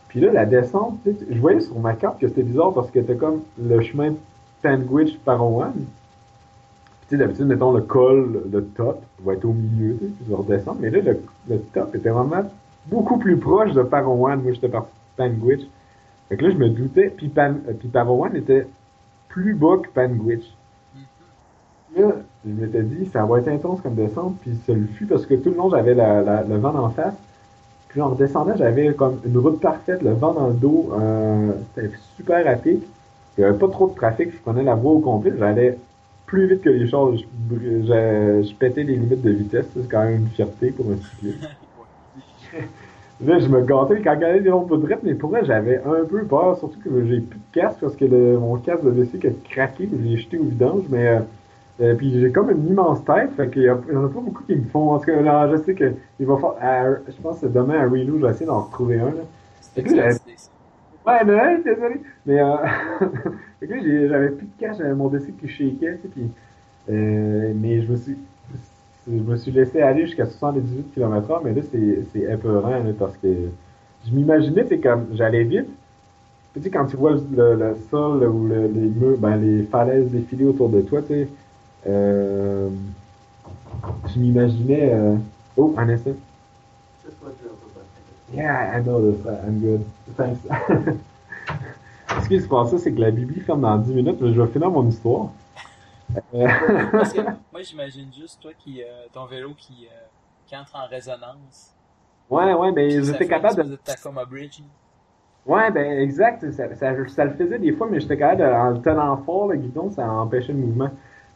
Puis 0.10 0.22
là, 0.22 0.32
la 0.32 0.46
descente, 0.46 1.00
tu 1.04 1.12
sais, 1.12 1.18
je 1.30 1.40
voyais 1.40 1.60
sur 1.60 1.78
ma 1.80 1.94
carte 1.94 2.20
que 2.20 2.28
c'était 2.28 2.44
bizarre 2.44 2.74
parce 2.74 2.92
que 2.92 3.02
c'était 3.02 3.16
comme 3.16 3.42
le 3.60 3.82
chemin 3.82 4.14
Sandwich 4.68 5.18
Parowan. 5.20 5.74
Puis 5.74 5.86
tu 7.10 7.16
sais, 7.16 7.18
d'habitude, 7.18 7.46
mettons, 7.48 7.72
le 7.72 7.82
col, 7.82 8.44
le 8.52 8.64
top, 8.66 9.02
va 9.24 9.34
être 9.34 9.46
au 9.46 9.54
milieu, 9.54 9.94
tu 9.98 10.06
sais, 10.06 10.12
puis 10.12 10.26
je 10.30 10.34
redescends. 10.34 10.76
Mais 10.80 10.90
là, 10.90 11.00
le, 11.02 11.20
le 11.50 11.60
top 11.74 11.96
était 11.96 12.10
vraiment 12.10 12.44
beaucoup 12.88 13.18
plus 13.18 13.38
proche 13.38 13.72
de 13.74 13.82
Parowan. 13.84 14.42
Moi, 14.42 14.54
j'étais 14.54 14.68
par 14.70 14.88
Panguitch. 15.16 15.62
Fait 16.30 16.36
que 16.38 16.46
là, 16.46 16.52
je 16.52 16.58
me 16.58 16.70
doutais. 16.70 17.10
Puis, 17.16 17.30
Pan, 17.30 17.54
euh, 17.68 17.74
puis 17.80 17.88
Parowan 17.88 18.36
était 18.36 18.68
plus 19.30 19.54
bas 19.54 19.78
que 19.82 19.88
Panguitch. 19.90 20.44
Là, 21.96 22.12
je 22.46 22.52
m'étais 22.52 22.84
dit, 22.84 23.06
ça 23.08 23.26
va 23.26 23.40
être 23.40 23.48
intense 23.48 23.80
comme 23.82 23.96
descente. 23.96 24.36
Puis 24.42 24.52
ça 24.66 24.74
le 24.74 24.86
fut 24.88 25.06
parce 25.06 25.26
que 25.26 25.36
tout 25.36 25.50
le 25.52 25.56
long, 25.56 25.70
j'avais 25.70 25.94
la, 25.96 26.22
la- 26.22 26.44
le 26.44 26.58
vent 26.58 26.76
en 26.76 26.90
face. 26.90 27.16
Puis 27.88 28.02
en 28.02 28.10
redescendant, 28.10 28.56
j'avais 28.58 28.94
comme 28.94 29.20
une 29.26 29.38
route 29.38 29.62
parfaite, 29.62 30.02
le 30.02 30.12
vent 30.12 30.34
dans 30.34 30.48
le 30.48 30.54
dos. 30.54 30.90
euh, 31.00 31.54
C'était 31.76 31.96
super 32.18 32.62
pic. 32.62 32.84
Il 33.38 33.42
n'y 33.42 33.46
avait 33.46 33.58
pas 33.58 33.68
trop 33.70 33.88
de 33.90 33.96
trafic. 33.96 34.32
Je 34.32 34.38
prenais 34.40 34.64
la 34.64 34.76
voie 34.76 34.92
au 34.94 35.00
complet. 35.00 35.34
J'allais 35.38 35.78
plus 36.26 36.48
vite 36.48 36.62
que 36.62 36.70
les 36.70 36.88
choses. 36.88 37.26
Je, 37.52 37.56
je, 37.58 38.48
je 38.50 38.56
pétais 38.56 38.84
les 38.84 38.96
limites 38.96 39.22
de 39.22 39.32
vitesse. 39.32 39.68
C'est 39.76 39.90
quand 39.90 40.04
même 40.04 40.22
une 40.24 40.28
fierté 40.30 40.72
pour 40.72 40.86
un 40.92 40.98
cycliste. 40.98 41.48
Là, 43.20 43.40
je 43.40 43.48
me 43.48 43.62
gâtais 43.64 44.02
quand 44.02 44.12
avait 44.12 44.42
des 44.42 44.50
longues 44.50 44.70
droite, 44.70 45.00
mais 45.04 45.16
pour 45.16 45.32
vrai, 45.32 45.44
j'avais 45.44 45.78
un 45.84 46.06
peu 46.06 46.24
peur, 46.26 46.58
surtout 46.60 46.80
que 46.80 47.06
j'ai 47.08 47.20
plus 47.22 47.40
de 47.40 47.44
casque 47.52 47.80
parce 47.82 47.96
que 47.96 48.06
le- 48.06 48.38
mon 48.38 48.58
casque 48.58 48.84
de 48.84 48.92
WC 48.92 49.28
a 49.28 49.32
craqué, 49.50 49.90
je 49.92 49.98
l'ai 49.98 50.18
jeté 50.18 50.38
au 50.38 50.44
vidange, 50.44 50.84
mais 50.90 51.08
euh, 51.08 51.20
euh, 51.82 51.96
puis 51.96 52.20
j'ai 52.20 52.32
comme 52.32 52.52
une 52.52 52.68
immense 52.68 53.04
tête, 53.06 53.32
fait 53.36 53.50
qu'il 53.50 53.64
y, 53.64 53.66
y 53.66 53.70
en 53.72 54.06
a 54.06 54.10
pas 54.10 54.20
beaucoup 54.22 54.44
qui 54.44 54.56
me 54.56 54.66
font. 54.66 54.92
En 54.92 55.00
tout 55.00 55.06
cas, 55.06 55.20
là, 55.22 55.50
je 55.52 55.64
sais 55.64 55.74
que 55.76 55.94
il 56.20 56.28
va 56.28 56.36
falloir, 56.36 56.98
je 57.08 57.22
pense 57.22 57.40
que 57.40 57.48
demain 57.48 57.80
à 57.80 57.84
Relo, 57.90 58.20
je 58.20 58.26
vais 58.26 58.32
essayer 58.32 58.46
d'en 58.46 58.62
retrouver 58.62 59.00
un. 59.00 59.06
Là. 59.16 59.24
Ouais, 61.08 61.24
ouais, 61.24 61.64
désolé. 61.64 62.02
Mais 62.26 62.42
euh, 62.42 62.58
j'avais 63.62 64.32
plus 64.32 64.46
de 64.48 64.52
cash, 64.60 64.78
j'avais 64.78 64.94
mon 64.94 65.08
dossier 65.10 65.34
qui 65.34 65.48
shakeait, 65.48 65.98
tu 65.98 66.02
sais, 66.04 66.08
puis 66.10 66.32
euh, 66.90 67.54
mais 67.56 67.82
je 67.84 67.92
me 67.92 67.98
suis 67.98 68.18
je 69.08 69.14
me 69.14 69.38
suis 69.38 69.52
laissé 69.52 69.82
aller 69.82 70.06
jusqu'à 70.06 70.26
78 70.26 70.94
km 70.94 71.30
h 71.30 71.42
mais 71.44 71.54
là, 71.54 71.62
c'est, 71.72 72.20
épeurant, 72.22 72.70
là, 72.72 72.94
parce 73.00 73.18
que 73.18 73.28
je 74.08 74.12
m'imaginais, 74.14 74.66
c'est 74.68 74.80
comme, 74.80 75.08
j'allais 75.14 75.44
vite. 75.46 75.68
Tu 76.56 76.62
sais, 76.64 76.72
quand 76.72 76.88
tu 76.88 76.98
vois 76.98 77.14
le, 77.14 77.76
sol 77.92 78.24
ou 78.26 78.48
le- 78.48 78.68
les 78.68 78.88
murs, 78.90 79.18
ben, 79.20 79.38
les 79.38 79.64
falaises 79.66 80.12
défiler 80.12 80.46
autour 80.46 80.70
de 80.70 80.82
toi, 80.82 81.02
tu 81.04 81.10
sais, 81.10 81.30
euh, 81.88 82.70
je 84.08 84.20
m'imaginais, 84.20 84.94
euh, 84.94 85.16
oh, 85.56 85.74
un 85.78 85.90
instant. 85.90 86.16
Yeah, 88.34 88.78
I 88.78 88.82
know 88.82 89.12
this. 89.12 89.26
I'm 89.26 89.60
good. 89.60 89.86
Thanks. 90.16 90.40
Ce 92.24 92.28
qui 92.28 92.42
se 92.42 92.48
passe, 92.48 92.76
c'est 92.78 92.94
que 92.94 93.00
la 93.00 93.12
Bible 93.12 93.40
ferme 93.42 93.62
dans 93.62 93.78
10 93.78 93.94
minutes, 93.94 94.18
mais 94.20 94.34
je 94.34 94.42
vais 94.42 94.52
finir 94.52 94.70
mon 94.70 94.88
histoire. 94.88 95.30
Parce 96.92 97.14
que 97.14 97.22
moi, 97.52 97.62
j'imagine 97.62 98.12
juste 98.14 98.42
toi 98.42 98.52
qui, 98.58 98.82
euh, 98.82 99.06
ton 99.14 99.26
vélo 99.26 99.54
qui, 99.58 99.88
euh, 99.92 100.06
qui 100.46 100.56
entre 100.56 100.76
en 100.76 100.88
résonance. 100.88 101.76
ouais, 102.30 102.54
ouais, 102.54 102.72
mais 102.72 102.90
ça 103.04 103.12
j'étais 103.12 103.28
capable 103.28 103.64
de. 103.64 103.72
de 103.72 103.76
Tacoma 103.76 104.26
Bridge. 104.26 104.62
Ouais, 105.46 105.72
ben 105.72 106.00
exact. 106.00 106.50
Ça, 106.52 106.76
ça, 106.76 107.08
ça 107.08 107.26
le 107.26 107.32
faisait 107.32 107.60
des 107.60 107.72
fois, 107.72 107.88
mais 107.90 108.00
j'étais 108.00 108.18
capable 108.18 108.42
de, 108.42 108.46
en 108.46 108.70
le 108.72 108.82
tenant 108.82 109.18
fort, 109.18 109.48
le 109.48 109.58
guidon, 109.58 109.90
ça 109.92 110.10
empêchait 110.10 110.54
le 110.54 110.60
mouvement. 110.60 110.90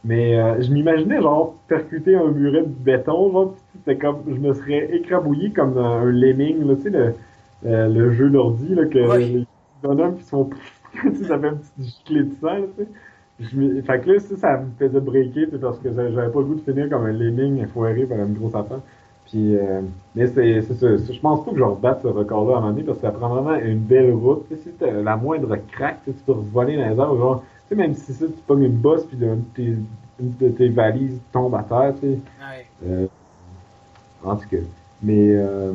Mais 0.04 0.36
euh, 0.36 0.60
je 0.60 0.70
m'imaginais 0.72 1.20
genre 1.22 1.54
percuter 1.68 2.16
un 2.16 2.28
muret 2.28 2.62
de 2.62 2.66
béton, 2.66 3.30
genre, 3.32 3.54
c'était 3.74 3.96
comme 3.96 4.22
je 4.28 4.40
me 4.40 4.52
serais 4.54 4.94
écrabouillé 4.94 5.50
comme 5.50 5.74
dans 5.74 5.96
un 5.98 6.10
lemming, 6.10 6.64
là, 6.66 6.76
tu 6.76 6.82
sais, 6.82 6.90
le, 6.90 7.14
euh, 7.66 7.88
le 7.88 8.12
jeu 8.12 8.30
d'ordi, 8.30 8.74
là, 8.74 8.86
que 8.86 9.18
les 9.18 9.46
bonhommes 9.82 10.16
qui 10.16 10.24
sont 10.24 10.50
tu 10.92 11.16
sais, 11.16 11.24
ça 11.24 11.38
fait 11.38 11.48
un 11.48 11.54
petit 11.54 11.72
giclée 11.82 12.24
de 12.24 12.34
sang, 12.40 12.54
là, 12.54 12.66
tu 12.76 12.84
sais. 12.84 12.88
Je 13.40 13.80
fait 13.80 14.00
que 14.00 14.10
là, 14.10 14.20
ça, 14.20 14.36
ça 14.36 14.58
me 14.58 14.70
faisait 14.78 15.00
breaker, 15.00 15.46
parce 15.60 15.78
que 15.78 15.92
j'avais 15.92 16.30
pas 16.30 16.38
le 16.40 16.44
goût 16.44 16.54
de 16.54 16.60
finir 16.60 16.88
comme 16.88 17.06
un 17.06 17.12
lemming 17.12 17.66
foiré 17.66 18.04
par 18.04 18.18
une 18.18 18.34
grosse 18.34 18.54
affaire. 18.54 18.80
Puis, 19.26 19.56
euh, 19.56 19.80
mais 20.14 20.26
c'est, 20.26 20.60
c'est 20.62 20.74
ça. 20.74 21.12
Je 21.12 21.20
pense 21.20 21.44
pas 21.44 21.50
que 21.52 21.56
je 21.56 21.62
rebatte 21.62 22.02
ce 22.02 22.08
record-là 22.08 22.54
à 22.54 22.58
un 22.58 22.60
moment 22.60 22.72
donné 22.72 22.84
parce 22.84 22.98
que 22.98 23.02
ça 23.02 23.10
prend 23.10 23.28
vraiment 23.28 23.56
une 23.56 23.78
belle 23.78 24.12
route. 24.12 24.44
Si 24.54 24.70
t'as 24.78 24.90
la 24.90 25.16
moindre 25.16 25.56
craque, 25.72 26.00
tu 26.04 26.12
peux 26.12 26.32
voler 26.32 26.76
dans 26.76 26.88
les 26.88 26.98
airs. 26.98 27.16
Genre, 27.16 27.42
tu 27.42 27.68
sais, 27.68 27.74
même 27.74 27.94
si 27.94 28.12
ça, 28.12 28.26
tu 28.26 28.42
pognes 28.46 28.64
une 28.64 28.76
bosse 28.76 29.06
puis 29.06 29.16
une, 29.20 29.44
tes, 29.54 29.76
une 30.20 30.36
de 30.38 30.48
tes 30.48 30.68
valises 30.68 31.20
tombe 31.32 31.54
à 31.54 31.62
terre, 31.62 31.94
tu 31.94 32.00
sais. 32.00 32.06
Ouais. 32.06 32.66
Euh, 32.86 33.06
en 34.24 34.36
tout 34.36 34.48
cas. 34.50 34.56
Mais 35.02 35.28
euh, 35.30 35.72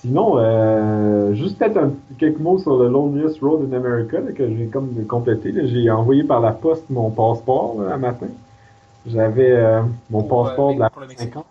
sinon, 0.00 0.38
euh, 0.38 1.34
juste 1.34 1.58
peut-être 1.58 1.76
un- 1.78 1.92
quelques 2.18 2.40
mots 2.40 2.58
sur 2.58 2.76
le 2.82 2.88
Loneliest 2.88 3.40
Road 3.40 3.68
in 3.72 3.76
America 3.76 4.18
là, 4.20 4.32
que 4.32 4.48
j'ai 4.48 4.66
comme 4.66 4.90
complété. 5.06 5.52
là. 5.52 5.66
J'ai 5.66 5.90
envoyé 5.90 6.24
par 6.24 6.40
la 6.40 6.52
poste 6.52 6.84
mon 6.90 7.10
passeport 7.10 7.76
là, 7.80 7.94
un 7.94 7.98
matin. 7.98 8.26
J'avais 9.06 9.50
euh, 9.52 9.82
mon 10.10 10.22
Pour, 10.22 10.44
passeport 10.44 10.74
de 10.74 10.80
la 10.80 10.90
pour 10.90 11.02
le 11.02 11.08
Mexique. 11.08 11.32
50. 11.34 11.44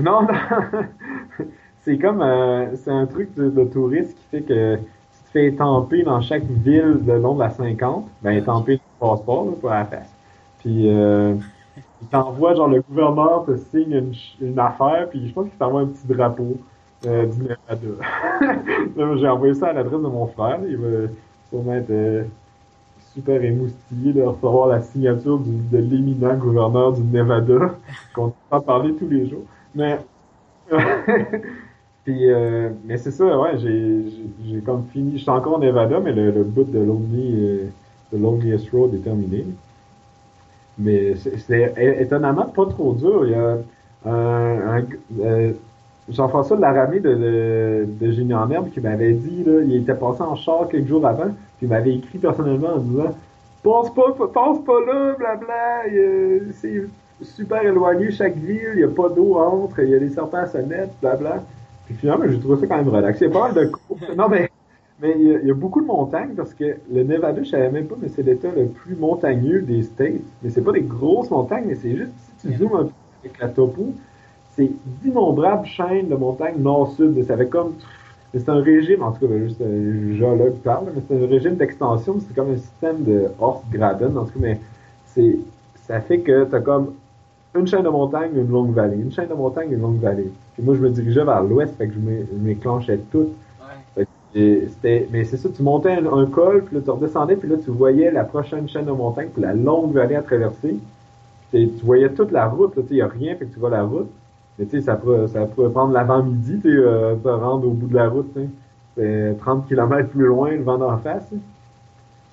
Non, 0.00 0.22
non. 0.22 0.28
c'est 1.84 1.98
comme 1.98 2.22
euh, 2.22 2.66
c'est 2.76 2.90
un 2.90 3.06
truc 3.06 3.34
de, 3.36 3.50
de 3.50 3.64
touriste 3.64 4.16
qui 4.16 4.24
fait 4.30 4.42
que 4.42 4.76
si 4.76 5.18
tu 5.20 5.24
te 5.26 5.30
fais 5.32 5.46
étamper 5.46 6.02
dans 6.02 6.20
chaque 6.20 6.44
ville 6.44 7.00
le 7.06 7.18
long 7.18 7.34
de 7.34 7.40
la 7.40 7.50
50, 7.50 8.06
ben 8.22 8.30
étamper 8.32 8.80
ton 9.00 9.08
passeport 9.10 9.44
là, 9.46 9.52
pour 9.60 9.70
la 9.70 9.84
face. 9.84 10.10
Puis 10.60 10.88
euh, 10.88 11.34
il 12.04 12.08
t'envoie, 12.10 12.54
genre 12.54 12.68
le 12.68 12.82
gouverneur 12.82 13.44
te 13.46 13.56
signe 13.56 13.92
une, 13.92 14.14
une 14.40 14.58
affaire, 14.58 15.08
puis 15.08 15.26
je 15.26 15.32
pense 15.32 15.48
qu'il 15.48 15.58
t'envoie 15.58 15.82
un 15.82 15.86
petit 15.86 16.06
drapeau 16.06 16.56
euh, 17.06 17.26
du 17.26 17.42
Nevada. 17.42 19.16
J'ai 19.16 19.28
envoyé 19.28 19.54
ça 19.54 19.68
à 19.68 19.72
l'adresse 19.72 20.00
de 20.00 20.08
mon 20.08 20.26
frère, 20.26 20.60
il 20.68 20.76
va 20.76 21.08
sûrement 21.48 21.74
être 21.74 21.90
euh, 21.90 22.24
super 23.14 23.42
émoustillé 23.42 24.12
de 24.12 24.22
recevoir 24.22 24.68
la 24.68 24.82
signature 24.82 25.38
de 25.38 25.78
l'éminent 25.78 26.34
gouverneur 26.36 26.92
du 26.92 27.02
Nevada, 27.02 27.74
qu'on 28.14 28.32
entend 28.50 28.60
parler 28.60 28.94
tous 28.94 29.08
les 29.08 29.28
jours. 29.28 29.44
Mais 29.74 29.98
euh, 32.08 32.70
mais 32.84 32.96
c'est 32.98 33.10
ça, 33.10 33.38
ouais, 33.38 33.58
j'ai 33.58 34.60
comme 34.64 34.84
fini. 34.92 35.12
Je 35.18 35.22
suis 35.22 35.30
encore 35.30 35.58
au 35.58 35.60
Nevada, 35.60 36.00
mais 36.00 36.12
le, 36.12 36.30
le 36.30 36.44
bout 36.44 36.64
de 36.64 36.78
Lonely, 36.78 37.34
euh, 37.34 37.70
de 38.12 38.70
Road 38.76 38.94
est 38.94 38.98
terminé. 38.98 39.46
Mais 40.78 41.14
é- 41.50 42.02
étonnamment 42.02 42.46
pas 42.46 42.66
trop 42.66 42.94
dur. 42.94 43.24
Il 43.26 43.32
y 43.32 43.34
a 43.34 43.58
un, 44.06 44.78
un 44.78 44.84
euh, 45.20 45.52
Jean-François 46.08 46.58
Laramé 46.58 47.00
de, 47.00 47.14
de, 47.14 47.86
de 47.88 48.12
Génie 48.12 48.34
en 48.34 48.50
Herbe 48.50 48.70
qui 48.70 48.80
m'avait 48.80 49.12
dit, 49.12 49.44
là, 49.44 49.62
il 49.62 49.76
était 49.76 49.94
passé 49.94 50.22
en 50.22 50.36
char 50.36 50.68
quelques 50.68 50.88
jours 50.88 51.06
avant, 51.06 51.28
puis 51.56 51.66
il 51.66 51.68
m'avait 51.68 51.94
écrit 51.94 52.18
personnellement 52.18 52.74
en 52.74 52.78
disant 52.78 53.14
Passe 53.62 53.90
pas, 53.94 54.12
passe 54.12 54.58
pas 54.66 54.80
là, 54.86 55.14
blabla, 55.18 55.84
c'est 56.60 56.84
super 57.22 57.62
éloigné 57.62 58.10
chaque 58.10 58.36
ville, 58.36 58.72
il 58.74 58.78
n'y 58.78 58.84
a 58.84 58.88
pas 58.88 59.08
d'eau 59.08 59.36
entre, 59.36 59.80
il 59.80 59.88
y 59.88 59.94
a 59.94 59.98
des 59.98 60.10
serpents 60.10 60.36
à 60.38 60.46
sonnette, 60.46 60.90
blabla. 61.00 61.42
Puis 61.86 61.94
finalement, 61.94 62.26
j'ai 62.28 62.38
trouvé 62.40 62.60
ça 62.60 62.66
quand 62.66 62.76
même 62.76 62.88
relax. 62.88 63.20
Il 63.20 63.24
y 63.24 63.26
a 63.26 63.30
pas 63.30 63.48
mal 63.48 63.54
de 63.54 63.70
courses. 63.70 64.02
Non, 64.16 64.28
mais, 64.28 64.50
mais 65.04 65.14
il 65.18 65.28
y, 65.28 65.34
a, 65.36 65.40
il 65.40 65.48
y 65.48 65.52
a 65.52 65.54
beaucoup 65.54 65.82
de 65.82 65.86
montagnes 65.86 66.34
parce 66.36 66.54
que 66.54 66.78
le 66.92 67.04
Nevada, 67.04 67.42
je 67.44 67.50
savais 67.50 67.70
même 67.70 67.88
pas, 67.88 67.96
mais 68.00 68.08
c'est 68.08 68.22
l'état 68.24 68.50
le 68.52 68.68
plus 68.68 68.96
montagneux 68.96 69.62
des 69.62 69.82
States. 69.84 70.22
Mais 70.42 70.50
c'est 70.50 70.62
pas 70.62 70.72
des 70.72 70.82
grosses 70.82 71.30
montagnes, 71.30 71.66
mais 71.68 71.76
c'est 71.76 71.96
juste 71.96 72.12
si 72.40 72.48
tu 72.48 72.54
zoomes 72.58 72.74
un 72.76 72.84
peu 72.86 72.92
avec 73.24 73.38
la 73.40 73.48
topo, 73.50 73.94
c'est 74.56 74.70
d'innombrables 75.02 75.66
chaînes 75.66 76.08
de 76.08 76.16
montagnes 76.16 76.60
nord-sud. 76.62 77.22
Ça 77.24 77.36
fait 77.38 77.48
comme. 77.48 77.74
C'est 78.34 78.48
un 78.50 78.60
régime, 78.62 79.02
en 79.02 79.12
tout 79.12 79.20
cas, 79.20 79.28
ben, 79.28 79.44
juste 79.46 79.62
un 79.62 80.14
géologue 80.16 80.56
parle, 80.62 80.92
mais 80.94 81.02
c'est 81.08 81.22
un 81.24 81.28
régime 81.28 81.56
d'extension, 81.56 82.20
c'est 82.20 82.34
comme 82.34 82.50
un 82.52 82.58
système 82.58 83.04
de 83.04 83.28
Horst-Graben, 83.40 84.18
en 84.18 84.26
tout 84.26 84.32
cas, 84.34 84.40
mais 84.40 84.60
c'est, 85.06 85.38
ça 85.76 86.00
fait 86.00 86.20
que 86.20 86.44
t'as 86.44 86.60
comme 86.60 86.94
une 87.56 87.66
chaîne 87.68 87.84
de 87.84 87.90
montagne, 87.90 88.32
une 88.36 88.48
longue 88.50 88.72
vallée, 88.74 88.96
une 88.98 89.12
chaîne 89.12 89.28
de 89.28 89.34
montagne, 89.34 89.72
une 89.72 89.80
longue 89.82 90.00
vallée. 90.00 90.32
Puis 90.54 90.62
moi, 90.64 90.74
je 90.76 90.80
me 90.80 90.90
dirigeais 90.90 91.24
vers 91.24 91.42
l'ouest, 91.44 91.76
fait 91.76 91.88
que 91.88 91.94
je 91.94 92.00
m'é- 92.00 92.26
je 92.32 92.36
m'éclanchais 92.38 92.98
toutes. 93.10 93.34
Et 94.34 94.66
c'était, 94.68 95.08
mais 95.12 95.24
c'est 95.24 95.36
ça, 95.36 95.48
tu 95.48 95.62
montais 95.62 95.92
un, 95.92 96.26
col, 96.26 96.64
puis 96.64 96.76
là, 96.76 96.82
tu 96.82 96.90
redescendais, 96.90 97.36
puis 97.36 97.48
là, 97.48 97.56
tu 97.64 97.70
voyais 97.70 98.10
la 98.10 98.24
prochaine 98.24 98.68
chaîne 98.68 98.86
de 98.86 98.90
montagne, 98.92 99.28
puis 99.32 99.42
la 99.42 99.54
longue 99.54 99.92
vallée 99.92 100.16
à 100.16 100.22
traverser. 100.22 100.76
Puis 101.52 101.72
tu 101.78 101.84
voyais 101.86 102.10
toute 102.12 102.32
la 102.32 102.48
route, 102.48 102.76
là, 102.76 102.82
tu 102.82 102.88
sais, 102.88 102.94
il 102.94 102.96
n'y 102.96 103.02
a 103.02 103.08
rien, 103.08 103.36
que 103.36 103.44
tu 103.44 103.58
vois 103.60 103.70
la 103.70 103.84
route. 103.84 104.10
Mais 104.58 104.66
tu 104.66 104.72
sais, 104.72 104.82
ça 104.82 104.96
pourrait, 104.96 105.28
ça 105.28 105.46
pourrait 105.46 105.70
prendre 105.70 105.92
l'avant-midi, 105.92 106.60
tu 106.62 106.80
euh, 106.80 107.16
te 107.16 107.28
rendre 107.28 107.66
au 107.68 107.72
bout 107.72 107.88
de 107.88 107.94
la 107.94 108.08
route. 108.08 108.32
C'est 108.96 109.36
30 109.40 109.66
km 109.68 110.08
plus 110.10 110.26
loin, 110.26 110.50
le 110.52 110.62
vent 110.62 110.78
d'en 110.78 110.98
face. 110.98 111.28
tu 111.30 111.36
sais. 111.36 111.42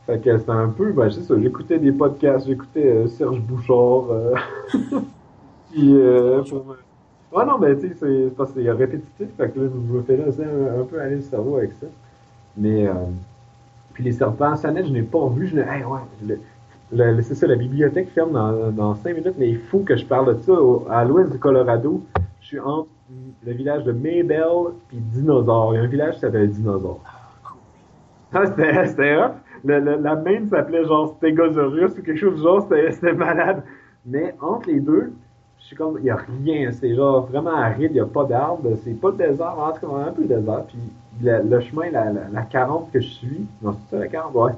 Fait 0.05 0.19
que 0.19 0.37
c'était 0.37 0.51
un 0.51 0.69
peu, 0.69 0.91
ben, 0.93 1.09
c'est 1.11 1.21
ça, 1.23 1.35
j'écoutais 1.39 1.79
des 1.79 1.91
podcasts, 1.91 2.47
j'écoutais 2.47 2.85
euh, 2.87 3.07
Serge 3.07 3.39
Bouchard, 3.41 4.11
euh, 4.11 4.35
puis, 5.71 5.95
euh, 5.95 6.43
pour 6.43 6.65
me- 6.65 6.90
Ouais, 7.31 7.45
non, 7.45 7.57
mais 7.59 7.75
tu 7.77 7.87
sais, 7.89 7.95
c'est 7.95 8.35
parce 8.35 8.51
que 8.51 8.61
c'est 8.61 8.71
répétitif, 8.71 9.29
fait 9.37 9.51
que 9.53 9.59
là, 9.59 9.69
je 9.73 9.93
me 9.93 10.01
fais 10.03 10.17
laisser 10.17 10.43
un, 10.43 10.81
un 10.81 10.85
peu 10.85 10.99
aller 10.99 11.15
le 11.15 11.21
cerveau 11.21 11.57
avec 11.57 11.71
ça. 11.73 11.87
Mais, 12.57 12.87
euh, 12.87 12.93
puis 13.93 14.03
les 14.03 14.13
serpents 14.13 14.55
sonnettes, 14.57 14.87
je 14.87 14.91
n'ai 14.93 15.03
pas 15.03 15.27
vu, 15.29 15.47
je 15.47 15.55
n'ai, 15.55 15.61
hey, 15.63 15.83
ouais, 15.85 17.21
c'est 17.23 17.35
ça, 17.35 17.47
la 17.47 17.55
bibliothèque 17.55 18.09
ferme 18.11 18.33
dans, 18.33 18.71
dans 18.71 18.95
5 18.95 19.15
minutes, 19.15 19.35
mais 19.37 19.49
il 19.49 19.59
faut 19.59 19.79
que 19.79 19.95
je 19.95 20.05
parle 20.05 20.35
de 20.37 20.41
ça. 20.41 20.53
Au- 20.53 20.87
à 20.89 21.05
l'ouest 21.05 21.31
du 21.31 21.39
Colorado, 21.39 22.03
je 22.41 22.47
suis 22.47 22.59
entre 22.59 22.89
le 23.45 23.53
village 23.53 23.83
de 23.85 23.91
Maybell 23.93 24.73
puis 24.89 24.97
Dinosaure. 24.99 25.73
Il 25.73 25.77
y 25.77 25.79
a 25.81 25.83
un 25.83 25.87
village 25.87 26.15
qui 26.15 26.19
s'appelle 26.21 26.49
Dinosaure. 26.51 27.01
Ah, 28.33 28.45
c'était, 28.45 28.71
le- 29.63 29.97
la 30.01 30.15
main 30.15 30.47
s'appelait 30.49 30.85
genre 30.85 31.15
Stegosaurus 31.17 31.91
ou 31.97 32.01
quelque 32.03 32.15
chose 32.17 32.35
du 32.35 32.41
genre, 32.41 32.67
c'était 32.91 33.13
malade. 33.13 33.63
Mais 34.05 34.33
entre 34.41 34.69
les 34.69 34.79
deux, 34.79 35.13
je 35.61 35.67
suis 35.67 35.75
comme, 35.75 35.97
il 35.99 36.05
y 36.05 36.09
a 36.09 36.17
rien. 36.43 36.71
C'est 36.71 36.95
genre 36.95 37.25
vraiment 37.27 37.55
aride, 37.55 37.91
il 37.91 37.93
n'y 37.93 37.99
a 37.99 38.05
pas 38.05 38.25
d'arbres. 38.25 38.69
C'est 38.83 38.99
pas 38.99 39.11
le 39.11 39.17
désert, 39.17 39.55
en 39.57 39.71
tout 39.71 39.87
cas, 39.87 39.95
un 40.07 40.11
peu 40.11 40.21
le 40.23 40.27
désert. 40.27 40.63
Puis 40.67 40.77
le, 41.23 41.59
chemin, 41.61 41.89
la, 41.91 42.05
la, 42.11 42.21
la 42.31 42.41
40 42.41 42.91
que 42.91 42.99
je 42.99 43.07
suis, 43.07 43.45
non, 43.61 43.73
c'est 43.73 43.95
ça 43.95 43.99
la 44.01 44.07
40? 44.07 44.33
Ouais. 44.35 44.51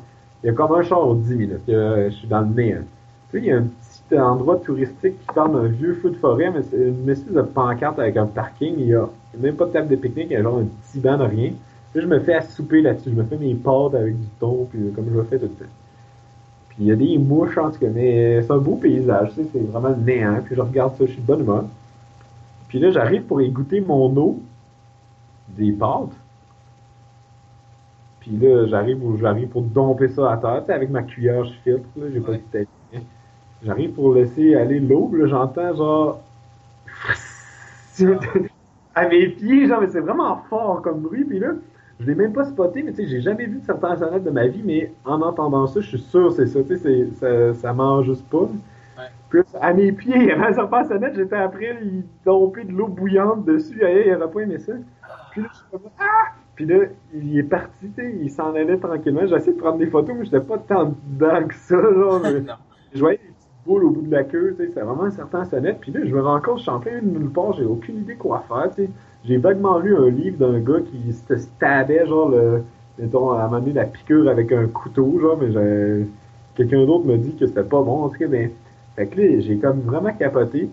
Il 0.44 0.48
y 0.48 0.50
a 0.50 0.54
comme 0.54 0.72
un 0.74 0.96
aux 0.96 1.16
10 1.16 1.36
minutes. 1.36 1.62
je 1.68 2.10
suis 2.10 2.28
dans 2.28 2.42
le 2.42 2.48
nez. 2.48 2.74
hein. 2.74 2.84
Il 3.36 3.46
y 3.46 3.52
a 3.52 3.58
un 3.58 3.64
petit 3.64 4.20
endroit 4.20 4.58
touristique 4.58 5.20
qui 5.20 5.34
parle 5.34 5.54
d'un 5.54 5.68
vieux 5.68 5.96
feu 5.96 6.12
de 6.12 6.16
forêt, 6.18 6.52
mais 6.52 6.62
c'est 6.62 6.78
une 6.90 7.10
espèce 7.10 7.34
de 7.34 7.42
pancarte 7.42 7.98
avec 7.98 8.16
un 8.18 8.28
parking. 8.28 8.76
Il 8.78 8.88
y 8.88 8.94
a 8.94 9.08
même 9.40 9.56
pas 9.56 9.66
de 9.66 9.72
table 9.72 9.88
de 9.88 9.96
pique-nique, 9.96 10.28
il 10.30 10.34
y 10.34 10.36
a 10.36 10.44
genre 10.44 10.60
un 10.60 10.66
petit 10.66 11.00
banc 11.00 11.18
de 11.18 11.24
rien. 11.24 11.52
Là, 11.96 12.02
je 12.02 12.08
me 12.08 12.20
fais 12.20 12.36
assouper 12.36 12.82
là-dessus. 12.82 13.10
Je 13.10 13.16
me 13.16 13.24
fais 13.24 13.38
mes 13.38 13.56
pâtes 13.56 13.96
avec 13.96 14.20
du 14.20 14.28
thon, 14.40 14.68
puis 14.70 14.92
comme 14.94 15.10
je 15.10 15.16
le 15.16 15.24
fais 15.24 15.40
tout 15.40 15.46
le 15.46 15.52
temps. 15.52 15.72
Puis 16.74 16.86
il 16.86 16.88
y 16.88 16.92
a 16.92 16.96
des 16.96 17.18
mouches, 17.18 17.58
en 17.58 17.70
tout 17.70 17.80
cas, 17.80 17.90
mais 17.94 18.42
c'est 18.42 18.52
un 18.52 18.58
beau 18.58 18.76
paysage, 18.76 19.30
tu 19.30 19.44
sais, 19.44 19.50
c'est 19.54 19.72
vraiment 19.72 19.90
le 19.90 19.96
néant. 19.96 20.42
Puis 20.44 20.56
je 20.56 20.62
regarde 20.62 20.96
ça, 20.98 21.06
je 21.06 21.12
suis 21.12 21.22
de 21.22 21.28
bonne 21.28 21.42
humeur. 21.42 21.66
Puis 22.68 22.80
là, 22.80 22.90
j'arrive 22.90 23.24
pour 23.24 23.42
y 23.42 23.50
goûter 23.52 23.82
mon 23.82 24.16
eau, 24.18 24.40
des 25.50 25.72
pâtes. 25.72 26.10
Puis 28.22 28.32
là, 28.32 28.66
j'arrive 28.68 29.06
où 29.06 29.18
j'arrive 29.18 29.50
pour 29.50 29.62
domper 29.62 30.08
ça 30.08 30.32
à 30.32 30.38
terre, 30.38 30.62
tu 30.62 30.68
sais, 30.68 30.74
avec 30.74 30.90
ma 30.90 31.04
cuillère, 31.04 31.44
je 31.44 31.54
filtre, 31.64 31.88
là, 31.96 32.06
j'ai 32.12 32.22
pas 32.22 32.32
de 32.32 32.38
tête. 32.52 32.70
J'arrive 33.64 33.92
pour 33.92 34.14
laisser 34.14 34.56
aller 34.56 34.80
l'eau, 34.80 35.12
là, 35.14 35.28
j'entends 35.28 35.76
genre... 35.76 36.22
à 38.96 39.08
mes 39.08 39.28
pieds, 39.28 39.68
genre, 39.68 39.82
mais 39.82 39.90
c'est 39.90 40.00
vraiment 40.00 40.38
fort 40.50 40.82
comme 40.82 41.02
bruit, 41.02 41.26
puis 41.26 41.40
là, 41.40 41.50
je 42.00 42.06
l'ai 42.06 42.16
même 42.16 42.34
pas 42.34 42.46
spoté, 42.46 42.84
mais 42.84 42.92
tu 42.92 43.04
sais, 43.04 43.08
j'ai 43.08 43.22
jamais 43.22 43.46
vu 43.46 43.60
de 43.60 43.66
serpent 43.66 43.96
sonnette 43.96 44.24
de 44.24 44.32
ma 44.32 44.48
vie, 44.48 44.62
mais 44.64 44.92
en 45.06 45.22
entendant 45.22 45.68
ça, 45.68 45.80
je 45.80 45.88
suis 45.88 46.00
sûr 46.00 46.30
que 46.30 46.36
c'est 46.36 46.48
ça, 46.48 46.64
tu 46.64 46.78
sais, 46.78 47.08
ça, 47.16 47.54
ça 47.54 47.74
mange 47.74 48.06
juste 48.06 48.28
pas. 48.30 48.48
Là, 49.32 49.42
à 49.62 49.74
mes 49.74 49.92
pieds, 49.92 50.16
il 50.16 50.26
y 50.26 50.32
avait 50.32 50.46
un 50.46 50.54
serpent 50.54 50.84
sonnette, 50.88 51.16
j'étais 51.16 51.36
après, 51.36 51.78
il 51.82 52.04
dompait 52.24 52.66
de 52.66 52.72
l'eau 52.72 52.88
bouillante 52.88 53.46
dessus, 53.46 53.82
il 53.82 54.16
aurait 54.16 54.32
pas 54.32 54.40
aimé 54.42 54.60
ça. 54.60 54.74
Puis 55.32 55.42
là, 55.42 55.48
je 55.52 55.58
suis 55.58 55.66
comme, 55.72 55.90
ah! 56.00 56.34
Puis 56.56 56.66
là, 56.66 56.86
il 57.14 57.40
est 57.40 57.44
parti, 57.44 57.90
tu 57.90 57.94
sais, 57.96 58.16
il 58.22 58.30
s'en 58.30 58.54
allait 58.54 58.78
tranquillement. 58.78 59.26
J'ai 59.26 59.36
essayé 59.36 59.54
de 59.54 59.60
prendre 59.60 59.80
des 59.80 59.88
photos, 59.88 60.16
mais 60.16 60.26
j'étais 60.26 60.40
pas 60.40 60.60
tant 60.60 60.94
dedans 61.08 61.48
que 61.48 61.56
ça, 61.56 61.82
genre. 61.82 62.22
je 62.94 63.00
voyais 63.00 63.18
des 63.18 63.24
petites 63.24 63.66
boules 63.66 63.84
au 63.86 63.90
bout 63.90 64.04
de 64.04 64.12
la 64.12 64.24
queue, 64.24 64.56
tu 64.56 64.66
sais, 64.66 64.72
c'est 64.72 64.82
vraiment 64.82 65.06
un 65.06 65.12
certain 65.12 65.46
sonnette. 65.46 65.80
Puis 65.80 65.92
là, 65.92 66.02
je 66.06 66.14
me 66.14 66.22
rends 66.22 66.40
compte, 66.42 66.60
je 66.60 66.64
suis 66.64 66.72
en 66.72 66.80
plein 66.80 67.02
de 67.02 67.08
nulle 67.08 67.32
part, 67.32 67.54
j'ai 67.54 67.66
aucune 67.66 67.98
idée 67.98 68.16
quoi 68.16 68.44
faire, 68.48 68.70
tu 68.70 68.84
sais. 68.84 68.90
J'ai 69.26 69.38
vaguement 69.38 69.80
lu 69.80 69.96
un 69.96 70.10
livre 70.10 70.38
d'un 70.38 70.60
gars 70.60 70.82
qui 70.82 71.14
se 71.14 71.38
stabait, 71.38 72.06
genre, 72.06 72.30
le, 72.30 72.64
mettons, 73.00 73.32
à 73.32 73.48
donné, 73.48 73.74
la 73.74 73.86
piqûre 73.86 74.30
avec 74.30 74.52
un 74.52 74.68
couteau, 74.68 75.20
genre, 75.20 75.38
mais 75.40 76.06
quelqu'un 76.56 76.86
d'autre 76.86 77.06
me 77.06 77.18
dit 77.18 77.36
que 77.36 77.48
c'était 77.48 77.64
pas 77.64 77.82
bon, 77.82 78.04
en 78.04 78.10
tout 78.10 78.20
cas, 78.20 78.28
ben, 78.28 78.52
fait 78.96 79.08
que 79.08 79.22
là, 79.22 79.40
j'ai 79.40 79.58
comme 79.58 79.82
vraiment 79.82 80.14
capoté. 80.14 80.70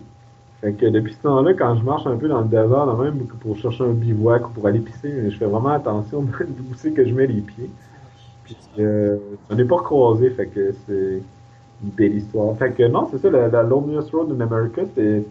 Fait 0.61 0.73
que 0.73 0.85
depuis 0.85 1.13
ce 1.13 1.21
temps-là, 1.23 1.53
quand 1.55 1.75
je 1.75 1.83
marche 1.83 2.05
un 2.05 2.17
peu 2.17 2.27
dans 2.27 2.41
le 2.41 2.47
désert, 2.47 2.85
là, 2.85 2.95
même 3.01 3.25
pour 3.25 3.57
chercher 3.57 3.83
un 3.83 3.93
bivouac 3.93 4.47
ou 4.47 4.51
pour 4.51 4.67
aller 4.67 4.79
pisser, 4.79 5.31
je 5.31 5.37
fais 5.37 5.45
vraiment 5.45 5.69
attention 5.69 6.21
d'où 6.39 6.75
c'est 6.75 6.91
que 6.91 7.05
je 7.05 7.13
mets 7.13 7.27
les 7.27 7.41
pieds. 7.41 7.69
Puis, 8.43 8.57
euh, 8.79 9.17
on 9.49 9.55
n'est 9.55 9.65
pas 9.65 9.77
croisé, 9.77 10.29
fait 10.31 10.47
que 10.47 10.71
c'est 10.85 11.23
une 11.83 11.89
belle 11.89 12.15
histoire. 12.15 12.55
Fait 12.57 12.71
que 12.71 12.83
non, 12.87 13.07
c'est 13.11 13.17
ça, 13.17 13.29
la, 13.31 13.47
la 13.47 13.63
Loneliest 13.63 14.11
Road 14.11 14.31
in 14.31 14.41
America, 14.41 14.83
c'était 14.85 15.25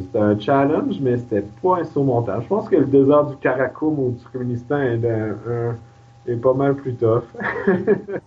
c'était 0.00 0.18
un 0.18 0.38
challenge, 0.38 1.00
mais 1.00 1.16
c'était 1.18 1.44
pas 1.62 1.76
insurmontable. 1.78 2.42
Je 2.42 2.48
pense 2.48 2.68
que 2.68 2.76
le 2.76 2.86
désert 2.86 3.24
du 3.24 3.36
Karakoum 3.36 3.98
ou 3.98 4.10
du 4.12 4.18
Turkménistan 4.18 4.80
est, 4.80 5.04
un- 5.04 5.36
un- 5.48 5.76
est 6.26 6.36
pas 6.36 6.54
mal 6.54 6.74
plus 6.74 6.94
tough. 6.94 7.24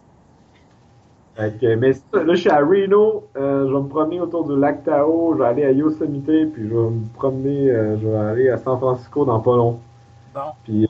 Mais 1.36 1.94
ça, 1.94 2.24
là, 2.24 2.36
je 2.36 2.41
suis 2.41 2.50
à 2.50 2.60
Reno, 2.60 3.24
euh, 3.36 3.68
je 3.68 3.74
vais 3.74 3.82
me 3.82 3.88
promener 3.88 4.22
autour 4.22 4.48
du 4.48 4.60
lac 4.60 4.84
Tahoe, 4.84 5.34
je 5.34 5.39
vais 5.39 5.46
aller 5.46 5.66
à 5.66 5.72
Yosemite, 5.72 6.26
puis 6.26 6.70
je 6.70 6.76
vais 6.76 6.89
me 6.91 7.08
promener, 7.16 7.72
euh, 7.72 7.98
je 7.98 8.08
vais 8.08 8.16
aller 8.18 8.50
à 8.50 8.58
San 8.58 8.78
Francisco 8.78 9.26
dans 9.26 9.39
pas 9.39 9.56
long. 9.58 9.80
Bon. 10.34 10.41
Puis, 10.64 10.88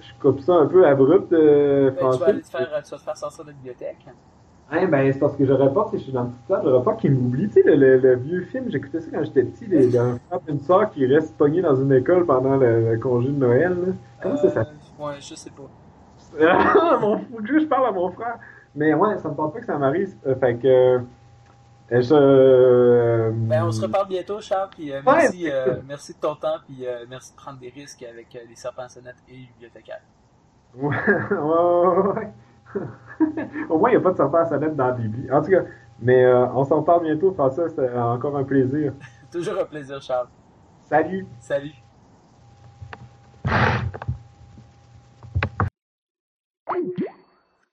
je 0.00 0.12
coupe 0.20 0.40
ça 0.40 0.54
un 0.54 0.66
peu 0.66 0.86
abrupt, 0.86 1.32
euh, 1.32 1.92
Ben, 1.92 2.10
tu 2.10 2.18
vas 2.18 2.26
aller 2.26 2.40
te 2.42 2.48
faire, 2.48 2.82
tu 2.82 2.90
vas 2.90 2.98
te 2.98 3.02
faire 3.02 3.16
sortir 3.16 3.44
de 3.44 3.50
la 3.50 3.54
bibliothèque. 3.54 4.06
Hein, 4.72 4.86
ben, 4.86 5.12
c'est 5.12 5.18
parce 5.18 5.34
que 5.36 5.44
j'aurais 5.44 5.72
pas, 5.72 5.88
si 5.90 5.98
je 5.98 6.04
suis 6.04 6.12
dans 6.12 6.22
le 6.24 6.28
petit 6.28 6.62
j'aurais 6.64 6.84
pas 6.84 6.94
qu'il 6.94 7.12
m'oublie. 7.12 7.48
Tu 7.48 7.54
sais, 7.54 7.62
le, 7.64 7.74
le, 7.74 7.96
le 7.98 8.14
vieux 8.16 8.42
film, 8.42 8.66
j'écoutais 8.70 9.00
ça 9.00 9.08
quand 9.12 9.24
j'étais 9.24 9.42
petit, 9.42 9.66
les, 9.66 9.96
un 9.98 10.18
frère 10.28 10.40
et 10.46 10.50
une 10.52 10.60
soeur 10.60 10.90
qui 10.90 11.04
restent 11.06 11.36
pognés 11.36 11.60
dans 11.62 11.74
une 11.74 11.92
école 11.92 12.24
pendant 12.24 12.56
le, 12.56 12.92
le 12.92 12.98
congé 12.98 13.28
de 13.28 13.32
Noël, 13.36 13.70
là. 13.72 13.92
Comment 14.22 14.36
ça 14.36 14.46
Euh, 14.46 14.50
s'appelle? 14.50 14.74
Ouais, 14.98 15.14
je 15.20 15.34
sais 15.34 15.50
pas. 15.50 15.68
mon, 17.00 17.20
je 17.44 17.64
parle 17.66 17.86
à 17.88 17.92
mon 17.92 18.10
frère. 18.12 18.38
Mais 18.76 18.94
ouais, 18.94 19.18
ça 19.18 19.28
me 19.28 19.34
tente 19.34 19.52
pas 19.52 19.58
que 19.58 19.66
ça 19.66 19.76
m'arrive. 19.76 20.14
Euh, 20.24 20.36
Fait 20.36 20.56
que, 20.56 20.68
euh, 20.68 20.98
je, 21.90 22.14
euh, 22.14 23.30
Ben, 23.34 23.64
on 23.64 23.72
se 23.72 23.82
reparle 23.82 24.06
bientôt, 24.06 24.40
Charles, 24.40 24.68
puis 24.70 24.92
euh, 24.92 25.00
merci, 25.04 25.50
euh, 25.50 25.76
merci 25.88 26.12
de 26.14 26.18
ton 26.20 26.36
temps, 26.36 26.58
puis 26.64 26.86
euh, 26.86 27.04
merci 27.10 27.32
de 27.32 27.36
prendre 27.36 27.58
des 27.58 27.70
risques 27.70 28.04
avec 28.04 28.28
les 28.48 28.54
serpents 28.54 28.88
sonnettes 28.88 29.16
et 29.28 29.32
les 29.32 29.48
bibliothécaires. 29.54 30.02
Ouais, 30.76 30.96
ouais, 31.32 32.12
ouais. 32.14 32.28
Au 33.68 33.78
moins, 33.78 33.90
il 33.90 33.92
n'y 33.92 33.98
a 33.98 34.00
pas 34.00 34.12
de 34.12 34.16
serpent 34.16 34.38
à 34.38 34.46
sonnette 34.46 34.76
dans 34.76 34.86
la 34.86 34.92
Bible. 34.92 35.32
En 35.32 35.42
tout 35.42 35.50
cas, 35.50 35.64
mais 36.00 36.24
euh, 36.24 36.46
on 36.54 36.64
s'en 36.64 36.82
parle 36.82 37.02
bientôt. 37.04 37.32
François, 37.32 37.68
c'était 37.68 37.92
encore 37.96 38.36
un 38.36 38.44
plaisir. 38.44 38.94
Toujours 39.32 39.58
un 39.60 39.64
plaisir, 39.64 40.00
Charles. 40.00 40.28
Salut! 40.88 41.26
Salut. 41.38 41.72